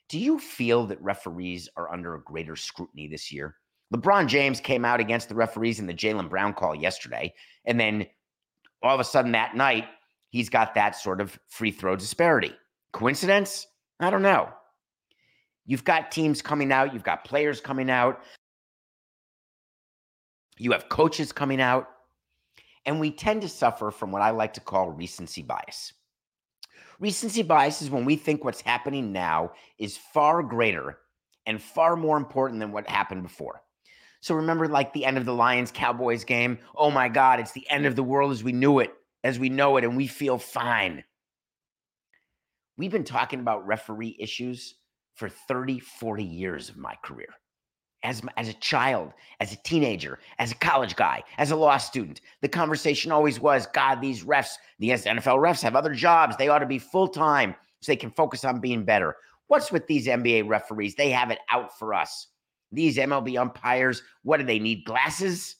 Do 0.09 0.19
you 0.19 0.39
feel 0.39 0.87
that 0.87 1.03
referees 1.03 1.69
are 1.77 1.93
under 1.93 2.15
a 2.15 2.23
greater 2.23 2.55
scrutiny 2.55 3.09
this 3.09 3.33
year? 3.33 3.57
LeBron 3.93 4.29
James 4.29 4.61
came 4.61 4.85
out 4.85 5.01
against 5.01 5.29
the 5.29 5.35
referees 5.35 5.81
in 5.81 5.87
the 5.87 5.95
Jaylen 5.95 6.29
Brown 6.29 6.55
call 6.55 6.75
yesterday. 6.75 7.33
And 7.65 7.81
then 7.81 8.07
all 8.83 8.95
of 8.95 9.01
a 9.01 9.05
sudden 9.05 9.33
that 9.33 9.57
night, 9.57 9.87
he's 10.31 10.49
got 10.49 10.75
that 10.75 10.97
sort 10.97 11.21
of 11.21 11.39
free 11.49 11.71
throw 11.71 11.97
disparity. 11.97 12.53
Coincidence? 12.93 13.67
I 14.01 14.11
don't 14.11 14.23
know. 14.23 14.51
You've 15.67 15.85
got 15.85 16.11
teams 16.13 16.43
coming 16.43 16.71
out, 16.73 16.93
you've 16.93 17.05
got 17.05 17.25
players 17.25 17.61
coming 17.61 17.89
out, 17.89 18.21
you 20.59 20.73
have 20.73 20.89
coaches 20.89 21.33
coming 21.33 21.61
out, 21.61 21.89
and 22.87 23.01
we 23.01 23.11
tend 23.11 23.43
to 23.43 23.49
suffer 23.49 23.91
from 23.91 24.13
what 24.13 24.23
I 24.23 24.31
like 24.31 24.55
to 24.55 24.61
call 24.61 24.91
recency 24.91 25.43
bias. 25.43 25.93
Recency 27.01 27.43
bias 27.43 27.83
is 27.83 27.91
when 27.91 28.05
we 28.05 28.17
think 28.17 28.45
what's 28.45 28.61
happening 28.61 29.13
now 29.13 29.53
is 29.79 29.97
far 29.97 30.43
greater 30.43 30.99
and 31.47 31.61
far 31.61 31.97
more 31.97 32.17
important 32.17 32.61
than 32.61 32.73
what 32.73 32.89
happened 32.89 33.23
before. 33.23 33.63
So 34.21 34.35
remember, 34.35 34.69
like 34.69 34.93
the 34.93 35.05
end 35.05 35.19
of 35.19 35.25
the 35.27 35.35
Lions 35.35 35.71
Cowboys 35.73 36.25
game. 36.25 36.59
Oh 36.75 36.91
my 36.91 37.09
God, 37.09 37.41
it's 37.41 37.53
the 37.53 37.69
end 37.69 37.85
of 37.85 37.97
the 37.97 38.03
world 38.03 38.33
as 38.33 38.43
we 38.43 38.53
knew 38.53 38.79
it, 38.79 38.95
as 39.23 39.39
we 39.39 39.49
know 39.49 39.77
it, 39.77 39.85
and 39.85 39.97
we 39.97 40.07
feel 40.07 40.39
fine. 40.39 41.05
We've 42.79 42.91
been 42.91 43.05
talking 43.05 43.41
about 43.41 43.67
referee 43.67 44.17
issues 44.19 44.77
for 45.15 45.29
30, 45.29 45.81
40 45.81 46.25
years 46.25 46.69
of 46.69 46.77
my 46.77 46.97
career 47.05 47.29
as, 48.05 48.23
as 48.37 48.49
a 48.49 48.55
child, 48.55 49.13
as 49.41 49.53
a 49.53 49.57
teenager, 49.57 50.21
as 50.39 50.53
a 50.53 50.57
college 50.57 50.95
guy, 50.95 51.23
as 51.39 51.51
a 51.51 51.57
law 51.57 51.77
student. 51.79 52.21
The 52.43 52.49
conversation 52.49 53.11
always 53.11 53.41
was 53.41 53.67
God, 53.67 54.01
these 54.01 54.23
refs, 54.23 54.55
the 54.79 54.91
NFL 54.91 55.39
refs 55.39 55.63
have 55.63 55.75
other 55.75 55.95
jobs. 55.95 56.37
They 56.37 56.49
ought 56.49 56.61
to 56.61 56.67
be 56.67 56.79
full 56.79 57.09
time 57.09 57.55
so 57.81 57.91
they 57.91 57.97
can 57.97 58.11
focus 58.11 58.45
on 58.45 58.61
being 58.61 58.85
better. 58.85 59.17
What's 59.49 59.73
with 59.73 59.87
these 59.87 60.07
NBA 60.07 60.49
referees? 60.49 60.95
They 60.95 61.11
have 61.11 61.31
it 61.31 61.41
out 61.51 61.77
for 61.79 61.95
us. 61.95 62.29
These 62.71 62.97
MLB 62.97 63.39
umpires, 63.39 64.03
what 64.23 64.39
do 64.39 64.45
they 64.45 64.59
need? 64.59 64.85
Glasses? 64.85 65.57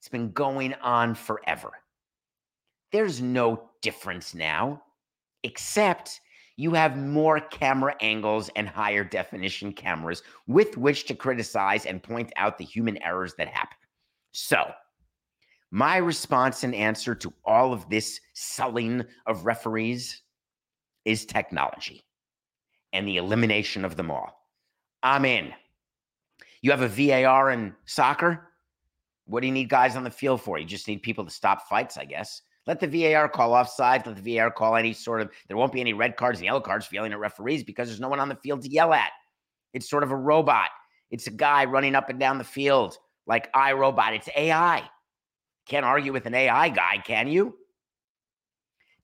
It's 0.00 0.08
been 0.08 0.32
going 0.32 0.74
on 0.74 1.14
forever. 1.14 1.72
There's 2.92 3.20
no 3.20 3.70
difference 3.82 4.34
now, 4.34 4.82
except 5.42 6.20
you 6.56 6.72
have 6.74 6.96
more 6.96 7.40
camera 7.40 7.96
angles 8.00 8.50
and 8.54 8.68
higher 8.68 9.04
definition 9.04 9.72
cameras 9.72 10.22
with 10.46 10.76
which 10.76 11.04
to 11.06 11.14
criticize 11.14 11.86
and 11.86 12.02
point 12.02 12.32
out 12.36 12.58
the 12.58 12.64
human 12.64 13.02
errors 13.02 13.34
that 13.34 13.48
happen. 13.48 13.76
So, 14.32 14.70
my 15.70 15.96
response 15.96 16.62
and 16.62 16.74
answer 16.74 17.14
to 17.16 17.32
all 17.44 17.72
of 17.72 17.88
this 17.90 18.20
sullying 18.34 19.04
of 19.26 19.44
referees 19.44 20.22
is 21.04 21.26
technology 21.26 22.04
and 22.92 23.08
the 23.08 23.16
elimination 23.16 23.84
of 23.84 23.96
them 23.96 24.10
all. 24.10 24.46
I'm 25.02 25.24
in. 25.24 25.52
You 26.62 26.70
have 26.70 26.82
a 26.82 26.88
VAR 26.88 27.50
in 27.50 27.74
soccer? 27.86 28.50
What 29.26 29.40
do 29.40 29.48
you 29.48 29.52
need 29.52 29.68
guys 29.68 29.96
on 29.96 30.04
the 30.04 30.10
field 30.10 30.40
for? 30.40 30.58
You 30.58 30.64
just 30.64 30.86
need 30.86 31.02
people 31.02 31.24
to 31.24 31.30
stop 31.30 31.68
fights, 31.68 31.96
I 31.96 32.04
guess. 32.04 32.42
Let 32.66 32.80
the 32.80 32.86
VAR 32.86 33.28
call 33.28 33.52
offside. 33.52 34.06
Let 34.06 34.22
the 34.22 34.36
VAR 34.36 34.50
call 34.50 34.76
any 34.76 34.92
sort 34.92 35.20
of. 35.20 35.30
There 35.48 35.56
won't 35.56 35.72
be 35.72 35.80
any 35.80 35.92
red 35.92 36.16
cards 36.16 36.38
and 36.38 36.46
yellow 36.46 36.60
cards 36.60 36.86
for 36.86 36.94
yelling 36.94 37.12
at 37.12 37.18
referees 37.18 37.62
because 37.62 37.88
there's 37.88 38.00
no 38.00 38.08
one 38.08 38.20
on 38.20 38.28
the 38.28 38.36
field 38.36 38.62
to 38.62 38.70
yell 38.70 38.92
at. 38.94 39.10
It's 39.74 39.88
sort 39.88 40.02
of 40.02 40.10
a 40.10 40.16
robot. 40.16 40.70
It's 41.10 41.26
a 41.26 41.32
guy 41.32 41.64
running 41.66 41.94
up 41.94 42.08
and 42.08 42.18
down 42.18 42.38
the 42.38 42.44
field 42.44 42.96
like 43.26 43.52
iRobot. 43.52 44.16
It's 44.16 44.28
AI. 44.36 44.82
Can't 45.66 45.84
argue 45.84 46.12
with 46.12 46.26
an 46.26 46.34
AI 46.34 46.68
guy, 46.70 46.98
can 47.04 47.28
you? 47.28 47.54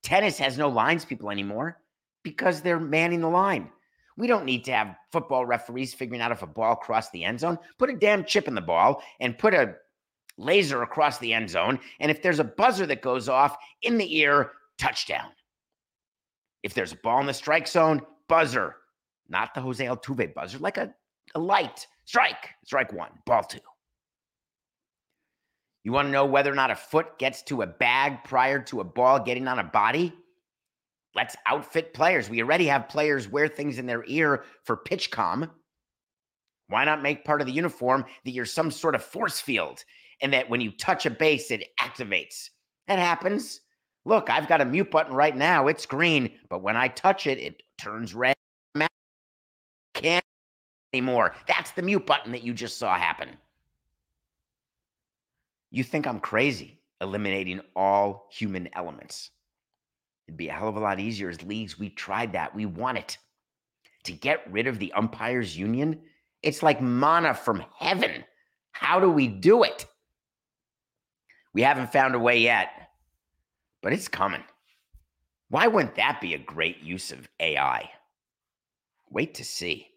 Tennis 0.03 0.37
has 0.39 0.57
no 0.57 0.69
lines 0.69 1.05
people 1.05 1.29
anymore 1.29 1.77
because 2.23 2.61
they're 2.61 2.79
manning 2.79 3.21
the 3.21 3.29
line. 3.29 3.69
We 4.17 4.27
don't 4.27 4.45
need 4.45 4.65
to 4.65 4.73
have 4.73 4.95
football 5.11 5.45
referees 5.45 5.93
figuring 5.93 6.21
out 6.21 6.31
if 6.31 6.41
a 6.41 6.47
ball 6.47 6.75
crossed 6.75 7.11
the 7.11 7.23
end 7.23 7.39
zone. 7.39 7.57
Put 7.77 7.89
a 7.89 7.95
damn 7.95 8.25
chip 8.25 8.47
in 8.47 8.55
the 8.55 8.61
ball 8.61 9.01
and 9.19 9.37
put 9.37 9.53
a 9.53 9.75
laser 10.41 10.81
across 10.81 11.17
the 11.19 11.33
end 11.33 11.49
zone. 11.49 11.79
And 11.99 12.11
if 12.11 12.21
there's 12.21 12.39
a 12.39 12.43
buzzer 12.43 12.85
that 12.87 13.01
goes 13.01 13.29
off 13.29 13.57
in 13.81 13.97
the 13.97 14.17
ear, 14.17 14.51
touchdown. 14.77 15.29
If 16.63 16.73
there's 16.73 16.93
a 16.93 16.97
ball 16.97 17.21
in 17.21 17.27
the 17.27 17.33
strike 17.33 17.67
zone, 17.67 18.01
buzzer, 18.27 18.75
not 19.29 19.53
the 19.53 19.61
Jose 19.61 19.83
Altuve 19.83 20.33
buzzer, 20.33 20.59
like 20.59 20.77
a, 20.77 20.93
a 21.35 21.39
light 21.39 21.87
strike, 22.05 22.49
strike 22.65 22.91
one, 22.91 23.11
ball 23.25 23.43
two. 23.43 23.59
You 25.83 25.91
want 25.91 26.07
to 26.07 26.11
know 26.11 26.25
whether 26.25 26.51
or 26.51 26.55
not 26.55 26.71
a 26.71 26.75
foot 26.75 27.17
gets 27.17 27.41
to 27.43 27.63
a 27.63 27.67
bag 27.67 28.23
prior 28.23 28.59
to 28.63 28.81
a 28.81 28.83
ball 28.83 29.19
getting 29.19 29.47
on 29.47 29.59
a 29.59 29.63
body? 29.63 30.13
Let's 31.15 31.35
outfit 31.47 31.93
players. 31.93 32.29
We 32.29 32.41
already 32.41 32.67
have 32.67 32.89
players 32.89 33.27
wear 33.27 33.47
things 33.47 33.79
in 33.79 33.85
their 33.85 34.03
ear 34.05 34.43
for 34.63 34.77
PitchCom. 34.77 35.49
Why 36.67 36.85
not 36.85 37.01
make 37.01 37.25
part 37.25 37.41
of 37.41 37.47
the 37.47 37.53
uniform 37.53 38.05
that 38.23 38.31
you're 38.31 38.45
some 38.45 38.71
sort 38.71 38.95
of 38.95 39.03
force 39.03 39.41
field 39.41 39.83
and 40.21 40.33
that 40.33 40.49
when 40.49 40.61
you 40.61 40.71
touch 40.71 41.05
a 41.05 41.09
base, 41.09 41.51
it 41.51 41.65
activates? 41.79 42.49
That 42.87 42.99
happens. 42.99 43.61
Look, 44.05 44.29
I've 44.29 44.47
got 44.47 44.61
a 44.61 44.65
mute 44.65 44.91
button 44.91 45.13
right 45.13 45.35
now. 45.35 45.67
It's 45.67 45.85
green, 45.85 46.31
but 46.49 46.61
when 46.61 46.75
I 46.75 46.87
touch 46.87 47.27
it, 47.27 47.37
it 47.37 47.63
turns 47.77 48.13
red. 48.13 48.35
Can't 49.93 50.25
anymore. 50.93 51.35
That's 51.47 51.71
the 51.71 51.81
mute 51.81 52.05
button 52.05 52.31
that 52.31 52.43
you 52.43 52.53
just 52.53 52.77
saw 52.77 52.95
happen. 52.95 53.29
You 55.69 55.83
think 55.83 56.07
I'm 56.07 56.19
crazy 56.19 56.79
eliminating 57.01 57.61
all 57.75 58.27
human 58.31 58.69
elements. 58.73 59.31
It'd 60.27 60.37
be 60.37 60.49
a 60.49 60.53
hell 60.53 60.69
of 60.69 60.77
a 60.77 60.79
lot 60.79 60.99
easier 60.99 61.29
as 61.29 61.41
leagues. 61.43 61.79
We 61.79 61.89
tried 61.89 62.33
that. 62.33 62.55
We 62.55 62.65
want 62.65 62.99
it. 62.99 63.17
To 64.05 64.11
get 64.11 64.49
rid 64.51 64.67
of 64.67 64.79
the 64.79 64.93
umpires 64.93 65.57
union, 65.57 65.99
it's 66.41 66.63
like 66.63 66.81
mana 66.81 67.33
from 67.33 67.63
heaven. 67.77 68.23
How 68.71 68.99
do 68.99 69.09
we 69.09 69.27
do 69.27 69.63
it? 69.63 69.85
We 71.53 71.61
haven't 71.61 71.91
found 71.91 72.15
a 72.15 72.19
way 72.19 72.39
yet, 72.39 72.89
but 73.81 73.93
it's 73.93 74.07
coming. 74.07 74.43
Why 75.49 75.67
wouldn't 75.67 75.95
that 75.95 76.21
be 76.21 76.33
a 76.33 76.39
great 76.39 76.81
use 76.81 77.11
of 77.11 77.27
AI? 77.39 77.89
Wait 79.09 79.33
to 79.33 79.43
see. 79.43 79.87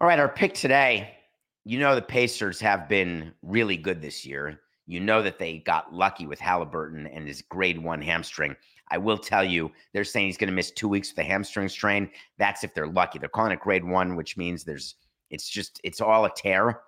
All 0.00 0.08
right, 0.08 0.18
our 0.18 0.28
pick 0.28 0.54
today. 0.54 1.16
You 1.64 1.78
know, 1.78 1.94
the 1.94 2.02
Pacers 2.02 2.60
have 2.60 2.88
been 2.88 3.32
really 3.42 3.76
good 3.76 4.00
this 4.00 4.24
year. 4.24 4.60
You 4.86 5.00
know 5.00 5.22
that 5.22 5.38
they 5.38 5.58
got 5.58 5.94
lucky 5.94 6.26
with 6.26 6.38
Haliburton 6.38 7.10
and 7.14 7.26
his 7.26 7.42
grade 7.42 7.78
one 7.78 8.02
hamstring. 8.02 8.56
I 8.90 8.98
will 8.98 9.18
tell 9.18 9.44
you, 9.44 9.72
they're 9.92 10.04
saying 10.04 10.26
he's 10.26 10.36
going 10.36 10.50
to 10.50 10.54
miss 10.54 10.70
two 10.70 10.88
weeks 10.88 11.10
with 11.10 11.24
a 11.24 11.28
hamstring 11.28 11.68
strain. 11.68 12.10
That's 12.38 12.64
if 12.64 12.74
they're 12.74 12.86
lucky. 12.86 13.18
They're 13.18 13.28
calling 13.28 13.52
it 13.52 13.60
grade 13.60 13.84
one, 13.84 14.16
which 14.16 14.36
means 14.36 14.64
there's, 14.64 14.96
it's 15.30 15.48
just, 15.48 15.80
it's 15.84 16.00
all 16.00 16.26
a 16.26 16.30
tear. 16.34 16.80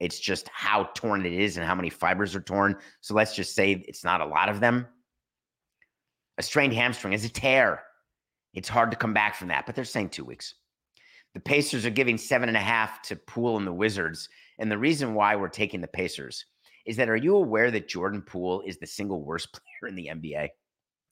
It's 0.00 0.18
just 0.18 0.48
how 0.48 0.90
torn 0.94 1.24
it 1.24 1.32
is 1.32 1.56
and 1.56 1.66
how 1.66 1.74
many 1.74 1.90
fibers 1.90 2.34
are 2.34 2.40
torn. 2.40 2.76
So 3.00 3.14
let's 3.14 3.34
just 3.34 3.54
say 3.54 3.84
it's 3.86 4.04
not 4.04 4.20
a 4.20 4.26
lot 4.26 4.48
of 4.48 4.60
them. 4.60 4.86
A 6.38 6.42
strained 6.42 6.72
hamstring 6.72 7.12
is 7.12 7.24
a 7.24 7.28
tear. 7.28 7.82
It's 8.54 8.68
hard 8.68 8.90
to 8.90 8.96
come 8.96 9.14
back 9.14 9.34
from 9.36 9.48
that, 9.48 9.66
but 9.66 9.74
they're 9.74 9.84
saying 9.84 10.10
two 10.10 10.24
weeks. 10.24 10.54
The 11.34 11.40
Pacers 11.40 11.84
are 11.84 11.90
giving 11.90 12.16
seven 12.16 12.48
and 12.48 12.56
a 12.56 12.60
half 12.60 13.02
to 13.02 13.16
Poole 13.16 13.56
and 13.56 13.66
the 13.66 13.72
Wizards. 13.72 14.28
And 14.58 14.70
the 14.70 14.78
reason 14.78 15.14
why 15.14 15.34
we're 15.34 15.48
taking 15.48 15.80
the 15.80 15.88
Pacers 15.88 16.44
is 16.86 16.96
that 16.96 17.08
are 17.08 17.16
you 17.16 17.36
aware 17.36 17.70
that 17.70 17.88
Jordan 17.88 18.22
Poole 18.22 18.62
is 18.64 18.78
the 18.78 18.86
single 18.86 19.22
worst 19.22 19.48
player 19.80 19.88
in 19.88 19.96
the 19.96 20.10
NBA? 20.12 20.48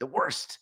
The 0.00 0.06
worst. 0.06 0.58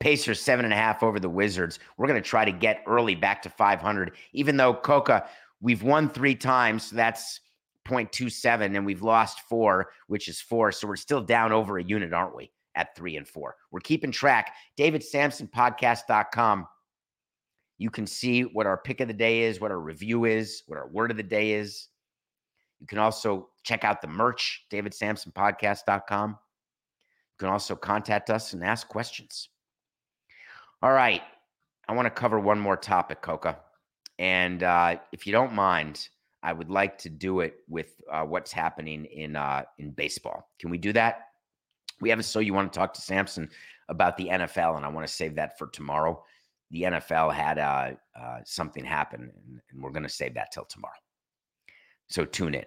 Pacers 0.00 0.40
seven 0.40 0.64
and 0.64 0.74
a 0.74 0.76
half 0.76 1.04
over 1.04 1.20
the 1.20 1.28
Wizards. 1.28 1.78
We're 1.96 2.08
going 2.08 2.20
to 2.20 2.28
try 2.28 2.44
to 2.44 2.50
get 2.50 2.82
early 2.88 3.14
back 3.14 3.40
to 3.42 3.50
500, 3.50 4.12
even 4.32 4.56
though 4.56 4.74
Coca, 4.74 5.28
we've 5.62 5.82
won 5.82 6.10
three 6.10 6.34
times. 6.34 6.90
So 6.90 6.96
that's 6.96 7.40
0.27, 7.88 8.76
and 8.76 8.84
we've 8.84 9.02
lost 9.02 9.40
four, 9.48 9.90
which 10.08 10.28
is 10.28 10.40
four. 10.40 10.72
So 10.72 10.86
we're 10.86 10.96
still 10.96 11.22
down 11.22 11.52
over 11.52 11.78
a 11.78 11.84
unit, 11.84 12.12
aren't 12.12 12.36
we? 12.36 12.52
At 12.74 12.94
three 12.94 13.16
and 13.16 13.26
four. 13.26 13.56
We're 13.70 13.80
keeping 13.80 14.12
track. 14.12 14.54
DavidSamsonPodcast.com. 14.78 16.66
You 17.78 17.90
can 17.90 18.06
see 18.06 18.42
what 18.42 18.66
our 18.66 18.76
pick 18.76 19.00
of 19.00 19.08
the 19.08 19.14
day 19.14 19.42
is, 19.42 19.60
what 19.60 19.70
our 19.70 19.80
review 19.80 20.26
is, 20.26 20.62
what 20.66 20.78
our 20.78 20.88
word 20.88 21.10
of 21.10 21.16
the 21.16 21.22
day 21.22 21.52
is. 21.52 21.88
You 22.80 22.86
can 22.86 22.98
also 22.98 23.48
check 23.64 23.84
out 23.84 24.00
the 24.00 24.08
merch, 24.08 24.66
davidsamsonpodcast.com. 24.70 26.30
You 26.30 26.36
can 27.38 27.48
also 27.48 27.74
contact 27.74 28.30
us 28.30 28.52
and 28.52 28.62
ask 28.62 28.86
questions. 28.88 29.48
All 30.82 30.92
right. 30.92 31.22
I 31.88 31.94
want 31.94 32.06
to 32.06 32.10
cover 32.10 32.38
one 32.38 32.60
more 32.60 32.76
topic, 32.76 33.22
Coca. 33.22 33.58
And 34.18 34.62
uh, 34.62 34.96
if 35.12 35.26
you 35.26 35.32
don't 35.32 35.52
mind, 35.52 36.08
I 36.42 36.52
would 36.52 36.70
like 36.70 36.98
to 36.98 37.08
do 37.08 37.40
it 37.40 37.60
with 37.68 37.94
uh, 38.10 38.22
what's 38.22 38.52
happening 38.52 39.04
in 39.06 39.36
uh, 39.36 39.62
in 39.78 39.90
baseball. 39.92 40.50
Can 40.58 40.70
we 40.70 40.78
do 40.78 40.92
that? 40.92 41.28
We 42.00 42.10
have 42.10 42.18
a 42.18 42.22
so 42.22 42.40
you 42.40 42.54
want 42.54 42.72
to 42.72 42.78
talk 42.78 42.94
to 42.94 43.00
Samson 43.00 43.48
about 43.88 44.16
the 44.16 44.28
NFL, 44.28 44.76
and 44.76 44.84
I 44.84 44.88
want 44.88 45.06
to 45.06 45.12
save 45.12 45.34
that 45.36 45.58
for 45.58 45.68
tomorrow 45.68 46.22
the 46.72 46.82
NFL 46.82 47.32
had 47.34 47.58
uh, 47.58 47.90
uh, 48.18 48.38
something 48.44 48.84
happen, 48.84 49.30
and, 49.46 49.60
and 49.70 49.82
we're 49.82 49.90
going 49.90 50.02
to 50.02 50.08
save 50.08 50.34
that 50.34 50.50
till 50.50 50.64
tomorrow. 50.64 50.94
So 52.08 52.24
tune 52.24 52.54
in. 52.54 52.64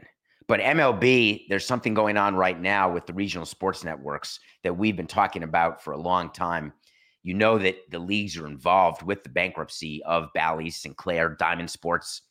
But 0.47 0.59
MLB, 0.59 1.47
there's 1.49 1.65
something 1.65 1.95
going 1.95 2.17
on 2.17 2.35
right 2.35 2.59
now 2.59 2.91
with 2.91 3.07
the 3.07 3.13
regional 3.13 3.47
sports 3.47 3.83
networks 3.83 4.39
that 4.63 4.77
we've 4.77 4.95
been 4.95 5.07
talking 5.07 5.41
about 5.41 5.83
for 5.83 5.93
a 5.93 5.97
long 5.97 6.29
time. 6.29 6.71
You 7.25 7.33
know 7.33 7.57
that 7.57 7.89
the 7.89 7.97
leagues 7.97 8.37
are 8.37 8.45
involved 8.45 9.01
with 9.01 9.23
the 9.23 9.31
bankruptcy 9.31 10.03
of 10.03 10.29
Bally's, 10.35 10.75
Sinclair, 10.75 11.29
Diamond 11.29 11.71
Sports 11.71 12.21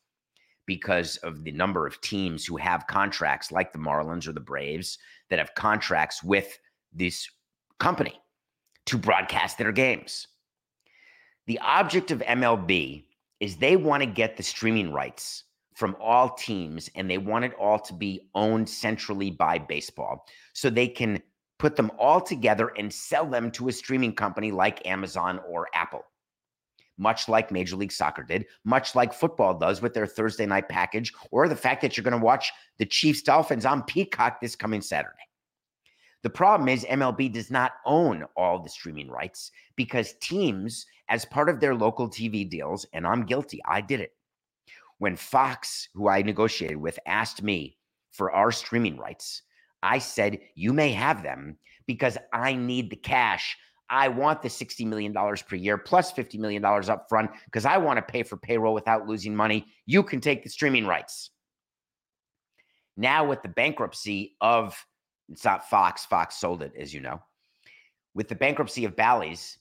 because 0.67 1.17
of 1.17 1.43
the 1.43 1.51
number 1.51 1.85
of 1.85 2.01
teams 2.01 2.47
who 2.47 2.57
have 2.59 2.87
contracts 2.87 3.51
like 3.51 3.73
the 3.73 3.79
Marlins 3.81 4.29
or 4.29 4.33
the 4.33 4.39
Braves 4.39 4.97
that 5.31 5.41
have 5.41 5.53
contracts 5.57 6.23
with 6.23 6.61
this 6.93 7.29
company 7.81 8.23
to 8.87 8.97
broadcast 8.97 9.59
their 9.59 9.73
games. 9.73 10.29
The 11.49 11.59
object 11.59 12.13
of 12.13 12.21
MLB 12.21 13.07
is 13.41 13.57
they 13.57 13.75
want 13.75 14.05
to 14.05 14.09
get 14.09 14.37
the 14.37 14.45
streaming 14.45 14.93
rights 14.93 15.43
from 15.75 15.97
all 16.01 16.35
teams 16.35 16.89
and 16.95 17.11
they 17.11 17.19
want 17.19 17.45
it 17.45 17.55
all 17.55 17.81
to 17.81 17.93
be 17.93 18.29
owned 18.37 18.69
centrally 18.69 19.33
by 19.33 19.59
baseball 19.59 20.25
so 20.53 20.71
they 20.71 20.87
can 20.87 21.21
put 21.65 21.77
them 21.77 21.91
all 21.99 22.21
together 22.21 22.73
and 22.77 22.93
sell 22.93 23.25
them 23.25 23.51
to 23.51 23.69
a 23.69 23.73
streaming 23.73 24.15
company 24.15 24.53
like 24.53 24.87
Amazon 24.87 25.41
or 25.49 25.67
Apple. 25.73 26.05
Much 26.99 27.27
like 27.27 27.51
Major 27.51 27.75
League 27.75 27.91
Soccer 27.91 28.23
did, 28.23 28.45
much 28.65 28.95
like 28.95 29.15
football 29.15 29.59
does 29.59 29.81
with 29.81 29.95
their 29.95 30.07
Thursday 30.07 30.45
night 30.45 30.69
package, 30.69 31.11
or 31.31 31.49
the 31.49 31.57
fact 31.57 31.81
that 31.81 31.97
you're 31.97 32.05
going 32.05 32.13
to 32.13 32.23
watch 32.23 32.53
the 32.77 32.85
Chiefs 32.85 33.23
Dolphins 33.23 33.65
on 33.65 33.83
Peacock 33.85 34.43
this 34.43 34.55
coming 34.55 34.83
Saturday. 34.83 35.17
The 36.23 36.29
problem 36.29 36.69
is 36.69 36.85
MLB 36.85 37.33
does 37.33 37.51
not 37.51 37.73
own 37.87 38.27
all 38.37 38.59
the 38.59 38.69
streaming 38.69 39.09
rights 39.09 39.51
because 39.75 40.17
teams, 40.21 40.85
as 41.09 41.25
part 41.25 41.49
of 41.49 41.61
their 41.61 41.75
local 41.75 42.11
TV 42.11 42.47
deals, 42.47 42.85
and 42.93 43.07
I'm 43.07 43.25
guilty, 43.25 43.63
I 43.67 43.81
did 43.81 44.01
it. 44.01 44.13
When 44.99 45.17
Fox, 45.17 45.89
who 45.95 46.09
I 46.11 46.21
negotiated 46.21 46.77
with, 46.77 46.99
asked 47.07 47.43
me 47.43 47.79
for 48.11 48.33
our 48.33 48.53
streaming 48.53 48.99
rights, 48.99 49.41
I 49.85 49.99
said, 49.99 50.41
You 50.55 50.73
may 50.73 50.93
have 50.93 51.23
them 51.23 51.59
because 51.87 52.19
I 52.33 52.55
need 52.55 52.91
the 52.91 52.97
cash. 52.97 53.57
I 53.91 54.09
want 54.09 54.41
the 54.41 54.49
$60 54.49 54.87
million 54.87 55.13
per 55.13 55.57
year 55.57 55.77
plus 55.77 56.13
$50 56.13 56.39
million 56.39 56.65
up 56.65 57.07
front 57.09 57.31
because 57.45 57.67
I 57.67 57.77
want 57.77 57.99
to 57.99 58.03
pay 58.03 58.23
for 58.23 58.39
payroll 58.39 58.73
without 58.73 59.07
losing 59.07 59.37
money. 59.37 59.67
You 59.85 60.03
can 60.03 60.21
take 60.21 60.43
the 60.43 60.49
streaming 60.49 60.87
rights. 60.87 61.31
Now, 62.97 63.27
with 63.27 63.43
the 63.43 63.49
bankruptcy 63.49 64.37
of 64.41 64.75
it's 65.31 65.45
not 65.45 65.69
Fox. 65.69 66.05
Fox 66.05 66.37
sold 66.37 66.63
it, 66.63 66.73
as 66.79 66.93
you 66.93 67.01
know. 67.01 67.23
With 68.15 68.29
the 68.29 68.35
bankruptcy 68.35 68.85
of 68.85 68.97
Bally's, 68.97 69.59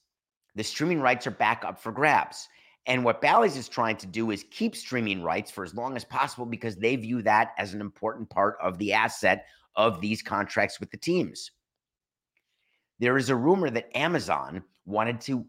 the 0.56 0.64
streaming 0.64 1.00
rights 1.00 1.26
are 1.28 1.32
back 1.32 1.64
up 1.66 1.82
for 1.82 1.92
grabs. 1.92 2.48
And 2.86 3.04
what 3.04 3.22
Bally's 3.22 3.58
is 3.58 3.70
trying 3.70 3.96
to 3.98 4.08
do 4.08 4.32
is 4.32 4.46
keep 4.52 4.76
streaming 4.76 5.24
rights 5.24 5.50
for 5.50 5.64
as 5.64 5.74
long 5.74 5.96
as 5.96 6.04
possible 6.04 6.46
because 6.46 6.76
they 6.76 6.96
view 6.96 7.22
that 7.22 7.52
as 7.58 7.74
an 7.74 7.82
important 7.82 8.30
part 8.30 8.58
of 8.62 8.78
the 8.78 8.94
asset 8.94 9.46
of 9.76 10.02
these 10.02 10.22
contracts 10.22 10.80
with 10.80 10.92
the 10.92 10.98
teams. 10.98 11.52
There 13.00 13.18
is 13.18 13.30
a 13.30 13.36
rumor 13.36 13.70
that 13.70 13.96
Amazon 13.98 14.64
wanted 14.86 15.20
to 15.22 15.46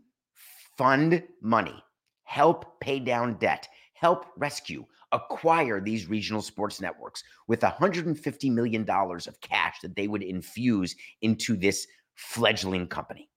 fund 0.76 1.22
money, 1.40 1.82
help 2.24 2.80
pay 2.80 2.98
down 2.98 3.34
debt, 3.34 3.68
help 3.94 4.26
rescue 4.36 4.84
acquire 5.14 5.80
these 5.80 6.08
regional 6.08 6.42
sports 6.42 6.80
networks 6.80 7.22
with 7.46 7.60
$150 7.60 8.52
million 8.52 8.88
of 8.90 9.40
cash 9.40 9.76
that 9.80 9.94
they 9.94 10.08
would 10.08 10.22
infuse 10.22 10.94
into 11.22 11.56
this 11.56 11.86
fledgling 12.16 12.86
company. 12.86 13.28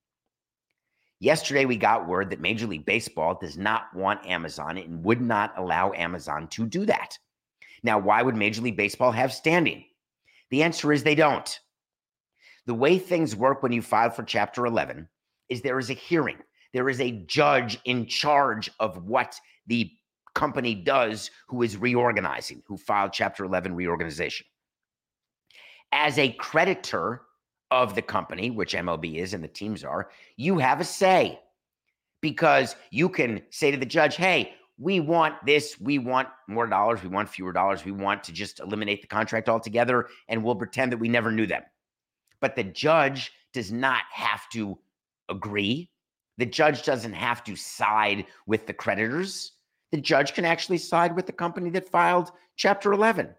Yesterday, 1.19 1.65
we 1.65 1.77
got 1.77 2.07
word 2.07 2.29
that 2.29 2.41
Major 2.41 2.67
League 2.67 2.85
Baseball 2.85 3.38
does 3.39 3.57
not 3.57 3.95
want 3.95 4.25
Amazon 4.25 4.77
and 4.77 5.03
would 5.03 5.21
not 5.21 5.53
allow 5.57 5.91
Amazon 5.93 6.47
to 6.49 6.65
do 6.65 6.85
that. 6.85 7.17
Now, 7.83 7.97
why 7.97 8.21
would 8.21 8.35
Major 8.35 8.61
League 8.61 8.77
Baseball 8.77 9.11
have 9.11 9.33
standing? 9.33 9.85
The 10.50 10.64
answer 10.64 10.93
is 10.93 11.04
they 11.04 11.16
don't. 11.16 11.60
The 12.66 12.74
way 12.74 13.00
things 13.00 13.36
work 13.36 13.64
when 13.64 13.72
you 13.72 13.82
file 13.82 14.10
for 14.10 14.24
Chapter 14.24 14.66
11 14.66 15.08
is 15.50 15.62
there 15.62 15.80
is 15.80 15.89
a 15.89 15.93
hearing, 15.93 16.38
there 16.74 16.89
is 16.89 17.00
a 17.00 17.24
judge 17.28 17.80
in 17.86 18.06
charge 18.06 18.70
of 18.80 19.06
what 19.06 19.39
the 19.68 19.91
company 20.36 20.76
does 20.76 21.32
who 21.48 21.64
is 21.64 21.78
reorganizing, 21.78 22.62
who 22.68 22.78
filed 22.78 23.14
Chapter 23.14 23.45
11 23.45 23.74
reorganization. 23.74 24.45
As 25.91 26.18
a 26.18 26.34
creditor 26.34 27.22
of 27.72 27.95
the 27.95 28.02
company, 28.02 28.52
which 28.52 28.76
MLB 28.76 29.16
is 29.16 29.34
and 29.34 29.43
the 29.43 29.48
teams 29.48 29.84
are, 29.84 30.10
you 30.36 30.58
have 30.58 30.80
a 30.80 30.86
say 30.86 31.39
because 32.22 32.76
you 32.91 33.10
can 33.10 33.41
say 33.50 33.72
to 33.72 33.78
the 33.78 33.86
judge, 33.86 34.16
hey, 34.16 34.54
we 34.80 34.99
want 34.99 35.43
this, 35.45 35.80
we 35.80 35.97
want 35.97 36.28
more 36.47 36.67
dollars, 36.67 37.01
we 37.01 37.09
want 37.09 37.30
fewer 37.30 37.51
dollars, 37.51 37.84
we 37.84 37.91
want 37.91 38.23
to 38.25 38.32
just 38.32 38.59
eliminate 38.59 39.01
the 39.01 39.07
contract 39.07 39.49
altogether, 39.49 40.07
and 40.28 40.43
we'll 40.43 40.55
pretend 40.55 40.91
that 40.91 40.97
we 40.97 41.09
never 41.09 41.32
knew 41.32 41.47
them. 41.47 41.63
But 42.39 42.55
the 42.55 42.63
judge 42.63 43.32
does 43.53 43.71
not 43.71 44.03
have 44.11 44.47
to 44.49 44.78
agree. 45.30 45.89
The 46.38 46.45
judge 46.45 46.84
doesn't 46.84 47.13
have 47.13 47.43
to 47.45 47.55
side 47.55 48.25
with 48.45 48.67
the 48.67 48.73
creditors. 48.73 49.53
The 49.91 49.99
judge 49.99 50.34
can 50.34 50.45
actually 50.45 50.78
side 50.78 51.15
with 51.15 51.25
the 51.25 51.32
company 51.32 51.71
that 51.71 51.89
filed 51.89 52.32
Chapter 52.55 52.93
11. 52.93 53.30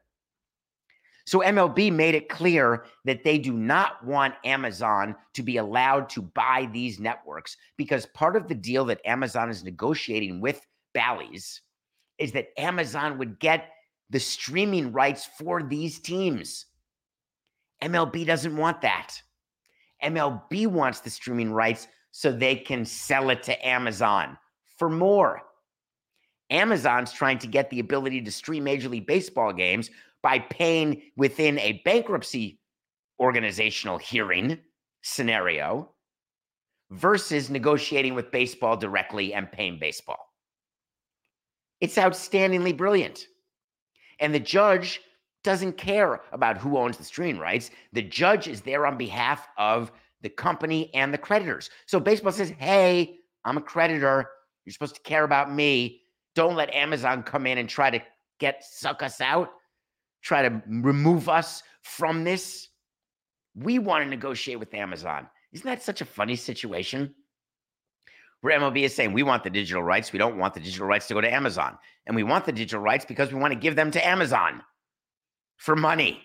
So 1.24 1.40
MLB 1.40 1.92
made 1.92 2.14
it 2.14 2.30
clear 2.30 2.86
that 3.04 3.22
they 3.22 3.38
do 3.38 3.52
not 3.52 4.02
want 4.04 4.34
Amazon 4.44 5.14
to 5.34 5.42
be 5.42 5.58
allowed 5.58 6.08
to 6.10 6.22
buy 6.22 6.68
these 6.72 6.98
networks 6.98 7.56
because 7.76 8.06
part 8.06 8.34
of 8.34 8.48
the 8.48 8.54
deal 8.54 8.86
that 8.86 9.02
Amazon 9.04 9.50
is 9.50 9.62
negotiating 9.62 10.40
with 10.40 10.66
Bally's 10.94 11.62
is 12.18 12.32
that 12.32 12.48
Amazon 12.58 13.18
would 13.18 13.38
get 13.38 13.70
the 14.10 14.20
streaming 14.20 14.92
rights 14.92 15.28
for 15.38 15.62
these 15.62 16.00
teams. 16.00 16.66
MLB 17.82 18.26
doesn't 18.26 18.56
want 18.56 18.80
that. 18.82 19.14
MLB 20.02 20.66
wants 20.66 21.00
the 21.00 21.10
streaming 21.10 21.52
rights 21.52 21.88
so 22.10 22.32
they 22.32 22.56
can 22.56 22.84
sell 22.84 23.30
it 23.30 23.42
to 23.44 23.66
Amazon 23.66 24.36
for 24.76 24.88
more. 24.88 25.42
Amazon's 26.50 27.12
trying 27.12 27.38
to 27.38 27.46
get 27.46 27.68
the 27.70 27.80
ability 27.80 28.22
to 28.22 28.32
stream 28.32 28.64
Major 28.64 28.88
League 28.88 29.06
Baseball 29.06 29.52
games 29.52 29.90
by 30.22 30.38
paying 30.38 31.02
within 31.16 31.58
a 31.58 31.82
bankruptcy 31.84 32.58
organizational 33.20 33.98
hearing 33.98 34.58
scenario 35.02 35.90
versus 36.90 37.50
negotiating 37.50 38.14
with 38.14 38.30
baseball 38.30 38.76
directly 38.76 39.34
and 39.34 39.52
paying 39.52 39.78
baseball. 39.78 40.27
It's 41.80 41.96
outstandingly 41.96 42.76
brilliant. 42.76 43.26
And 44.20 44.34
the 44.34 44.40
judge 44.40 45.00
doesn't 45.44 45.78
care 45.78 46.20
about 46.32 46.58
who 46.58 46.76
owns 46.76 46.96
the 46.96 47.04
streaming 47.04 47.40
rights. 47.40 47.70
The 47.92 48.02
judge 48.02 48.48
is 48.48 48.60
there 48.60 48.86
on 48.86 48.98
behalf 48.98 49.46
of 49.56 49.92
the 50.20 50.28
company 50.28 50.92
and 50.94 51.14
the 51.14 51.18
creditors. 51.18 51.70
So 51.86 52.00
baseball 52.00 52.32
says, 52.32 52.50
hey, 52.58 53.18
I'm 53.44 53.56
a 53.56 53.62
creditor. 53.62 54.28
You're 54.64 54.72
supposed 54.72 54.96
to 54.96 55.02
care 55.02 55.24
about 55.24 55.54
me. 55.54 56.02
Don't 56.34 56.56
let 56.56 56.74
Amazon 56.74 57.22
come 57.22 57.46
in 57.46 57.58
and 57.58 57.68
try 57.68 57.90
to 57.90 58.00
get 58.38 58.64
suck 58.64 59.02
us 59.02 59.20
out, 59.20 59.50
try 60.22 60.48
to 60.48 60.62
remove 60.68 61.28
us 61.28 61.62
from 61.82 62.24
this. 62.24 62.68
We 63.54 63.78
want 63.78 64.04
to 64.04 64.10
negotiate 64.10 64.58
with 64.58 64.74
Amazon. 64.74 65.28
Isn't 65.52 65.66
that 65.66 65.82
such 65.82 66.00
a 66.00 66.04
funny 66.04 66.36
situation? 66.36 67.14
Where 68.40 68.58
MLB 68.58 68.84
is 68.84 68.94
saying 68.94 69.12
we 69.12 69.22
want 69.22 69.42
the 69.42 69.50
digital 69.50 69.82
rights, 69.82 70.12
we 70.12 70.18
don't 70.18 70.38
want 70.38 70.54
the 70.54 70.60
digital 70.60 70.86
rights 70.86 71.08
to 71.08 71.14
go 71.14 71.20
to 71.20 71.32
Amazon. 71.32 71.76
And 72.06 72.14
we 72.14 72.22
want 72.22 72.46
the 72.46 72.52
digital 72.52 72.80
rights 72.80 73.04
because 73.04 73.32
we 73.32 73.40
want 73.40 73.52
to 73.52 73.58
give 73.58 73.76
them 73.76 73.90
to 73.90 74.06
Amazon 74.06 74.62
for 75.56 75.74
money, 75.74 76.22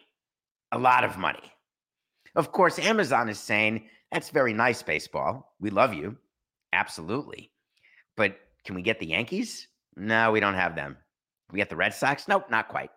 a 0.71 0.77
lot 0.77 1.03
of 1.03 1.17
money. 1.17 1.51
Of 2.35 2.51
course, 2.51 2.79
Amazon 2.79 3.29
is 3.29 3.39
saying, 3.39 3.87
that's 4.11 4.29
very 4.29 4.53
nice, 4.53 4.81
baseball. 4.83 5.55
We 5.59 5.71
love 5.71 5.93
you. 5.93 6.17
Absolutely. 6.71 7.51
But 8.15 8.37
can 8.63 8.75
we 8.75 8.81
get 8.81 8.99
the 8.99 9.07
Yankees? 9.07 9.67
No, 9.95 10.31
we 10.31 10.39
don't 10.39 10.53
have 10.53 10.75
them. 10.75 10.97
we 11.51 11.57
get 11.57 11.69
the 11.69 11.75
Red 11.75 11.93
Sox? 11.93 12.27
Nope, 12.27 12.49
not 12.49 12.67
quite. 12.67 12.91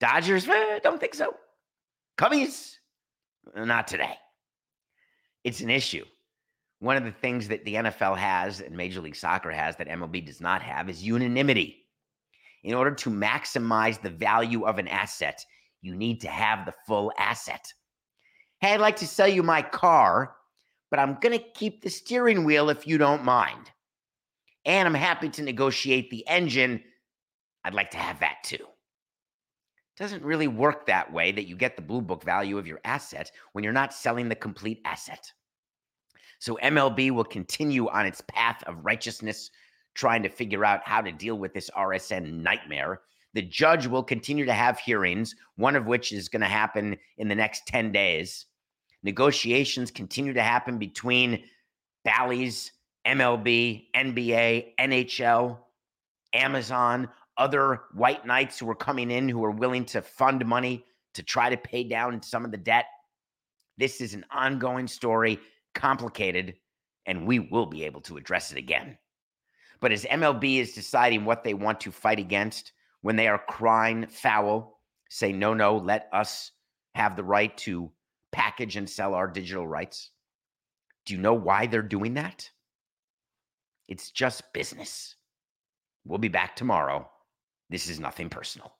Dodgers? 0.00 0.48
Eh, 0.48 0.80
don't 0.82 1.00
think 1.00 1.14
so. 1.14 1.34
Cubbies? 2.18 2.76
Not 3.56 3.86
today. 3.86 4.14
It's 5.44 5.60
an 5.60 5.70
issue. 5.70 6.04
One 6.80 6.96
of 6.96 7.04
the 7.04 7.12
things 7.12 7.48
that 7.48 7.64
the 7.64 7.74
NFL 7.74 8.16
has 8.16 8.60
and 8.60 8.76
Major 8.76 9.00
League 9.00 9.16
Soccer 9.16 9.50
has 9.50 9.76
that 9.76 9.88
MLB 9.88 10.26
does 10.26 10.40
not 10.40 10.62
have 10.62 10.88
is 10.88 11.02
unanimity. 11.02 11.86
In 12.62 12.74
order 12.74 12.94
to 12.94 13.10
maximize 13.10 14.00
the 14.00 14.10
value 14.10 14.66
of 14.66 14.78
an 14.78 14.88
asset, 14.88 15.44
you 15.82 15.94
need 15.94 16.20
to 16.22 16.28
have 16.28 16.64
the 16.64 16.74
full 16.86 17.12
asset. 17.18 17.72
Hey, 18.60 18.72
I'd 18.72 18.80
like 18.80 18.96
to 18.96 19.06
sell 19.06 19.28
you 19.28 19.42
my 19.42 19.62
car, 19.62 20.36
but 20.90 20.98
I'm 20.98 21.18
going 21.20 21.38
to 21.38 21.44
keep 21.54 21.82
the 21.82 21.90
steering 21.90 22.44
wheel 22.44 22.70
if 22.70 22.86
you 22.86 22.96
don't 22.96 23.24
mind. 23.24 23.70
And 24.64 24.88
I'm 24.88 24.94
happy 24.94 25.28
to 25.28 25.42
negotiate 25.42 26.10
the 26.10 26.26
engine. 26.26 26.82
I'd 27.64 27.74
like 27.74 27.90
to 27.90 27.98
have 27.98 28.20
that 28.20 28.38
too. 28.42 28.66
Doesn't 29.96 30.24
really 30.24 30.48
work 30.48 30.86
that 30.86 31.12
way 31.12 31.30
that 31.32 31.46
you 31.46 31.56
get 31.56 31.76
the 31.76 31.82
blue 31.82 32.00
book 32.00 32.24
value 32.24 32.58
of 32.58 32.66
your 32.66 32.80
asset 32.84 33.30
when 33.52 33.62
you're 33.62 33.72
not 33.72 33.94
selling 33.94 34.28
the 34.28 34.34
complete 34.34 34.80
asset. 34.84 35.30
So 36.38 36.58
MLB 36.62 37.10
will 37.10 37.24
continue 37.24 37.88
on 37.88 38.06
its 38.06 38.22
path 38.28 38.62
of 38.66 38.84
righteousness, 38.84 39.50
trying 39.94 40.22
to 40.22 40.28
figure 40.28 40.64
out 40.64 40.80
how 40.84 41.00
to 41.00 41.12
deal 41.12 41.36
with 41.36 41.54
this 41.54 41.70
RSN 41.76 42.42
nightmare. 42.42 43.00
The 43.34 43.42
judge 43.42 43.86
will 43.86 44.02
continue 44.02 44.44
to 44.44 44.52
have 44.52 44.78
hearings, 44.78 45.34
one 45.56 45.76
of 45.76 45.86
which 45.86 46.12
is 46.12 46.28
going 46.28 46.42
to 46.42 46.46
happen 46.46 46.96
in 47.18 47.28
the 47.28 47.34
next 47.34 47.66
10 47.66 47.92
days. 47.92 48.46
Negotiations 49.02 49.90
continue 49.90 50.32
to 50.32 50.42
happen 50.42 50.78
between 50.78 51.44
Bally's, 52.04 52.72
MLB, 53.06 53.86
NBA, 53.94 54.74
NHL, 54.78 55.58
Amazon, 56.32 57.08
other 57.36 57.82
white 57.92 58.24
knights 58.24 58.58
who 58.58 58.70
are 58.70 58.74
coming 58.74 59.10
in 59.10 59.28
who 59.28 59.44
are 59.44 59.50
willing 59.50 59.84
to 59.86 60.00
fund 60.00 60.46
money 60.46 60.84
to 61.14 61.22
try 61.22 61.50
to 61.50 61.56
pay 61.56 61.84
down 61.84 62.22
some 62.22 62.44
of 62.44 62.50
the 62.50 62.56
debt. 62.56 62.86
This 63.76 64.00
is 64.00 64.14
an 64.14 64.24
ongoing 64.30 64.86
story, 64.86 65.38
complicated, 65.74 66.54
and 67.06 67.26
we 67.26 67.38
will 67.38 67.66
be 67.66 67.84
able 67.84 68.00
to 68.02 68.16
address 68.16 68.52
it 68.52 68.58
again. 68.58 68.96
But 69.80 69.92
as 69.92 70.04
MLB 70.04 70.60
is 70.60 70.72
deciding 70.72 71.24
what 71.24 71.44
they 71.44 71.54
want 71.54 71.80
to 71.80 71.92
fight 71.92 72.18
against, 72.18 72.72
when 73.02 73.16
they 73.16 73.28
are 73.28 73.38
crying 73.38 74.06
foul, 74.06 74.80
say, 75.10 75.32
no, 75.32 75.52
no, 75.52 75.76
let 75.76 76.08
us 76.12 76.52
have 76.94 77.16
the 77.16 77.24
right 77.24 77.54
to 77.58 77.90
package 78.32 78.76
and 78.76 78.88
sell 78.88 79.14
our 79.14 79.28
digital 79.28 79.66
rights. 79.66 80.10
Do 81.04 81.14
you 81.14 81.20
know 81.20 81.34
why 81.34 81.66
they're 81.66 81.82
doing 81.82 82.14
that? 82.14 82.48
It's 83.88 84.10
just 84.10 84.52
business. 84.54 85.16
We'll 86.06 86.18
be 86.18 86.28
back 86.28 86.56
tomorrow. 86.56 87.10
This 87.68 87.88
is 87.88 88.00
nothing 88.00 88.30
personal. 88.30 88.74